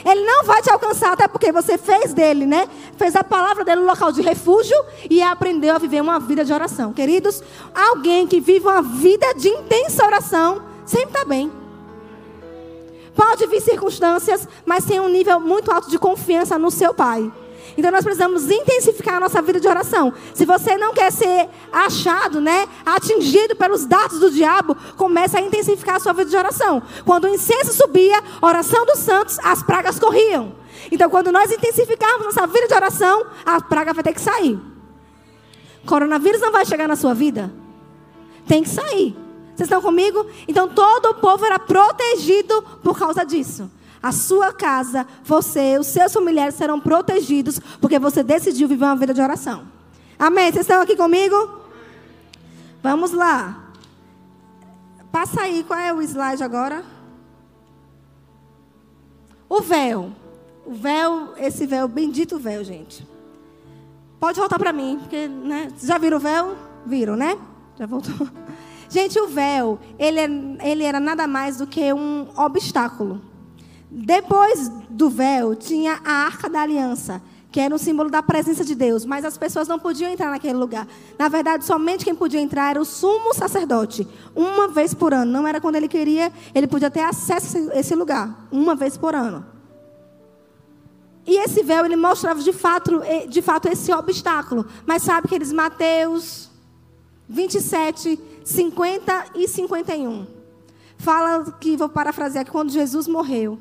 Ele 0.04 0.24
não 0.24 0.44
vai 0.44 0.60
te 0.62 0.70
alcançar, 0.70 1.12
até 1.12 1.28
porque 1.28 1.52
você 1.52 1.78
fez 1.78 2.12
dele, 2.12 2.46
né? 2.46 2.68
Fez 2.96 3.14
a 3.14 3.22
palavra 3.22 3.64
dele 3.64 3.82
um 3.82 3.86
local 3.86 4.12
de 4.12 4.20
refúgio 4.20 4.76
e 5.08 5.22
aprendeu 5.22 5.74
a 5.74 5.78
viver 5.78 6.00
uma 6.00 6.18
vida 6.18 6.44
de 6.44 6.52
oração. 6.52 6.92
Queridos, 6.92 7.42
alguém 7.74 8.26
que 8.26 8.40
vive 8.40 8.66
uma 8.66 8.82
vida 8.82 9.32
de 9.34 9.48
intensa 9.48 10.04
oração, 10.04 10.62
sempre 10.84 11.08
está 11.08 11.24
bem. 11.24 11.50
Pode 13.14 13.46
vir 13.46 13.60
circunstâncias, 13.60 14.48
mas 14.64 14.84
tem 14.84 14.98
um 14.98 15.08
nível 15.08 15.38
muito 15.38 15.70
alto 15.70 15.90
de 15.90 15.98
confiança 15.98 16.58
no 16.58 16.70
seu 16.70 16.94
Pai. 16.94 17.30
Então 17.76 17.90
nós 17.90 18.04
precisamos 18.04 18.50
intensificar 18.50 19.16
a 19.16 19.20
nossa 19.20 19.40
vida 19.40 19.58
de 19.58 19.68
oração. 19.68 20.12
Se 20.34 20.44
você 20.44 20.76
não 20.76 20.92
quer 20.92 21.10
ser 21.10 21.48
achado, 21.72 22.40
né, 22.40 22.66
atingido 22.84 23.56
pelos 23.56 23.86
dados 23.86 24.18
do 24.18 24.30
diabo, 24.30 24.76
comece 24.96 25.36
a 25.36 25.40
intensificar 25.40 25.96
a 25.96 26.00
sua 26.00 26.12
vida 26.12 26.30
de 26.30 26.36
oração. 26.36 26.82
Quando 27.04 27.24
o 27.24 27.28
incenso 27.28 27.72
subia, 27.72 28.22
oração 28.40 28.84
dos 28.84 28.98
santos, 28.98 29.38
as 29.40 29.62
pragas 29.62 29.98
corriam. 29.98 30.54
Então 30.90 31.08
quando 31.08 31.32
nós 31.32 31.50
intensificarmos 31.50 32.26
nossa 32.26 32.46
vida 32.46 32.68
de 32.68 32.74
oração, 32.74 33.26
a 33.44 33.60
praga 33.60 33.92
vai 33.92 34.02
ter 34.02 34.12
que 34.12 34.20
sair. 34.20 34.58
Coronavírus 35.86 36.40
não 36.40 36.52
vai 36.52 36.64
chegar 36.64 36.86
na 36.86 36.96
sua 36.96 37.14
vida. 37.14 37.52
Tem 38.46 38.62
que 38.62 38.68
sair. 38.68 39.16
Vocês 39.54 39.66
estão 39.68 39.82
comigo? 39.82 40.26
Então 40.48 40.68
todo 40.68 41.10
o 41.10 41.14
povo 41.14 41.44
era 41.44 41.58
protegido 41.58 42.62
por 42.82 42.98
causa 42.98 43.24
disso. 43.24 43.70
A 44.02 44.10
sua 44.10 44.52
casa, 44.52 45.06
você, 45.22 45.78
os 45.78 45.86
seus 45.86 46.12
familiares 46.12 46.56
serão 46.56 46.80
protegidos 46.80 47.60
porque 47.80 47.98
você 47.98 48.22
decidiu 48.22 48.66
viver 48.66 48.84
uma 48.84 48.96
vida 48.96 49.14
de 49.14 49.20
oração. 49.20 49.64
Amém? 50.18 50.50
Vocês 50.50 50.62
estão 50.66 50.82
aqui 50.82 50.96
comigo? 50.96 51.60
Vamos 52.82 53.12
lá. 53.12 53.72
Passa 55.12 55.42
aí, 55.42 55.62
qual 55.62 55.78
é 55.78 55.92
o 55.92 56.02
slide 56.02 56.42
agora? 56.42 56.84
O 59.48 59.60
véu. 59.60 60.10
O 60.64 60.74
véu, 60.74 61.34
esse 61.36 61.66
véu, 61.66 61.86
bendito 61.86 62.38
véu, 62.38 62.64
gente. 62.64 63.06
Pode 64.18 64.38
voltar 64.38 64.58
para 64.58 64.72
mim, 64.72 64.98
porque, 65.00 65.28
né? 65.28 65.68
Já 65.82 65.98
viram 65.98 66.16
o 66.16 66.20
véu? 66.20 66.56
Viram, 66.86 67.16
né? 67.16 67.38
Já 67.78 67.86
voltou. 67.86 68.28
Gente, 68.88 69.18
o 69.18 69.26
véu, 69.26 69.78
ele, 69.98 70.20
é, 70.20 70.28
ele 70.70 70.84
era 70.84 71.00
nada 71.00 71.26
mais 71.26 71.56
do 71.56 71.66
que 71.66 71.90
um 71.94 72.28
obstáculo. 72.36 73.22
Depois 73.94 74.70
do 74.88 75.10
véu 75.10 75.54
tinha 75.54 76.00
a 76.02 76.24
arca 76.24 76.48
da 76.48 76.62
aliança, 76.62 77.20
que 77.50 77.60
era 77.60 77.74
um 77.74 77.78
símbolo 77.78 78.08
da 78.08 78.22
presença 78.22 78.64
de 78.64 78.74
Deus, 78.74 79.04
mas 79.04 79.22
as 79.22 79.36
pessoas 79.36 79.68
não 79.68 79.78
podiam 79.78 80.10
entrar 80.10 80.30
naquele 80.30 80.56
lugar. 80.56 80.88
Na 81.18 81.28
verdade, 81.28 81.66
somente 81.66 82.02
quem 82.02 82.14
podia 82.14 82.40
entrar 82.40 82.70
era 82.70 82.80
o 82.80 82.86
sumo 82.86 83.34
sacerdote, 83.34 84.08
uma 84.34 84.68
vez 84.68 84.94
por 84.94 85.12
ano. 85.12 85.30
Não 85.30 85.46
era 85.46 85.60
quando 85.60 85.76
ele 85.76 85.88
queria, 85.88 86.32
ele 86.54 86.66
podia 86.66 86.90
ter 86.90 87.02
acesso 87.02 87.70
a 87.70 87.78
esse 87.78 87.94
lugar, 87.94 88.48
uma 88.50 88.74
vez 88.74 88.96
por 88.96 89.14
ano. 89.14 89.44
E 91.26 91.36
esse 91.36 91.62
véu 91.62 91.84
ele 91.84 91.94
mostrava 91.94 92.40
de 92.42 92.52
fato, 92.52 93.02
de 93.28 93.42
fato 93.42 93.68
esse 93.68 93.92
obstáculo. 93.92 94.64
Mas 94.86 95.02
sabe 95.02 95.28
que 95.28 95.34
eles 95.34 95.52
Mateus 95.52 96.48
27, 97.28 98.18
50 98.42 99.24
e 99.34 99.46
51 99.46 100.40
fala 100.96 101.52
que 101.60 101.76
vou 101.76 101.88
parafrasear 101.88 102.44
que 102.44 102.50
quando 102.52 102.70
Jesus 102.70 103.08
morreu, 103.08 103.58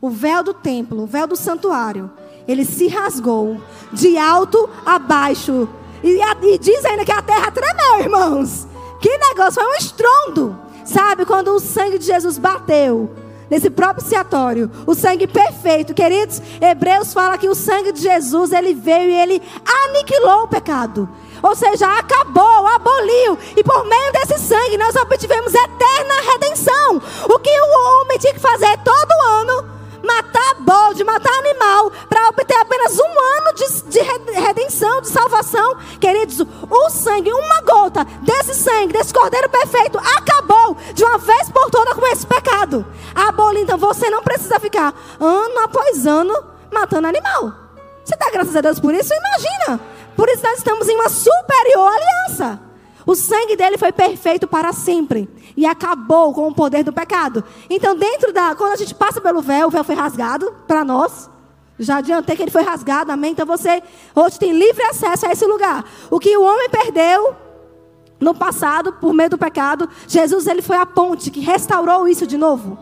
o 0.00 0.10
véu 0.10 0.42
do 0.42 0.54
templo, 0.54 1.02
o 1.02 1.06
véu 1.06 1.26
do 1.26 1.36
santuário, 1.36 2.10
ele 2.46 2.64
se 2.64 2.86
rasgou 2.88 3.60
de 3.92 4.16
alto 4.16 4.68
a 4.84 4.98
baixo. 4.98 5.68
E, 6.02 6.20
e 6.20 6.58
diz 6.58 6.84
ainda 6.84 7.04
que 7.04 7.12
a 7.12 7.22
terra 7.22 7.50
tremeu, 7.50 8.00
irmãos. 8.00 8.66
Que 9.00 9.16
negócio, 9.18 9.62
foi 9.62 9.64
um 9.64 9.74
estrondo. 9.74 10.58
Sabe, 10.84 11.24
quando 11.24 11.48
o 11.48 11.60
sangue 11.60 11.98
de 11.98 12.06
Jesus 12.06 12.38
bateu 12.38 13.10
nesse 13.50 13.70
propiciatório, 13.70 14.70
o 14.86 14.94
sangue 14.94 15.26
perfeito, 15.26 15.94
queridos, 15.94 16.40
Hebreus 16.60 17.12
fala 17.12 17.38
que 17.38 17.48
o 17.48 17.54
sangue 17.54 17.92
de 17.92 18.00
Jesus, 18.00 18.52
ele 18.52 18.74
veio 18.74 19.10
e 19.10 19.14
ele 19.14 19.42
aniquilou 19.84 20.44
o 20.44 20.48
pecado. 20.48 21.08
Ou 21.42 21.54
seja, 21.54 21.86
acabou, 21.98 22.66
aboliu. 22.66 23.38
E 23.56 23.62
por 23.62 23.84
meio 23.84 24.12
desse 24.12 24.38
sangue 24.38 24.78
nós 24.78 24.94
obtivemos 24.96 25.52
eterna 25.52 26.32
redenção. 26.32 27.02
O 27.28 27.38
que 27.38 27.50
o 27.50 28.02
homem 28.02 28.18
tinha 28.18 28.34
que 28.34 28.40
fazer 28.40 28.78
todo 28.78 29.12
ano 29.40 29.76
matar 30.02 30.54
bode, 30.60 31.04
matar 31.04 31.32
animal, 31.38 31.90
para 32.08 32.28
obter 32.28 32.56
apenas 32.56 32.98
um 32.98 33.02
ano 33.02 33.54
de, 33.54 33.82
de 33.90 34.00
redenção, 34.40 35.00
de 35.00 35.08
salvação, 35.08 35.76
Queridos, 36.00 36.40
o 36.40 36.90
sangue, 36.90 37.32
uma 37.32 37.60
gota 37.62 38.04
desse 38.22 38.54
sangue, 38.54 38.92
desse 38.92 39.12
cordeiro 39.12 39.48
perfeito, 39.48 39.98
acabou 39.98 40.76
de 40.94 41.04
uma 41.04 41.18
vez 41.18 41.50
por 41.50 41.70
todas 41.70 41.94
com 41.94 42.06
esse 42.08 42.26
pecado. 42.26 42.86
Abolindo, 43.14 43.64
então 43.64 43.78
você 43.78 44.10
não 44.10 44.22
precisa 44.22 44.60
ficar 44.60 44.94
ano 45.18 45.58
após 45.60 46.06
ano 46.06 46.34
matando 46.72 47.08
animal. 47.08 47.52
Você 48.04 48.14
dá 48.16 48.30
graças 48.30 48.54
a 48.54 48.60
Deus 48.60 48.78
por 48.78 48.94
isso? 48.94 49.12
Imagina. 49.12 49.80
Por 50.14 50.28
isso 50.28 50.42
nós 50.42 50.58
estamos 50.58 50.88
em 50.88 50.94
uma 50.94 51.08
superior 51.08 51.90
aliança. 51.92 52.60
O 53.06 53.14
sangue 53.14 53.56
dele 53.56 53.78
foi 53.78 53.92
perfeito 53.92 54.48
para 54.48 54.72
sempre 54.72 55.28
e 55.56 55.64
acabou 55.64 56.34
com 56.34 56.48
o 56.48 56.54
poder 56.54 56.82
do 56.82 56.92
pecado. 56.92 57.44
Então, 57.70 57.96
dentro 57.96 58.32
da, 58.32 58.56
quando 58.56 58.72
a 58.72 58.76
gente 58.76 58.94
passa 58.94 59.20
pelo 59.20 59.40
véu, 59.40 59.68
o 59.68 59.70
véu 59.70 59.84
foi 59.84 59.94
rasgado 59.94 60.52
para 60.66 60.84
nós. 60.84 61.30
Já 61.78 61.98
adiantei 61.98 62.34
que 62.34 62.42
ele 62.42 62.50
foi 62.50 62.62
rasgado, 62.62 63.12
amém? 63.12 63.32
Então 63.32 63.46
você 63.46 63.82
hoje 64.14 64.38
tem 64.38 64.52
livre 64.52 64.82
acesso 64.82 65.26
a 65.26 65.32
esse 65.32 65.46
lugar. 65.46 65.84
O 66.10 66.18
que 66.18 66.36
o 66.36 66.42
homem 66.42 66.68
perdeu 66.70 67.36
no 68.18 68.34
passado, 68.34 68.94
por 68.94 69.12
meio 69.12 69.30
do 69.30 69.38
pecado, 69.38 69.88
Jesus 70.08 70.46
ele 70.46 70.62
foi 70.62 70.76
a 70.76 70.86
ponte 70.86 71.30
que 71.30 71.40
restaurou 71.40 72.08
isso 72.08 72.26
de 72.26 72.38
novo. 72.38 72.78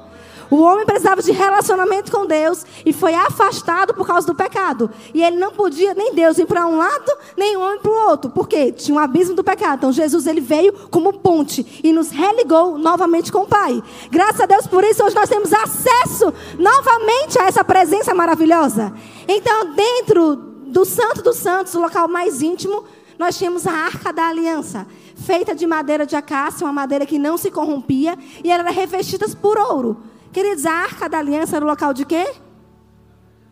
O 0.51 0.61
homem 0.63 0.85
precisava 0.85 1.23
de 1.23 1.33
relacionamento 1.33 2.11
com 2.11 2.27
Deus 2.27 2.65
e 2.85 2.93
foi 2.93 3.15
afastado 3.15 3.95
por 3.95 4.07
causa 4.07 4.27
do 4.27 4.35
pecado. 4.35 4.91
E 5.13 5.23
ele 5.23 5.37
não 5.37 5.53
podia 5.53 5.95
nem 5.95 6.15
Deus 6.15 6.39
ir 6.39 6.47
para 6.47 6.67
um 6.67 6.77
lado, 6.77 7.13
nem 7.37 7.57
o 7.57 7.61
homem 7.61 7.79
para 7.79 7.91
o 7.91 8.11
outro, 8.11 8.31
porque 8.31 8.73
tinha 8.73 8.97
um 8.97 8.99
abismo 8.99 9.35
do 9.35 9.45
pecado. 9.45 9.79
Então 9.79 9.93
Jesus 9.93 10.27
ele 10.27 10.41
veio 10.41 10.73
como 10.91 11.13
ponte 11.13 11.81
e 11.83 11.93
nos 11.93 12.11
religou 12.11 12.79
novamente 12.79 13.33
com 13.33 13.41
o 13.41 13.47
Pai. 13.47 13.83
Graças 14.11 14.41
a 14.41 14.47
Deus 14.47 14.67
por 14.67 14.85
isso 14.85 15.05
hoje 15.05 15.15
nós 15.15 15.29
temos 15.29 15.53
acesso 15.53 16.33
novamente 16.59 17.39
a 17.39 17.47
essa 17.47 17.65
presença 17.65 18.15
maravilhosa. 18.15 18.93
Então, 19.27 19.75
dentro 19.75 20.37
do 20.67 20.85
Santo 20.85 21.23
dos 21.23 21.37
Santos, 21.37 21.75
o 21.75 21.81
local 21.81 22.09
mais 22.09 22.43
íntimo, 22.43 22.85
nós 23.19 23.39
tínhamos 23.39 23.67
a 23.67 23.73
Arca 23.73 24.13
da 24.13 24.29
Aliança 24.29 24.87
feita 25.15 25.55
de 25.55 25.67
madeira 25.67 26.05
de 26.05 26.17
acácia, 26.17 26.67
uma 26.67 26.73
madeira 26.73 27.07
que 27.07 27.19
não 27.19 27.37
se 27.37 27.51
corrompia, 27.51 28.19
e 28.43 28.51
ela 28.51 28.63
era 28.63 28.71
revestida 28.71 29.27
por 29.41 29.59
ouro. 29.59 29.97
Queridos, 30.35 30.67
a 30.67 30.73
arca 30.73 31.09
da 31.09 31.19
aliança 31.19 31.55
era 31.55 31.65
o 31.65 31.69
local 31.69 31.95
de 31.95 32.05
quê? 32.05 32.27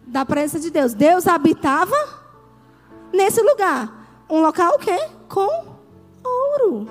Da 0.04 0.26
presença 0.26 0.58
de 0.58 0.68
Deus. 0.68 0.92
Deus 0.94 1.28
habitava 1.28 1.94
nesse 3.12 3.40
lugar. 3.40 3.88
Um 4.28 4.42
local 4.42 4.74
o 4.74 4.78
quê? 4.80 4.98
Com 5.28 5.76
ouro. 6.24 6.88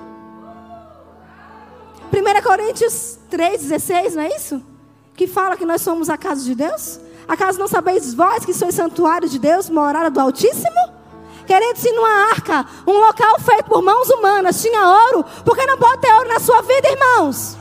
1 2.10 2.42
Coríntios 2.42 3.18
3,16, 3.30 4.14
não 4.14 4.22
é 4.22 4.34
isso? 4.34 4.62
Que 5.14 5.26
fala 5.26 5.58
que 5.58 5.66
nós 5.66 5.82
somos 5.82 6.08
a 6.08 6.16
casa 6.16 6.42
de 6.42 6.54
Deus? 6.54 6.98
Acaso 7.28 7.58
não 7.58 7.68
sabeis 7.68 8.14
vós 8.14 8.46
que 8.46 8.54
sois 8.54 8.74
santuário 8.74 9.28
de 9.28 9.38
Deus, 9.38 9.68
morada 9.68 10.08
do 10.08 10.20
Altíssimo? 10.20 10.90
Querendo 11.46 11.76
se 11.76 11.92
numa 11.92 12.30
arca, 12.30 12.64
um 12.86 12.98
local 12.98 13.38
feito 13.40 13.64
por 13.64 13.82
mãos 13.82 14.08
humanas, 14.08 14.62
tinha 14.62 14.88
ouro, 14.88 15.22
porque 15.44 15.66
não 15.66 15.76
pode 15.76 16.00
ter 16.00 16.14
ouro 16.14 16.30
na 16.30 16.40
sua 16.40 16.62
vida, 16.62 16.88
irmãos? 16.88 17.60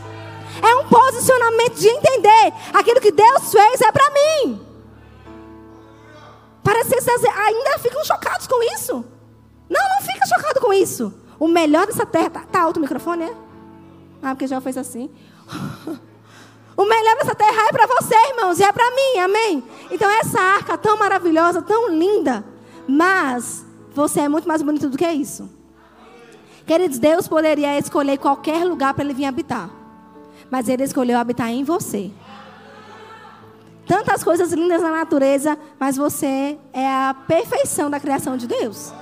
É 0.61 0.75
um 0.75 0.87
posicionamento 0.87 1.75
de 1.75 1.87
entender 1.87 2.53
aquilo 2.73 3.01
que 3.01 3.11
Deus 3.11 3.51
fez 3.51 3.81
é 3.81 3.91
para 3.91 4.09
mim. 4.11 4.61
Parece 6.63 6.93
que 6.93 7.01
vocês 7.01 7.25
ainda 7.25 7.79
ficam 7.79 8.03
chocados 8.05 8.47
com 8.47 8.61
isso. 8.75 9.03
Não, 9.69 9.81
não 9.89 10.01
fica 10.01 10.25
chocado 10.27 10.59
com 10.59 10.71
isso. 10.71 11.13
O 11.39 11.47
melhor 11.47 11.87
dessa 11.87 12.05
terra. 12.05 12.29
Tá, 12.29 12.41
tá 12.51 12.61
alto 12.61 12.77
o 12.77 12.79
microfone, 12.81 13.23
é? 13.23 13.33
Ah, 14.21 14.35
porque 14.35 14.47
já 14.47 14.61
fez 14.61 14.77
assim. 14.77 15.09
O 16.77 16.85
melhor 16.85 17.15
dessa 17.17 17.35
terra 17.35 17.67
é 17.67 17.71
para 17.71 17.85
você, 17.85 18.15
irmãos, 18.29 18.57
e 18.57 18.63
é 18.63 18.71
para 18.71 18.89
mim, 18.89 19.19
amém? 19.19 19.63
Então, 19.91 20.09
essa 20.09 20.39
arca 20.39 20.75
tão 20.77 20.97
maravilhosa, 20.97 21.61
tão 21.61 21.89
linda, 21.89 22.43
mas 22.87 23.63
você 23.93 24.21
é 24.21 24.29
muito 24.29 24.47
mais 24.47 24.63
bonito 24.63 24.89
do 24.89 24.97
que 24.97 25.07
isso. 25.07 25.47
Queridos, 26.65 26.97
Deus 26.97 27.27
poderia 27.27 27.77
escolher 27.77 28.17
qualquer 28.17 28.63
lugar 28.63 28.95
para 28.95 29.03
ele 29.03 29.13
vir 29.13 29.25
habitar 29.25 29.80
mas 30.51 30.67
Ele 30.67 30.83
escolheu 30.83 31.17
habitar 31.17 31.49
em 31.49 31.63
você. 31.63 32.11
Tantas 33.87 34.23
coisas 34.23 34.51
lindas 34.51 34.81
na 34.81 34.91
natureza, 34.91 35.57
mas 35.79 35.95
você 35.95 36.57
é 36.73 36.87
a 36.87 37.15
perfeição 37.27 37.89
da 37.89 37.99
criação 37.99 38.35
de 38.35 38.45
Deus. 38.45 38.93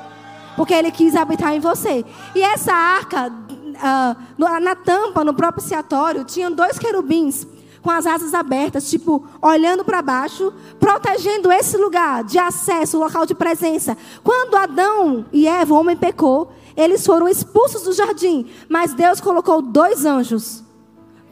Porque 0.55 0.73
Ele 0.73 0.91
quis 0.91 1.15
habitar 1.15 1.53
em 1.53 1.59
você. 1.59 2.05
E 2.35 2.41
essa 2.41 2.73
arca, 2.73 3.27
uh, 3.27 4.59
na 4.61 4.75
tampa, 4.75 5.23
no 5.23 5.33
propiciatório, 5.33 6.23
tinham 6.23 6.51
dois 6.51 6.77
querubins 6.77 7.47
com 7.81 7.89
as 7.89 8.05
asas 8.05 8.33
abertas, 8.33 8.89
tipo, 8.89 9.25
olhando 9.41 9.85
para 9.85 10.01
baixo, 10.01 10.53
protegendo 10.79 11.51
esse 11.51 11.77
lugar 11.77 12.23
de 12.23 12.37
acesso, 12.37 12.99
local 12.99 13.25
de 13.25 13.33
presença. 13.33 13.97
Quando 14.23 14.55
Adão 14.55 15.25
e 15.31 15.47
Eva, 15.47 15.73
o 15.73 15.79
homem 15.79 15.95
pecou, 15.95 16.51
eles 16.75 17.05
foram 17.05 17.27
expulsos 17.27 17.83
do 17.83 17.93
jardim, 17.93 18.49
mas 18.67 18.93
Deus 18.93 19.21
colocou 19.21 19.61
dois 19.61 20.05
anjos 20.05 20.63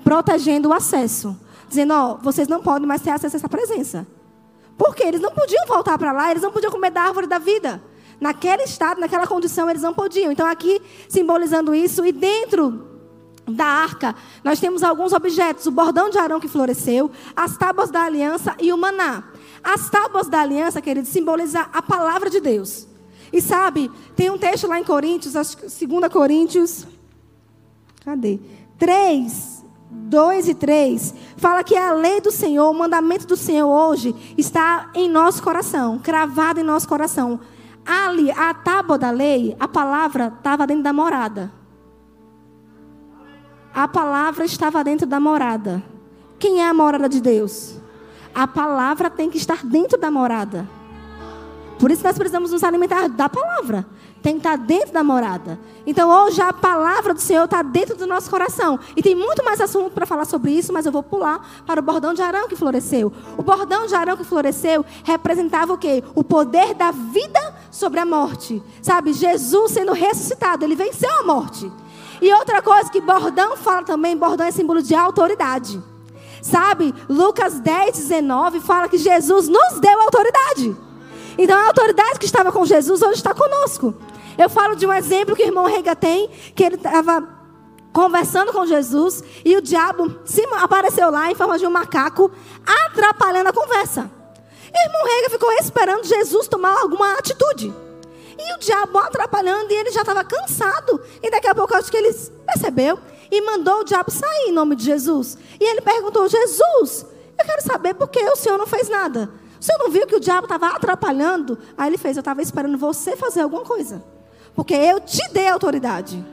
protegendo 0.07 0.69
o 0.69 0.73
acesso. 0.73 1.37
Dizendo, 1.67 1.93
ó, 1.93 2.15
vocês 2.23 2.47
não 2.47 2.61
podem 2.61 2.87
mais 2.87 3.01
ter 3.01 3.09
acesso 3.09 3.35
a 3.35 3.39
essa 3.39 3.49
presença. 3.49 4.07
Porque 4.77 5.03
eles 5.03 5.19
não 5.19 5.31
podiam 5.31 5.65
voltar 5.67 5.97
para 5.97 6.13
lá, 6.13 6.31
eles 6.31 6.41
não 6.41 6.49
podiam 6.49 6.71
comer 6.71 6.91
da 6.91 7.01
árvore 7.01 7.27
da 7.27 7.37
vida. 7.37 7.83
Naquele 8.17 8.63
estado, 8.63 9.01
naquela 9.01 9.27
condição, 9.27 9.69
eles 9.69 9.81
não 9.81 9.93
podiam. 9.93 10.31
Então, 10.31 10.47
aqui, 10.47 10.81
simbolizando 11.09 11.75
isso, 11.75 12.05
e 12.05 12.13
dentro 12.13 12.87
da 13.45 13.65
arca, 13.65 14.15
nós 14.45 14.61
temos 14.61 14.81
alguns 14.81 15.11
objetos: 15.11 15.65
o 15.65 15.71
bordão 15.71 16.09
de 16.09 16.17
Arão 16.17 16.39
que 16.39 16.47
floresceu, 16.47 17.11
as 17.35 17.57
tábuas 17.57 17.91
da 17.91 18.03
aliança 18.03 18.55
e 18.61 18.71
o 18.71 18.77
maná. 18.77 19.25
As 19.61 19.89
tábuas 19.89 20.29
da 20.29 20.39
aliança, 20.39 20.81
queridos, 20.81 21.09
simbolizam 21.09 21.65
a 21.73 21.81
palavra 21.81 22.29
de 22.29 22.39
Deus. 22.39 22.87
E 23.33 23.41
sabe, 23.41 23.91
tem 24.15 24.29
um 24.29 24.37
texto 24.37 24.67
lá 24.67 24.79
em 24.79 24.85
Coríntios, 24.85 25.33
2 25.33 25.77
Coríntios, 26.09 26.87
cadê? 28.05 28.39
3, 28.79 29.56
2 29.89 30.49
e 30.49 30.53
3, 30.53 31.13
fala 31.37 31.63
que 31.63 31.75
a 31.75 31.93
lei 31.93 32.19
do 32.19 32.31
Senhor, 32.31 32.69
o 32.69 32.73
mandamento 32.73 33.25
do 33.25 33.37
Senhor 33.37 33.67
hoje, 33.67 34.13
está 34.37 34.89
em 34.93 35.09
nosso 35.09 35.41
coração, 35.41 35.99
cravado 35.99 36.59
em 36.59 36.63
nosso 36.63 36.87
coração. 36.87 37.39
Ali, 37.85 38.29
a 38.31 38.53
tábua 38.53 38.97
da 38.97 39.09
lei, 39.09 39.55
a 39.59 39.67
palavra 39.67 40.33
estava 40.35 40.67
dentro 40.67 40.83
da 40.83 40.91
morada. 40.91 41.51
A 43.73 43.87
palavra 43.87 44.43
estava 44.43 44.83
dentro 44.83 45.07
da 45.07 45.19
morada. 45.19 45.81
Quem 46.37 46.61
é 46.61 46.67
a 46.67 46.73
morada 46.73 47.07
de 47.07 47.21
Deus? 47.21 47.79
A 48.33 48.47
palavra 48.47 49.09
tem 49.09 49.29
que 49.29 49.37
estar 49.37 49.65
dentro 49.65 49.97
da 49.97 50.11
morada. 50.11 50.67
Por 51.79 51.91
isso 51.91 52.03
nós 52.03 52.17
precisamos 52.17 52.51
nos 52.51 52.63
alimentar 52.63 53.07
da 53.07 53.29
palavra 53.29 53.85
tem 54.21 54.33
que 54.33 54.39
estar 54.39 54.57
dentro 54.57 54.93
da 54.93 55.03
morada. 55.03 55.59
Então 55.85 56.09
hoje 56.09 56.41
a 56.41 56.51
palavra 56.51 57.13
do 57.13 57.21
Senhor 57.21 57.45
está 57.45 57.61
dentro 57.61 57.95
do 57.95 58.05
nosso 58.05 58.29
coração. 58.29 58.79
E 58.95 59.01
tem 59.01 59.15
muito 59.15 59.43
mais 59.43 59.61
assunto 59.61 59.91
para 59.91 60.05
falar 60.05 60.25
sobre 60.25 60.51
isso, 60.51 60.73
mas 60.73 60.85
eu 60.85 60.91
vou 60.91 61.03
pular 61.03 61.63
para 61.65 61.79
o 61.79 61.83
bordão 61.83 62.13
de 62.13 62.21
Arão 62.21 62.47
que 62.47 62.55
floresceu. 62.55 63.11
O 63.37 63.43
bordão 63.43 63.87
de 63.87 63.95
Arão 63.95 64.17
que 64.17 64.23
floresceu 64.23 64.85
representava 65.03 65.73
o 65.73 65.77
quê? 65.77 66.03
O 66.13 66.23
poder 66.23 66.73
da 66.73 66.91
vida 66.91 67.55
sobre 67.71 67.99
a 67.99 68.05
morte. 68.05 68.61
Sabe, 68.81 69.13
Jesus 69.13 69.71
sendo 69.71 69.93
ressuscitado, 69.93 70.65
ele 70.65 70.75
venceu 70.75 71.09
a 71.19 71.23
morte. 71.23 71.71
E 72.21 72.33
outra 72.33 72.61
coisa 72.61 72.89
que 72.89 72.99
bordão 72.99 73.55
fala 73.55 73.83
também, 73.83 74.17
bordão 74.17 74.47
é 74.47 74.51
símbolo 74.51 74.81
de 74.81 74.95
autoridade. 74.95 75.81
Sabe, 76.41 76.93
Lucas 77.09 77.59
10, 77.59 77.97
19 77.97 78.59
fala 78.59 78.87
que 78.87 78.97
Jesus 78.97 79.47
nos 79.47 79.79
deu 79.79 80.01
autoridade. 80.01 80.86
Então 81.37 81.57
a 81.57 81.67
autoridade 81.67 82.19
que 82.19 82.25
estava 82.25 82.51
com 82.51 82.65
Jesus 82.65 83.01
hoje 83.01 83.15
está 83.15 83.33
conosco. 83.33 83.93
Eu 84.37 84.49
falo 84.49 84.75
de 84.75 84.85
um 84.85 84.93
exemplo 84.93 85.35
que 85.35 85.43
o 85.43 85.47
irmão 85.47 85.65
Rega 85.65 85.95
tem, 85.95 86.29
que 86.55 86.63
ele 86.63 86.75
estava 86.75 87.27
conversando 87.91 88.53
com 88.53 88.65
Jesus 88.65 89.23
e 89.43 89.57
o 89.57 89.61
diabo 89.61 90.19
apareceu 90.59 91.09
lá 91.09 91.31
em 91.31 91.35
forma 91.35 91.57
de 91.57 91.65
um 91.65 91.71
macaco, 91.71 92.31
atrapalhando 92.85 93.49
a 93.49 93.53
conversa. 93.53 94.09
E 94.73 94.77
o 94.77 94.89
irmão 94.89 95.03
Rega 95.03 95.29
ficou 95.31 95.51
esperando 95.53 96.05
Jesus 96.05 96.47
tomar 96.47 96.79
alguma 96.79 97.13
atitude. 97.13 97.73
E 98.39 98.53
o 98.53 98.59
diabo 98.59 98.99
atrapalhando, 98.99 99.71
e 99.71 99.75
ele 99.75 99.91
já 99.91 100.01
estava 100.01 100.23
cansado. 100.23 101.01
E 101.23 101.31
daqui 101.31 101.47
a 101.47 101.55
pouco 101.55 101.73
acho 101.73 101.89
que 101.89 101.97
ele 101.97 102.13
percebeu 102.45 102.99
e 103.31 103.41
mandou 103.41 103.79
o 103.79 103.83
diabo 103.83 104.11
sair 104.11 104.49
em 104.49 104.51
nome 104.51 104.75
de 104.75 104.83
Jesus. 104.83 105.37
E 105.59 105.63
ele 105.63 105.81
perguntou: 105.81 106.27
Jesus, 106.27 107.05
eu 107.37 107.45
quero 107.45 107.61
saber 107.63 107.95
por 107.95 108.07
que 108.07 108.19
o 108.19 108.35
senhor 108.35 108.57
não 108.57 108.67
fez 108.67 108.89
nada. 108.89 109.29
Senhor 109.59 109.79
não 109.79 109.89
viu 109.89 110.05
que 110.05 110.15
o 110.15 110.19
diabo 110.19 110.45
estava 110.45 110.67
atrapalhando? 110.67 111.57
Aí 111.77 111.89
ele 111.89 111.97
fez: 111.97 112.17
Eu 112.17 112.21
estava 112.21 112.41
esperando 112.41 112.77
você 112.77 113.15
fazer 113.15 113.41
alguma 113.41 113.63
coisa. 113.63 114.03
Porque 114.55 114.73
eu 114.73 114.99
te 114.99 115.21
dei 115.31 115.47
autoridade. 115.47 116.23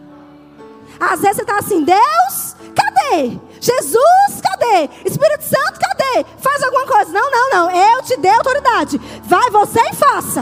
Às 0.98 1.20
vezes 1.20 1.36
você 1.36 1.42
está 1.42 1.58
assim, 1.58 1.82
Deus, 1.82 2.56
cadê? 2.74 3.38
Jesus, 3.60 4.40
cadê? 4.42 4.88
Espírito 5.04 5.44
Santo, 5.44 5.80
cadê? 5.80 6.24
Faz 6.38 6.62
alguma 6.62 6.86
coisa. 6.86 7.12
Não, 7.12 7.30
não, 7.30 7.50
não. 7.50 7.70
Eu 7.70 8.02
te 8.02 8.16
dei 8.16 8.30
autoridade. 8.30 8.98
Vai 9.24 9.50
você 9.50 9.80
e 9.80 9.94
faça. 9.94 10.40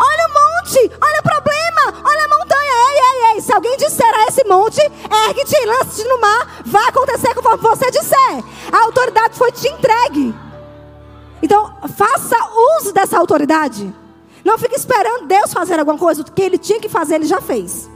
Olha 0.00 0.26
o 0.26 0.62
monte, 0.62 0.78
olha 0.78 1.20
o 1.20 1.22
problema, 1.22 2.08
olha 2.08 2.24
a 2.24 2.28
montanha. 2.28 2.72
Ei, 2.72 3.00
ei, 3.00 3.34
ei. 3.34 3.40
Se 3.40 3.52
alguém 3.52 3.76
disser 3.76 4.14
a 4.14 4.26
esse 4.26 4.44
monte, 4.44 4.80
ergue-te 4.80 5.56
e 5.56 5.66
lance-te 5.66 6.08
no 6.08 6.20
mar, 6.20 6.62
vai 6.64 6.88
acontecer 6.88 7.34
conforme 7.34 7.62
você 7.62 7.90
disser. 7.90 8.44
A 8.70 8.84
autoridade 8.84 9.36
foi 9.36 9.50
te 9.50 9.66
entregue. 9.68 10.47
Então, 11.42 11.72
faça 11.96 12.36
uso 12.78 12.92
dessa 12.92 13.18
autoridade. 13.18 13.94
Não 14.44 14.58
fique 14.58 14.74
esperando 14.74 15.26
Deus 15.26 15.52
fazer 15.52 15.78
alguma 15.78 15.98
coisa. 15.98 16.22
O 16.22 16.24
que 16.24 16.42
ele 16.42 16.58
tinha 16.58 16.80
que 16.80 16.88
fazer, 16.88 17.16
ele 17.16 17.26
já 17.26 17.40
fez. 17.40 17.88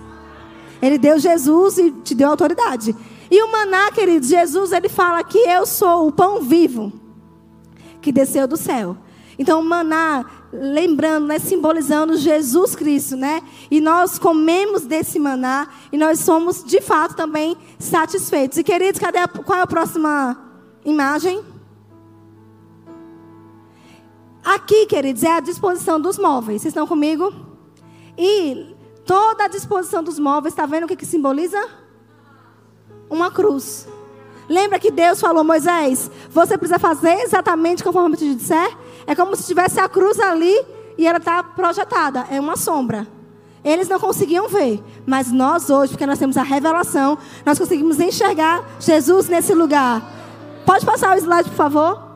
Ele 0.81 0.99
deu 0.99 1.19
Jesus 1.19 1.79
e 1.79 1.91
te 1.91 2.15
deu 2.15 2.29
autoridade. 2.29 2.95
E 3.31 3.43
o 3.43 3.51
maná, 3.51 3.91
queridos, 3.93 4.29
Jesus, 4.29 4.73
ele 4.73 4.89
fala 4.89 5.25
que 5.25 5.39
eu 5.39 5.65
sou 5.65 6.09
o 6.09 6.13
pão 6.13 6.43
vivo 6.43 6.93
que 8.01 8.13
desceu 8.13 8.47
do 8.47 8.57
céu. 8.57 8.97
Então, 9.39 9.61
o 9.61 9.65
maná, 9.65 10.25
lembrando, 10.53 11.27
né, 11.29 11.39
simbolizando 11.39 12.17
Jesus 12.17 12.77
Cristo, 12.77 13.17
né? 13.17 13.41
E 13.71 13.81
nós 13.81 14.19
comemos 14.19 14.83
desse 14.83 15.19
maná 15.19 15.69
e 15.91 15.97
nós 15.97 16.21
somos, 16.21 16.63
de 16.63 16.81
fato, 16.81 17.17
também 17.17 17.57
satisfeitos. 17.79 18.59
E, 18.59 18.63
queridos, 18.63 19.01
cadê 19.01 19.19
a, 19.19 19.29
qual 19.29 19.61
é 19.61 19.63
a 19.63 19.67
próxima 19.67 20.37
imagem? 20.85 21.43
Aqui, 24.45 24.87
queridos, 24.87 25.23
é 25.23 25.37
a 25.37 25.41
disposição 25.41 26.01
dos 26.01 26.19
móveis. 26.19 26.63
Vocês 26.63 26.73
estão 26.73 26.87
comigo? 26.87 27.33
E 28.19 28.75
toda 29.07 29.45
a 29.45 29.49
disposição 29.49 30.03
dos 30.03 30.19
móveis, 30.19 30.53
está 30.53 30.67
vendo 30.67 30.85
o 30.85 30.89
que, 30.89 30.97
que 30.97 31.07
simboliza? 31.07 31.63
Uma 33.09 33.31
cruz. 33.31 33.87
Lembra 34.49 34.81
que 34.81 34.91
Deus 34.91 35.21
falou, 35.21 35.45
Moisés, 35.45 36.11
você 36.29 36.59
precisa 36.59 36.79
fazer 36.79 37.21
exatamente 37.21 37.85
conforme 37.85 38.15
eu 38.15 38.19
te 38.19 38.35
disser? 38.35 38.77
É 39.07 39.15
como 39.15 39.37
se 39.37 39.47
tivesse 39.47 39.79
a 39.79 39.89
cruz 39.89 40.19
ali 40.19 40.61
e 40.99 41.07
ela 41.07 41.19
está 41.19 41.43
projetada. 41.43 42.27
É 42.29 42.41
uma 42.41 42.57
sombra. 42.57 43.07
Eles 43.65 43.89
não 43.89 44.01
conseguiam 44.01 44.49
ver, 44.49 44.83
mas 45.07 45.31
nós 45.31 45.71
hoje, 45.71 45.93
porque 45.93 46.05
nós 46.05 46.19
temos 46.19 46.37
a 46.37 46.43
revelação, 46.43 47.17
nós 47.47 47.59
conseguimos 47.61 48.01
enxergar 48.01 48.65
Jesus 48.81 49.29
nesse 49.29 49.55
lugar. 49.55 50.03
Pode 50.67 50.85
passar 50.85 51.15
o 51.15 51.19
slide, 51.19 51.49
por 51.49 51.57
favor? 51.57 52.12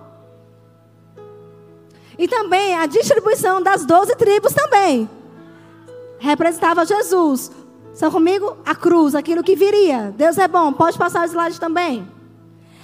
E 2.18 2.26
também 2.26 2.74
a 2.74 2.86
distribuição 2.86 3.62
das 3.62 3.84
doze 3.84 4.14
tribos 4.16 4.52
também. 4.52 5.08
Representava 6.18 6.84
Jesus. 6.86 7.50
Estão 7.92 8.10
comigo? 8.10 8.56
A 8.64 8.74
cruz, 8.74 9.14
aquilo 9.14 9.42
que 9.42 9.56
viria. 9.56 10.14
Deus 10.16 10.38
é 10.38 10.48
bom. 10.48 10.72
Pode 10.72 10.98
passar 10.98 11.22
o 11.22 11.24
slide 11.24 11.60
também. 11.60 12.06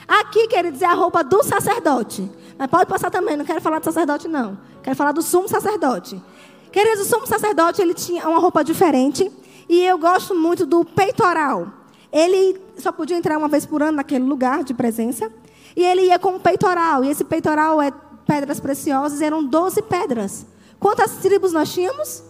Aqui, 0.06 0.46
queridos, 0.48 0.82
é 0.82 0.86
a 0.86 0.94
roupa 0.94 1.22
do 1.22 1.42
sacerdote. 1.42 2.30
Mas 2.58 2.68
pode 2.68 2.86
passar 2.86 3.10
também, 3.10 3.36
não 3.36 3.44
quero 3.44 3.60
falar 3.60 3.78
do 3.78 3.84
sacerdote, 3.84 4.28
não. 4.28 4.58
Quero 4.82 4.96
falar 4.96 5.12
do 5.12 5.22
sumo 5.22 5.48
sacerdote. 5.48 6.22
Queridos, 6.70 7.06
o 7.06 7.08
sumo 7.08 7.26
sacerdote, 7.26 7.80
ele 7.80 7.94
tinha 7.94 8.28
uma 8.28 8.38
roupa 8.38 8.62
diferente. 8.62 9.30
E 9.68 9.84
eu 9.84 9.98
gosto 9.98 10.34
muito 10.34 10.66
do 10.66 10.84
peitoral. 10.84 11.68
Ele 12.12 12.60
só 12.76 12.92
podia 12.92 13.16
entrar 13.16 13.38
uma 13.38 13.48
vez 13.48 13.64
por 13.64 13.82
ano 13.82 13.96
naquele 13.96 14.24
lugar 14.24 14.64
de 14.64 14.74
presença. 14.74 15.32
E 15.74 15.82
ele 15.82 16.02
ia 16.02 16.18
com 16.18 16.36
o 16.36 16.40
peitoral. 16.40 17.04
E 17.04 17.08
esse 17.08 17.24
peitoral 17.24 17.80
é 17.80 17.92
pedras 18.26 18.60
preciosas, 18.60 19.20
eram 19.20 19.44
12 19.44 19.82
pedras. 19.82 20.46
Quantas 20.78 21.12
tribos 21.16 21.52
nós 21.52 21.72
tínhamos? 21.72 22.22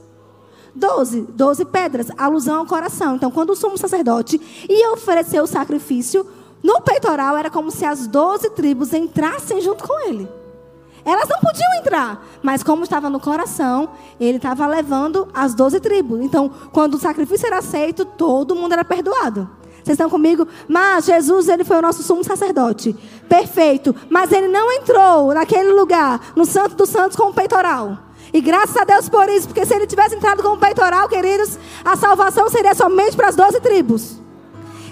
Doze, 0.75 1.23
doze 1.23 1.65
pedras, 1.65 2.09
alusão 2.17 2.61
ao 2.61 2.67
coração. 2.67 3.17
Então, 3.17 3.31
quando 3.31 3.51
o 3.51 3.57
sumo 3.57 3.77
sacerdote 3.77 4.41
ia 4.69 4.93
oferecer 4.93 5.41
o 5.41 5.47
sacrifício, 5.47 6.27
no 6.63 6.81
peitoral 6.81 7.37
era 7.37 7.51
como 7.51 7.71
se 7.71 7.85
as 7.85 8.07
doze 8.07 8.51
tribos 8.51 8.93
entrassem 8.93 9.61
junto 9.61 9.87
com 9.87 10.09
ele. 10.09 10.29
Elas 11.05 11.29
não 11.29 11.39
podiam 11.41 11.75
entrar, 11.75 12.25
mas 12.43 12.63
como 12.63 12.85
estava 12.85 13.11
no 13.11 13.19
coração, 13.19 13.91
ele 14.21 14.37
estava 14.37 14.67
levando 14.67 15.29
as 15.35 15.53
doze 15.53 15.81
tribos. 15.81 16.21
Então, 16.21 16.51
quando 16.73 16.95
o 16.95 16.99
sacrifício 16.99 17.47
era 17.47 17.59
aceito, 17.59 18.05
todo 18.05 18.55
mundo 18.55 18.73
era 18.73 18.85
perdoado. 18.85 19.51
Vocês 19.83 19.95
estão 19.95 20.09
comigo? 20.09 20.47
Mas 20.69 21.07
Jesus, 21.07 21.49
ele 21.49 21.65
foi 21.65 21.77
o 21.79 21.83
nosso 21.83 22.03
sumo 22.03 22.23
sacerdote. 22.23 22.95
Perfeito. 23.29 23.95
Mas 24.09 24.31
ele 24.31 24.49
não 24.49 24.71
entrou 24.73 25.35
naquele 25.35 25.73
lugar, 25.73 26.33
no 26.37 26.45
Santo 26.45 26.77
dos 26.77 26.89
Santos, 26.89 27.17
com 27.17 27.31
o 27.31 27.35
peitoral. 27.35 27.99
E 28.33 28.41
graças 28.41 28.77
a 28.77 28.85
Deus 28.85 29.09
por 29.09 29.29
isso, 29.29 29.47
porque 29.47 29.67
se 29.67 29.75
ele 29.75 29.87
tivesse 29.87 30.15
entrado 30.15 30.43
com 30.43 30.51
o 30.51 30.59
peitoral, 30.59 31.09
queridos, 31.09 31.59
a 31.85 31.97
salvação 31.97 32.49
seria 32.49 32.75
somente 32.75 33.17
para 33.17 33.29
as 33.29 33.37
doze 33.37 33.61
tribos. 33.61 34.19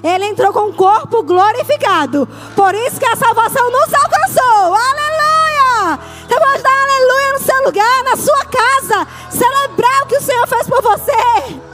Ele 0.02 0.26
entrou 0.26 0.52
com 0.52 0.70
o 0.70 0.74
corpo 0.74 1.22
glorificado. 1.22 2.28
Por 2.56 2.74
isso 2.74 2.98
que 2.98 3.06
a 3.06 3.16
salvação 3.16 3.70
nos 3.70 3.94
alcançou. 3.94 4.74
Aleluia! 4.74 5.98
Você 6.26 6.38
pode 6.38 6.62
dar 6.62 6.82
aleluia 6.82 7.32
no 7.32 7.40
seu 7.40 7.64
lugar, 7.64 8.04
na 8.04 8.16
sua 8.16 8.44
casa. 8.44 9.06
Celebrar 9.30 10.02
o 10.02 10.06
que 10.06 10.16
o 10.16 10.22
Senhor 10.22 10.46
fez 10.46 10.66
por 10.66 10.82
você. 10.82 11.69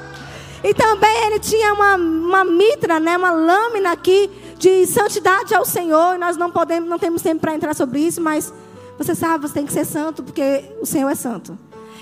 E 0.67 0.75
também 0.75 1.27
ele 1.27 1.39
tinha 1.39 1.73
uma, 1.73 1.95
uma 1.95 2.45
mitra, 2.45 2.99
né, 2.99 3.17
uma 3.17 3.31
lâmina 3.31 3.93
aqui 3.93 4.29
de 4.59 4.85
santidade 4.85 5.55
ao 5.55 5.65
Senhor. 5.65 6.17
E 6.17 6.19
nós 6.19 6.37
não 6.37 6.51
podemos, 6.51 6.91
não 6.91 6.99
temos 6.99 7.23
tempo 7.23 7.41
para 7.41 7.55
entrar 7.55 7.73
sobre 7.73 8.01
isso, 8.01 8.21
mas 8.21 8.53
você 8.99 9.15
sabe, 9.15 9.47
você 9.47 9.55
tem 9.55 9.65
que 9.65 9.73
ser 9.73 9.85
santo 9.85 10.25
porque 10.25 10.65
o 10.81 10.85
Senhor 10.85 11.09
é 11.09 11.15
santo. 11.15 11.57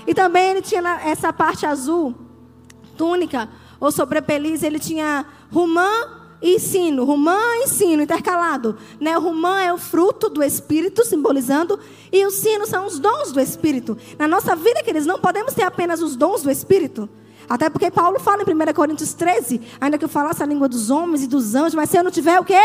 E 0.07 0.15
também 0.15 0.49
ele 0.49 0.63
tinha 0.63 0.81
essa 1.03 1.31
parte 1.31 1.63
azul, 1.63 2.15
túnica 2.97 3.47
ou 3.79 3.91
sobrepeliz, 3.91 4.63
ele 4.63 4.79
tinha 4.79 5.27
romã 5.53 5.91
e 6.41 6.59
sino, 6.59 7.03
romã 7.03 7.39
e 7.63 7.67
sino 7.67 8.01
intercalado. 8.01 8.79
Né? 8.99 9.15
O 9.15 9.21
romã 9.21 9.61
é 9.61 9.71
o 9.71 9.77
fruto 9.77 10.27
do 10.27 10.41
Espírito, 10.41 11.05
simbolizando, 11.05 11.79
e 12.11 12.25
o 12.25 12.31
sino 12.31 12.65
são 12.65 12.87
os 12.87 12.97
dons 12.97 13.31
do 13.31 13.39
Espírito. 13.39 13.95
Na 14.17 14.27
nossa 14.27 14.55
vida, 14.55 14.81
queridos, 14.81 15.05
não 15.05 15.19
podemos 15.19 15.53
ter 15.53 15.63
apenas 15.63 16.01
os 16.01 16.15
dons 16.15 16.41
do 16.41 16.49
Espírito. 16.49 17.07
Até 17.49 17.69
porque 17.69 17.91
Paulo 17.91 18.19
fala 18.19 18.43
em 18.43 18.69
1 18.69 18.73
Coríntios 18.73 19.13
13, 19.13 19.61
ainda 19.79 19.97
que 19.97 20.05
eu 20.05 20.09
falasse 20.09 20.41
a 20.41 20.45
língua 20.45 20.67
dos 20.67 20.89
homens 20.89 21.23
e 21.23 21.27
dos 21.27 21.55
anjos, 21.55 21.75
mas 21.75 21.89
se 21.89 21.97
eu 21.97 22.03
não 22.03 22.11
tiver 22.11 22.39
o 22.39 22.43
quê? 22.43 22.59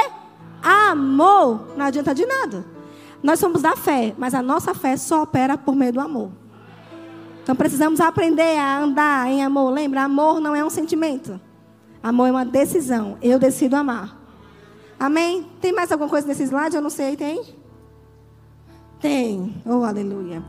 Amor, 0.62 1.68
não 1.76 1.86
adianta 1.86 2.14
de 2.14 2.24
nada. 2.26 2.64
Nós 3.22 3.38
somos 3.38 3.62
da 3.62 3.76
fé, 3.76 4.14
mas 4.16 4.34
a 4.34 4.42
nossa 4.42 4.74
fé 4.74 4.96
só 4.96 5.22
opera 5.22 5.58
por 5.58 5.74
meio 5.74 5.92
do 5.92 6.00
amor. 6.00 6.30
Então 7.42 7.54
precisamos 7.54 8.00
aprender 8.00 8.56
a 8.56 8.80
andar 8.80 9.28
em 9.28 9.42
amor. 9.42 9.70
Lembra, 9.70 10.02
amor 10.02 10.40
não 10.40 10.54
é 10.54 10.64
um 10.64 10.70
sentimento. 10.70 11.40
Amor 12.02 12.28
é 12.28 12.30
uma 12.30 12.44
decisão. 12.44 13.18
Eu 13.20 13.38
decido 13.38 13.76
amar. 13.76 14.16
Amém? 14.98 15.46
Tem 15.60 15.72
mais 15.72 15.90
alguma 15.90 16.08
coisa 16.08 16.26
nesse 16.26 16.44
slide? 16.44 16.76
Eu 16.76 16.82
não 16.82 16.90
sei, 16.90 17.16
tem? 17.16 17.42
Tem. 19.00 19.62
Oh, 19.66 19.84
aleluia. 19.84 20.42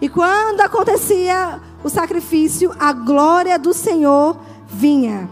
E 0.00 0.08
quando 0.08 0.60
acontecia 0.60 1.60
o 1.82 1.88
sacrifício, 1.88 2.72
a 2.78 2.92
glória 2.92 3.58
do 3.58 3.74
Senhor 3.74 4.38
vinha. 4.68 5.28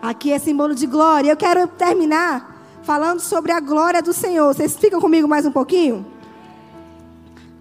Aqui 0.00 0.32
é 0.32 0.38
símbolo 0.38 0.74
de 0.74 0.86
glória. 0.86 1.30
Eu 1.30 1.36
quero 1.36 1.66
terminar 1.66 2.80
falando 2.82 3.20
sobre 3.20 3.52
a 3.52 3.60
glória 3.60 4.02
do 4.02 4.12
Senhor. 4.12 4.54
Vocês 4.54 4.76
ficam 4.76 5.00
comigo 5.00 5.28
mais 5.28 5.44
um 5.44 5.52
pouquinho? 5.52 6.06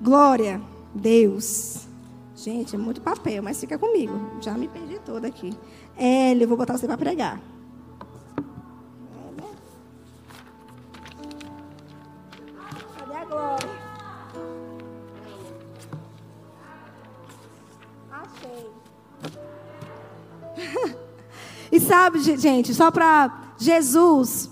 Glória, 0.02 0.62
Deus. 0.96 1.88
Gente, 2.36 2.74
é 2.74 2.78
muito 2.80 3.02
papel, 3.02 3.44
mas 3.44 3.60
fica 3.60 3.78
comigo. 3.78 4.18
Já 4.40 4.54
me 4.54 4.70
perdi 4.70 4.98
toda 5.06 5.28
aqui. 5.28 5.54
Hélio, 5.98 6.48
vou 6.48 6.56
botar 6.56 6.78
você 6.78 6.88
para 6.88 6.98
pregar. 6.98 7.38
E 21.72 21.80
sabe, 21.80 22.20
gente, 22.20 22.74
só 22.74 22.90
para 22.90 23.54
Jesus, 23.58 24.50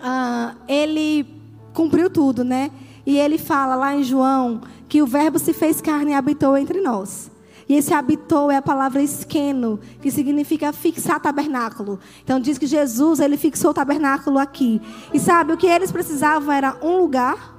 uh, 0.00 0.56
ele 0.66 1.26
cumpriu 1.72 2.08
tudo, 2.08 2.44
né? 2.44 2.70
E 3.04 3.18
ele 3.18 3.36
fala 3.36 3.74
lá 3.74 3.94
em 3.94 4.02
João 4.02 4.62
que 4.88 5.02
o 5.02 5.06
Verbo 5.06 5.38
se 5.38 5.52
fez 5.52 5.80
carne 5.80 6.12
e 6.12 6.14
habitou 6.14 6.56
entre 6.56 6.80
nós. 6.80 7.30
E 7.68 7.74
esse 7.74 7.92
habitou 7.94 8.50
é 8.50 8.56
a 8.56 8.62
palavra 8.62 9.02
esqueno, 9.02 9.80
que 10.00 10.10
significa 10.10 10.72
fixar 10.72 11.20
tabernáculo. 11.20 11.98
Então 12.22 12.38
diz 12.38 12.58
que 12.58 12.66
Jesus, 12.66 13.20
ele 13.20 13.36
fixou 13.36 13.70
o 13.70 13.74
tabernáculo 13.74 14.38
aqui. 14.38 14.80
E 15.12 15.18
sabe, 15.18 15.52
o 15.52 15.56
que 15.56 15.66
eles 15.66 15.90
precisavam 15.90 16.52
era 16.52 16.76
um 16.82 16.98
lugar, 16.98 17.54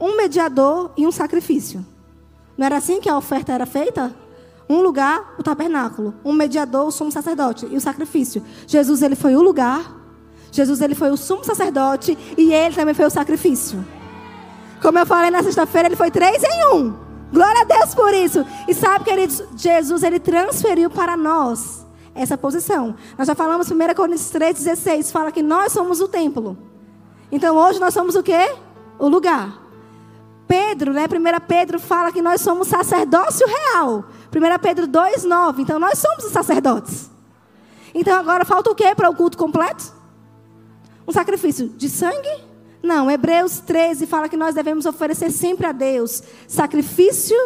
um 0.00 0.16
mediador 0.16 0.92
e 0.96 1.06
um 1.06 1.12
sacrifício. 1.12 1.84
Não 2.56 2.66
era 2.66 2.76
assim 2.76 3.00
que 3.00 3.08
a 3.08 3.16
oferta 3.16 3.52
era 3.52 3.66
feita? 3.66 4.14
Um 4.68 4.80
lugar, 4.80 5.34
o 5.38 5.42
tabernáculo. 5.42 6.14
Um 6.24 6.32
mediador, 6.32 6.86
o 6.86 6.90
sumo 6.90 7.12
sacerdote. 7.12 7.66
E 7.70 7.76
o 7.76 7.80
sacrifício. 7.80 8.42
Jesus, 8.66 9.02
ele 9.02 9.14
foi 9.14 9.36
o 9.36 9.42
lugar. 9.42 9.94
Jesus, 10.50 10.80
ele 10.80 10.94
foi 10.94 11.10
o 11.10 11.16
sumo 11.16 11.44
sacerdote. 11.44 12.16
E 12.36 12.52
ele 12.52 12.74
também 12.74 12.94
foi 12.94 13.04
o 13.04 13.10
sacrifício. 13.10 13.84
Como 14.82 14.98
eu 14.98 15.06
falei 15.06 15.30
na 15.30 15.42
sexta-feira, 15.42 15.88
ele 15.88 15.96
foi 15.96 16.10
três 16.10 16.42
em 16.42 16.74
um. 16.74 16.94
Glória 17.32 17.62
a 17.62 17.64
Deus 17.64 17.94
por 17.94 18.12
isso. 18.14 18.44
E 18.68 18.74
sabe, 18.74 19.04
queridos, 19.04 19.42
Jesus, 19.56 20.02
ele 20.02 20.18
transferiu 20.18 20.90
para 20.90 21.16
nós 21.16 21.86
essa 22.14 22.36
posição. 22.36 22.94
Nós 23.18 23.26
já 23.26 23.34
falamos, 23.34 23.70
1 23.70 23.94
Coríntios 23.94 24.30
3,16, 24.32 25.10
fala 25.10 25.30
que 25.30 25.42
nós 25.42 25.72
somos 25.72 26.00
o 26.00 26.08
templo. 26.08 26.56
Então 27.30 27.56
hoje 27.56 27.78
nós 27.78 27.92
somos 27.92 28.14
o 28.14 28.22
quê? 28.22 28.54
O 28.98 29.08
lugar. 29.08 29.65
Pedro, 30.46 30.92
né? 30.92 31.04
1 31.04 31.46
Pedro 31.46 31.80
fala 31.80 32.12
que 32.12 32.22
nós 32.22 32.40
somos 32.40 32.68
sacerdócio 32.68 33.46
real. 33.46 34.04
1 34.34 34.58
Pedro 34.60 34.86
2,9. 34.86 35.60
Então 35.60 35.78
nós 35.78 35.98
somos 35.98 36.24
os 36.24 36.32
sacerdotes. 36.32 37.10
Então 37.94 38.18
agora 38.18 38.44
falta 38.44 38.70
o 38.70 38.74
que 38.74 38.94
para 38.94 39.08
o 39.08 39.14
culto 39.14 39.38
completo? 39.38 39.92
Um 41.06 41.12
sacrifício 41.12 41.68
de 41.68 41.88
sangue? 41.88 42.44
Não, 42.82 43.10
Hebreus 43.10 43.58
13 43.60 44.06
fala 44.06 44.28
que 44.28 44.36
nós 44.36 44.54
devemos 44.54 44.86
oferecer 44.86 45.30
sempre 45.30 45.66
a 45.66 45.72
Deus 45.72 46.22
sacrifício 46.46 47.36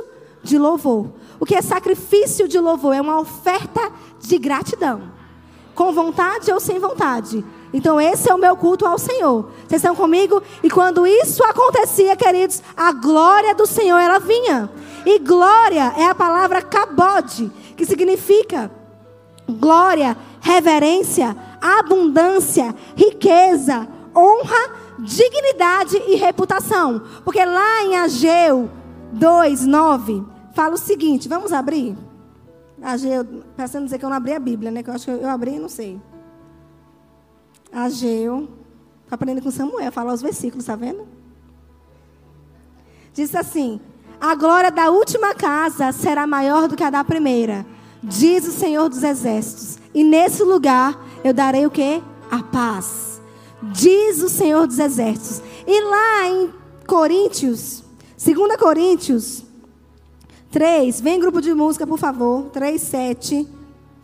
de 0.42 0.58
louvor. 0.58 1.12
o 1.38 1.46
que 1.46 1.54
é 1.54 1.62
sacrifício 1.62 2.48
de 2.48 2.58
louvor? 2.58 2.94
É 2.94 3.00
uma 3.00 3.20
oferta 3.20 3.92
de 4.20 4.38
gratidão. 4.38 5.12
Com 5.74 5.92
vontade 5.92 6.52
ou 6.52 6.60
sem 6.60 6.78
vontade. 6.78 7.44
Então, 7.72 8.00
esse 8.00 8.30
é 8.30 8.34
o 8.34 8.38
meu 8.38 8.56
culto 8.56 8.84
ao 8.84 8.98
Senhor. 8.98 9.50
Vocês 9.66 9.80
estão 9.80 9.94
comigo? 9.94 10.42
E 10.62 10.68
quando 10.68 11.06
isso 11.06 11.44
acontecia, 11.44 12.16
queridos, 12.16 12.62
a 12.76 12.92
glória 12.92 13.54
do 13.54 13.66
Senhor 13.66 13.98
ela 13.98 14.18
vinha. 14.18 14.68
E 15.06 15.18
glória 15.18 15.94
é 15.96 16.06
a 16.06 16.14
palavra 16.14 16.62
kabod, 16.62 17.50
que 17.76 17.86
significa 17.86 18.70
glória, 19.48 20.16
reverência, 20.40 21.36
abundância, 21.60 22.74
riqueza, 22.96 23.88
honra, 24.14 24.74
dignidade 24.98 25.96
e 26.08 26.16
reputação. 26.16 27.02
Porque 27.24 27.44
lá 27.44 27.84
em 27.84 27.96
Ageu 27.96 28.68
2, 29.12 29.66
9, 29.66 30.24
fala 30.54 30.74
o 30.74 30.78
seguinte: 30.78 31.28
vamos 31.28 31.52
abrir? 31.52 31.96
Ageu, 32.82 33.24
pensando 33.56 33.84
dizer 33.84 33.98
que 33.98 34.04
eu 34.04 34.10
não 34.10 34.16
abri 34.16 34.32
a 34.32 34.40
Bíblia, 34.40 34.70
né? 34.70 34.82
Que 34.82 34.90
eu 34.90 34.94
acho 34.94 35.04
que 35.04 35.10
eu 35.10 35.28
abri 35.28 35.58
não 35.58 35.68
sei. 35.68 36.00
Ageu. 37.72 38.48
Estou 39.02 39.16
aprendendo 39.16 39.42
com 39.42 39.50
Samuel, 39.50 39.90
falar 39.90 40.12
os 40.12 40.22
versículos, 40.22 40.64
está 40.64 40.76
vendo? 40.76 41.06
Diz 43.12 43.34
assim: 43.34 43.80
A 44.20 44.34
glória 44.34 44.70
da 44.70 44.90
última 44.90 45.34
casa 45.34 45.92
será 45.92 46.26
maior 46.26 46.68
do 46.68 46.76
que 46.76 46.84
a 46.84 46.90
da 46.90 47.02
primeira, 47.02 47.66
diz 48.02 48.46
o 48.46 48.52
Senhor 48.52 48.88
dos 48.88 49.02
Exércitos. 49.02 49.78
E 49.92 50.04
nesse 50.04 50.42
lugar 50.42 50.98
eu 51.24 51.34
darei 51.34 51.66
o 51.66 51.70
que? 51.70 52.02
A 52.30 52.42
paz. 52.42 53.20
Diz 53.62 54.22
o 54.22 54.28
Senhor 54.28 54.66
dos 54.66 54.78
Exércitos. 54.78 55.42
E 55.66 55.80
lá 55.82 56.28
em 56.28 56.50
Coríntios, 56.86 57.84
2 58.16 58.56
Coríntios 58.56 59.44
3, 60.50 61.00
vem 61.00 61.20
grupo 61.20 61.40
de 61.40 61.54
música, 61.54 61.86
por 61.86 61.98
favor. 61.98 62.50
3, 62.50 62.80
7, 62.80 63.48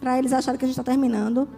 para 0.01 0.19
eles 0.19 0.33
acharem 0.33 0.59
que 0.59 0.65
a 0.65 0.69
gente 0.69 0.79
está 0.79 0.91
terminando. 0.91 1.49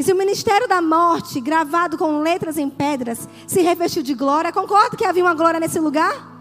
E 0.00 0.02
se 0.02 0.14
o 0.14 0.16
ministério 0.16 0.66
da 0.66 0.80
morte, 0.80 1.38
gravado 1.42 1.98
com 1.98 2.22
letras 2.22 2.56
em 2.56 2.70
pedras, 2.70 3.28
se 3.46 3.60
revestiu 3.60 4.02
de 4.02 4.14
glória, 4.14 4.50
concorda 4.50 4.96
que 4.96 5.04
havia 5.04 5.22
uma 5.22 5.34
glória 5.34 5.60
nesse 5.60 5.78
lugar? 5.78 6.40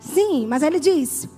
Sim, 0.00 0.44
mas 0.48 0.60
ele 0.60 0.80
diz: 0.80 1.28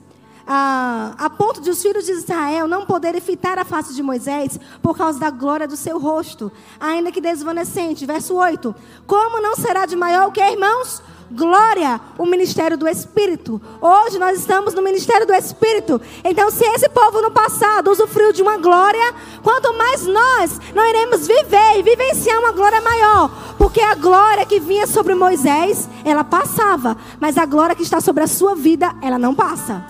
ah, 0.46 1.14
a 1.18 1.28
ponto 1.28 1.60
de 1.60 1.68
os 1.68 1.82
filhos 1.82 2.06
de 2.06 2.12
Israel 2.12 2.66
não 2.66 2.86
poderem 2.86 3.20
fitar 3.20 3.58
a 3.58 3.66
face 3.66 3.94
de 3.94 4.02
Moisés 4.02 4.58
por 4.80 4.96
causa 4.96 5.20
da 5.20 5.28
glória 5.28 5.68
do 5.68 5.76
seu 5.76 5.98
rosto, 5.98 6.50
ainda 6.80 7.12
que 7.12 7.20
desvanecente. 7.20 8.06
Verso 8.06 8.34
8: 8.34 8.74
Como 9.06 9.38
não 9.42 9.56
será 9.56 9.84
de 9.84 9.94
maior 9.94 10.28
o 10.28 10.32
que, 10.32 10.40
irmãos? 10.40 11.02
Glória, 11.30 12.00
o 12.18 12.26
ministério 12.26 12.76
do 12.76 12.88
Espírito. 12.88 13.60
Hoje 13.80 14.18
nós 14.18 14.38
estamos 14.38 14.74
no 14.74 14.82
ministério 14.82 15.26
do 15.26 15.34
Espírito. 15.34 16.00
Então, 16.24 16.50
se 16.50 16.64
esse 16.64 16.88
povo 16.88 17.20
no 17.20 17.30
passado 17.30 17.90
usufruiu 17.90 18.32
de 18.32 18.42
uma 18.42 18.56
glória, 18.56 19.14
quanto 19.42 19.76
mais 19.76 20.06
nós 20.06 20.60
não 20.74 20.88
iremos 20.88 21.26
viver 21.26 21.78
e 21.78 21.82
vivenciar 21.82 22.38
uma 22.38 22.52
glória 22.52 22.80
maior. 22.80 23.30
Porque 23.58 23.80
a 23.80 23.94
glória 23.94 24.46
que 24.46 24.60
vinha 24.60 24.86
sobre 24.86 25.14
Moisés, 25.14 25.88
ela 26.04 26.24
passava. 26.24 26.96
Mas 27.18 27.36
a 27.36 27.46
glória 27.46 27.74
que 27.74 27.82
está 27.82 28.00
sobre 28.00 28.22
a 28.22 28.28
sua 28.28 28.54
vida, 28.54 28.94
ela 29.02 29.18
não 29.18 29.34
passa. 29.34 29.84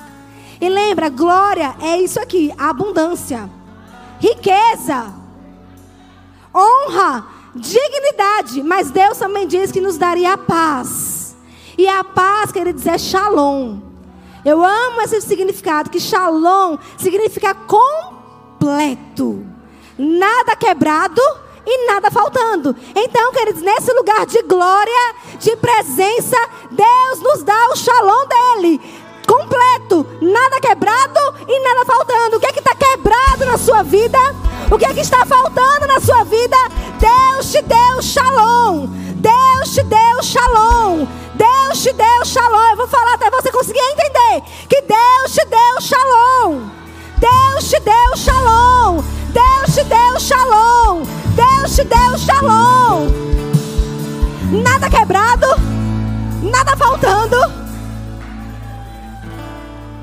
E 0.60 0.68
lembra, 0.68 1.08
glória 1.08 1.74
é 1.80 1.98
isso 1.98 2.18
aqui: 2.18 2.52
abundância, 2.56 3.50
riqueza, 4.18 5.12
honra, 6.54 7.26
dignidade. 7.54 8.62
Mas 8.62 8.90
Deus 8.90 9.18
também 9.18 9.46
diz 9.46 9.70
que 9.70 9.80
nos 9.80 9.98
daria 9.98 10.36
paz. 10.38 11.25
E 11.78 11.86
a 11.88 12.02
paz, 12.02 12.50
queridos, 12.52 12.86
é 12.86 12.96
shalom. 12.96 13.78
Eu 14.44 14.64
amo 14.64 15.02
esse 15.02 15.20
significado, 15.20 15.90
que 15.90 16.00
shalom 16.00 16.78
significa 16.96 17.54
completo. 17.54 19.44
Nada 19.98 20.56
quebrado 20.56 21.20
e 21.66 21.86
nada 21.86 22.10
faltando. 22.10 22.74
Então, 22.94 23.32
queridos, 23.32 23.60
nesse 23.60 23.92
lugar 23.92 24.24
de 24.24 24.40
glória, 24.42 25.14
de 25.38 25.56
presença, 25.56 26.36
Deus 26.70 27.20
nos 27.20 27.42
dá 27.42 27.68
o 27.72 27.76
shalom 27.76 28.26
dele. 28.26 28.80
Completo, 29.26 30.06
nada 30.22 30.60
quebrado 30.60 31.20
e 31.48 31.60
nada 31.60 31.84
faltando. 31.84 32.36
O 32.36 32.40
que 32.40 32.46
é 32.46 32.52
que 32.52 32.60
está 32.60 32.74
quebrado 32.74 33.44
na 33.44 33.58
sua 33.58 33.82
vida? 33.82 34.18
O 34.70 34.78
que 34.78 34.84
é 34.84 34.94
que 34.94 35.00
está 35.00 35.26
faltando 35.26 35.86
na 35.88 36.00
sua 36.00 36.22
vida? 36.24 36.56
Deus 37.00 37.50
te 37.50 37.60
deu 37.62 38.00
shalom. 38.00 38.88
Deus 39.20 39.74
te 39.74 39.82
deu 39.84 40.22
shalom. 40.22 41.06
Deus 41.34 41.82
te 41.82 41.92
deu 41.92 42.24
shalom. 42.24 42.70
Eu 42.70 42.76
vou 42.76 42.88
falar 42.88 43.14
até 43.14 43.30
você 43.30 43.50
conseguir 43.50 43.80
entender 43.80 44.42
que 44.68 44.82
Deus 44.82 45.32
te 45.32 45.44
deu 45.46 45.80
shalom. 45.80 46.70
Deus 47.18 47.68
te 47.68 47.80
deu 47.80 48.16
shalom. 48.16 49.02
Deus 49.32 49.74
te 49.74 49.84
deu 49.84 50.20
shalom. 50.20 51.02
Deus 51.34 51.76
te 51.76 51.84
deu 51.84 52.18
shalom. 52.18 53.26
Nada 54.62 54.88
quebrado, 54.88 55.46
nada 56.42 56.76
faltando. 56.76 57.36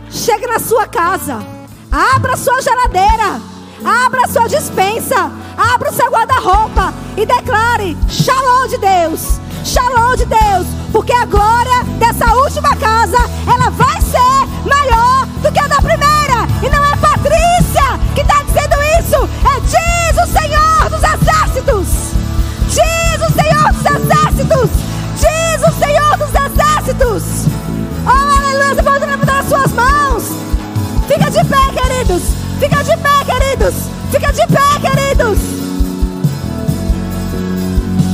Chegue 0.09 0.47
na 0.47 0.59
sua 0.59 0.85
casa, 0.87 1.39
abra 1.91 2.37
sua 2.37 2.61
geladeira, 2.61 3.41
abra 3.85 4.27
sua 4.27 4.47
dispensa, 4.47 5.31
abra 5.57 5.89
o 5.89 5.93
seu 5.93 6.09
guarda-roupa 6.09 6.93
e 7.17 7.25
declare: 7.25 7.97
Shalom 8.09 8.67
de 8.67 8.77
Deus, 8.77 9.39
Shalom 9.63 10.15
de 10.15 10.25
Deus, 10.25 10.67
porque 10.91 11.13
a 11.13 11.25
glória 11.25 11.83
dessa 11.99 12.33
última 12.35 12.75
casa, 12.75 13.17
ela 13.47 13.69
vai 13.69 14.01
ser 14.01 14.67
maior 14.67 15.25
do 15.41 15.51
que 15.51 15.59
a 15.59 15.67
da 15.67 15.77
primeira. 15.77 16.47
E 16.61 16.69
não 16.69 16.83
é 16.85 16.95
Patrícia 16.97 17.99
que 18.15 18.21
está 18.21 18.43
dizendo 18.43 18.75
isso, 18.99 19.29
é 19.47 19.59
diz 19.61 20.21
o 20.21 20.39
Senhor 20.39 20.89
dos 20.89 21.03
Exércitos. 21.03 22.13
Diz 22.67 23.21
o 23.21 23.33
Senhor 23.33 23.73
dos 23.73 23.85
Exércitos. 23.85 24.69
Diz 25.15 25.67
o 25.67 25.79
Senhor 25.79 26.17
dos 26.17 26.29
Exércitos. 26.29 27.45
Oh, 28.05 28.09
aleluia, 28.09 28.75
você 28.75 28.83
pode 28.83 29.05
levantar 29.05 29.39
as 29.39 29.47
suas 29.47 29.71
mãos. 29.71 30.23
Fica 31.07 31.29
de 31.29 31.43
pé, 31.45 31.81
queridos. 31.81 32.23
Fica 32.59 32.83
de 32.83 32.97
pé, 32.97 33.25
queridos. 33.25 33.32
Fica 33.53 34.33
de 34.33 34.47
pé, 34.47 34.79
queridos. 34.81 35.37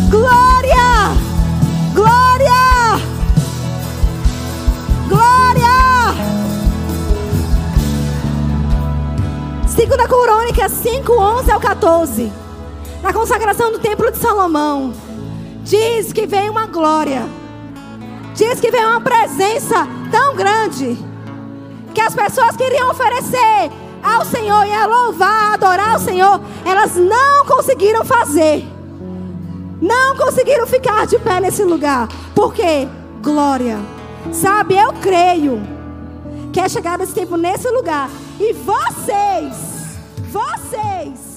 Glória! 0.09 1.15
Glória! 1.93 2.99
Glória! 5.07 6.15
Segunda 9.65 10.07
Crônica 10.09 10.67
5, 10.67 11.13
11 11.13 11.51
ao 11.51 11.59
14. 11.61 12.33
Na 13.01 13.13
consagração 13.13 13.71
do 13.71 13.79
templo 13.79 14.11
de 14.11 14.17
Salomão. 14.17 14.93
Diz 15.63 16.11
que 16.11 16.27
veio 16.27 16.51
uma 16.51 16.67
glória. 16.67 17.25
Diz 18.35 18.59
que 18.59 18.69
veio 18.69 18.89
uma 18.89 18.99
presença 18.99 19.87
tão 20.11 20.35
grande. 20.35 20.97
Que 21.95 22.01
as 22.01 22.13
pessoas 22.13 22.57
queriam 22.57 22.91
oferecer 22.91 23.71
ao 24.16 24.26
Senhor 24.26 24.66
e 24.66 24.74
a 24.74 24.86
louvar, 24.86 25.53
adorar 25.53 25.95
o 25.95 25.99
Senhor. 25.99 26.41
Elas 26.66 26.95
não 26.95 27.45
conseguiram 27.45 28.03
fazer 28.03 28.66
não 29.82 30.16
conseguiram 30.16 30.68
ficar 30.68 31.07
de 31.07 31.18
pé 31.20 31.39
nesse 31.39 31.64
lugar. 31.64 32.07
Porque 32.36 32.88
glória. 33.22 33.80
Sabe, 34.32 34.76
eu 34.76 34.93
creio 34.93 35.62
que 36.51 36.60
é 36.60 36.68
chegado 36.68 37.03
esse 37.03 37.14
tempo 37.14 37.38
nesse 37.38 37.70
lugar. 37.70 38.10
E 38.39 38.53
vocês, 38.53 39.97
vocês 40.30 41.28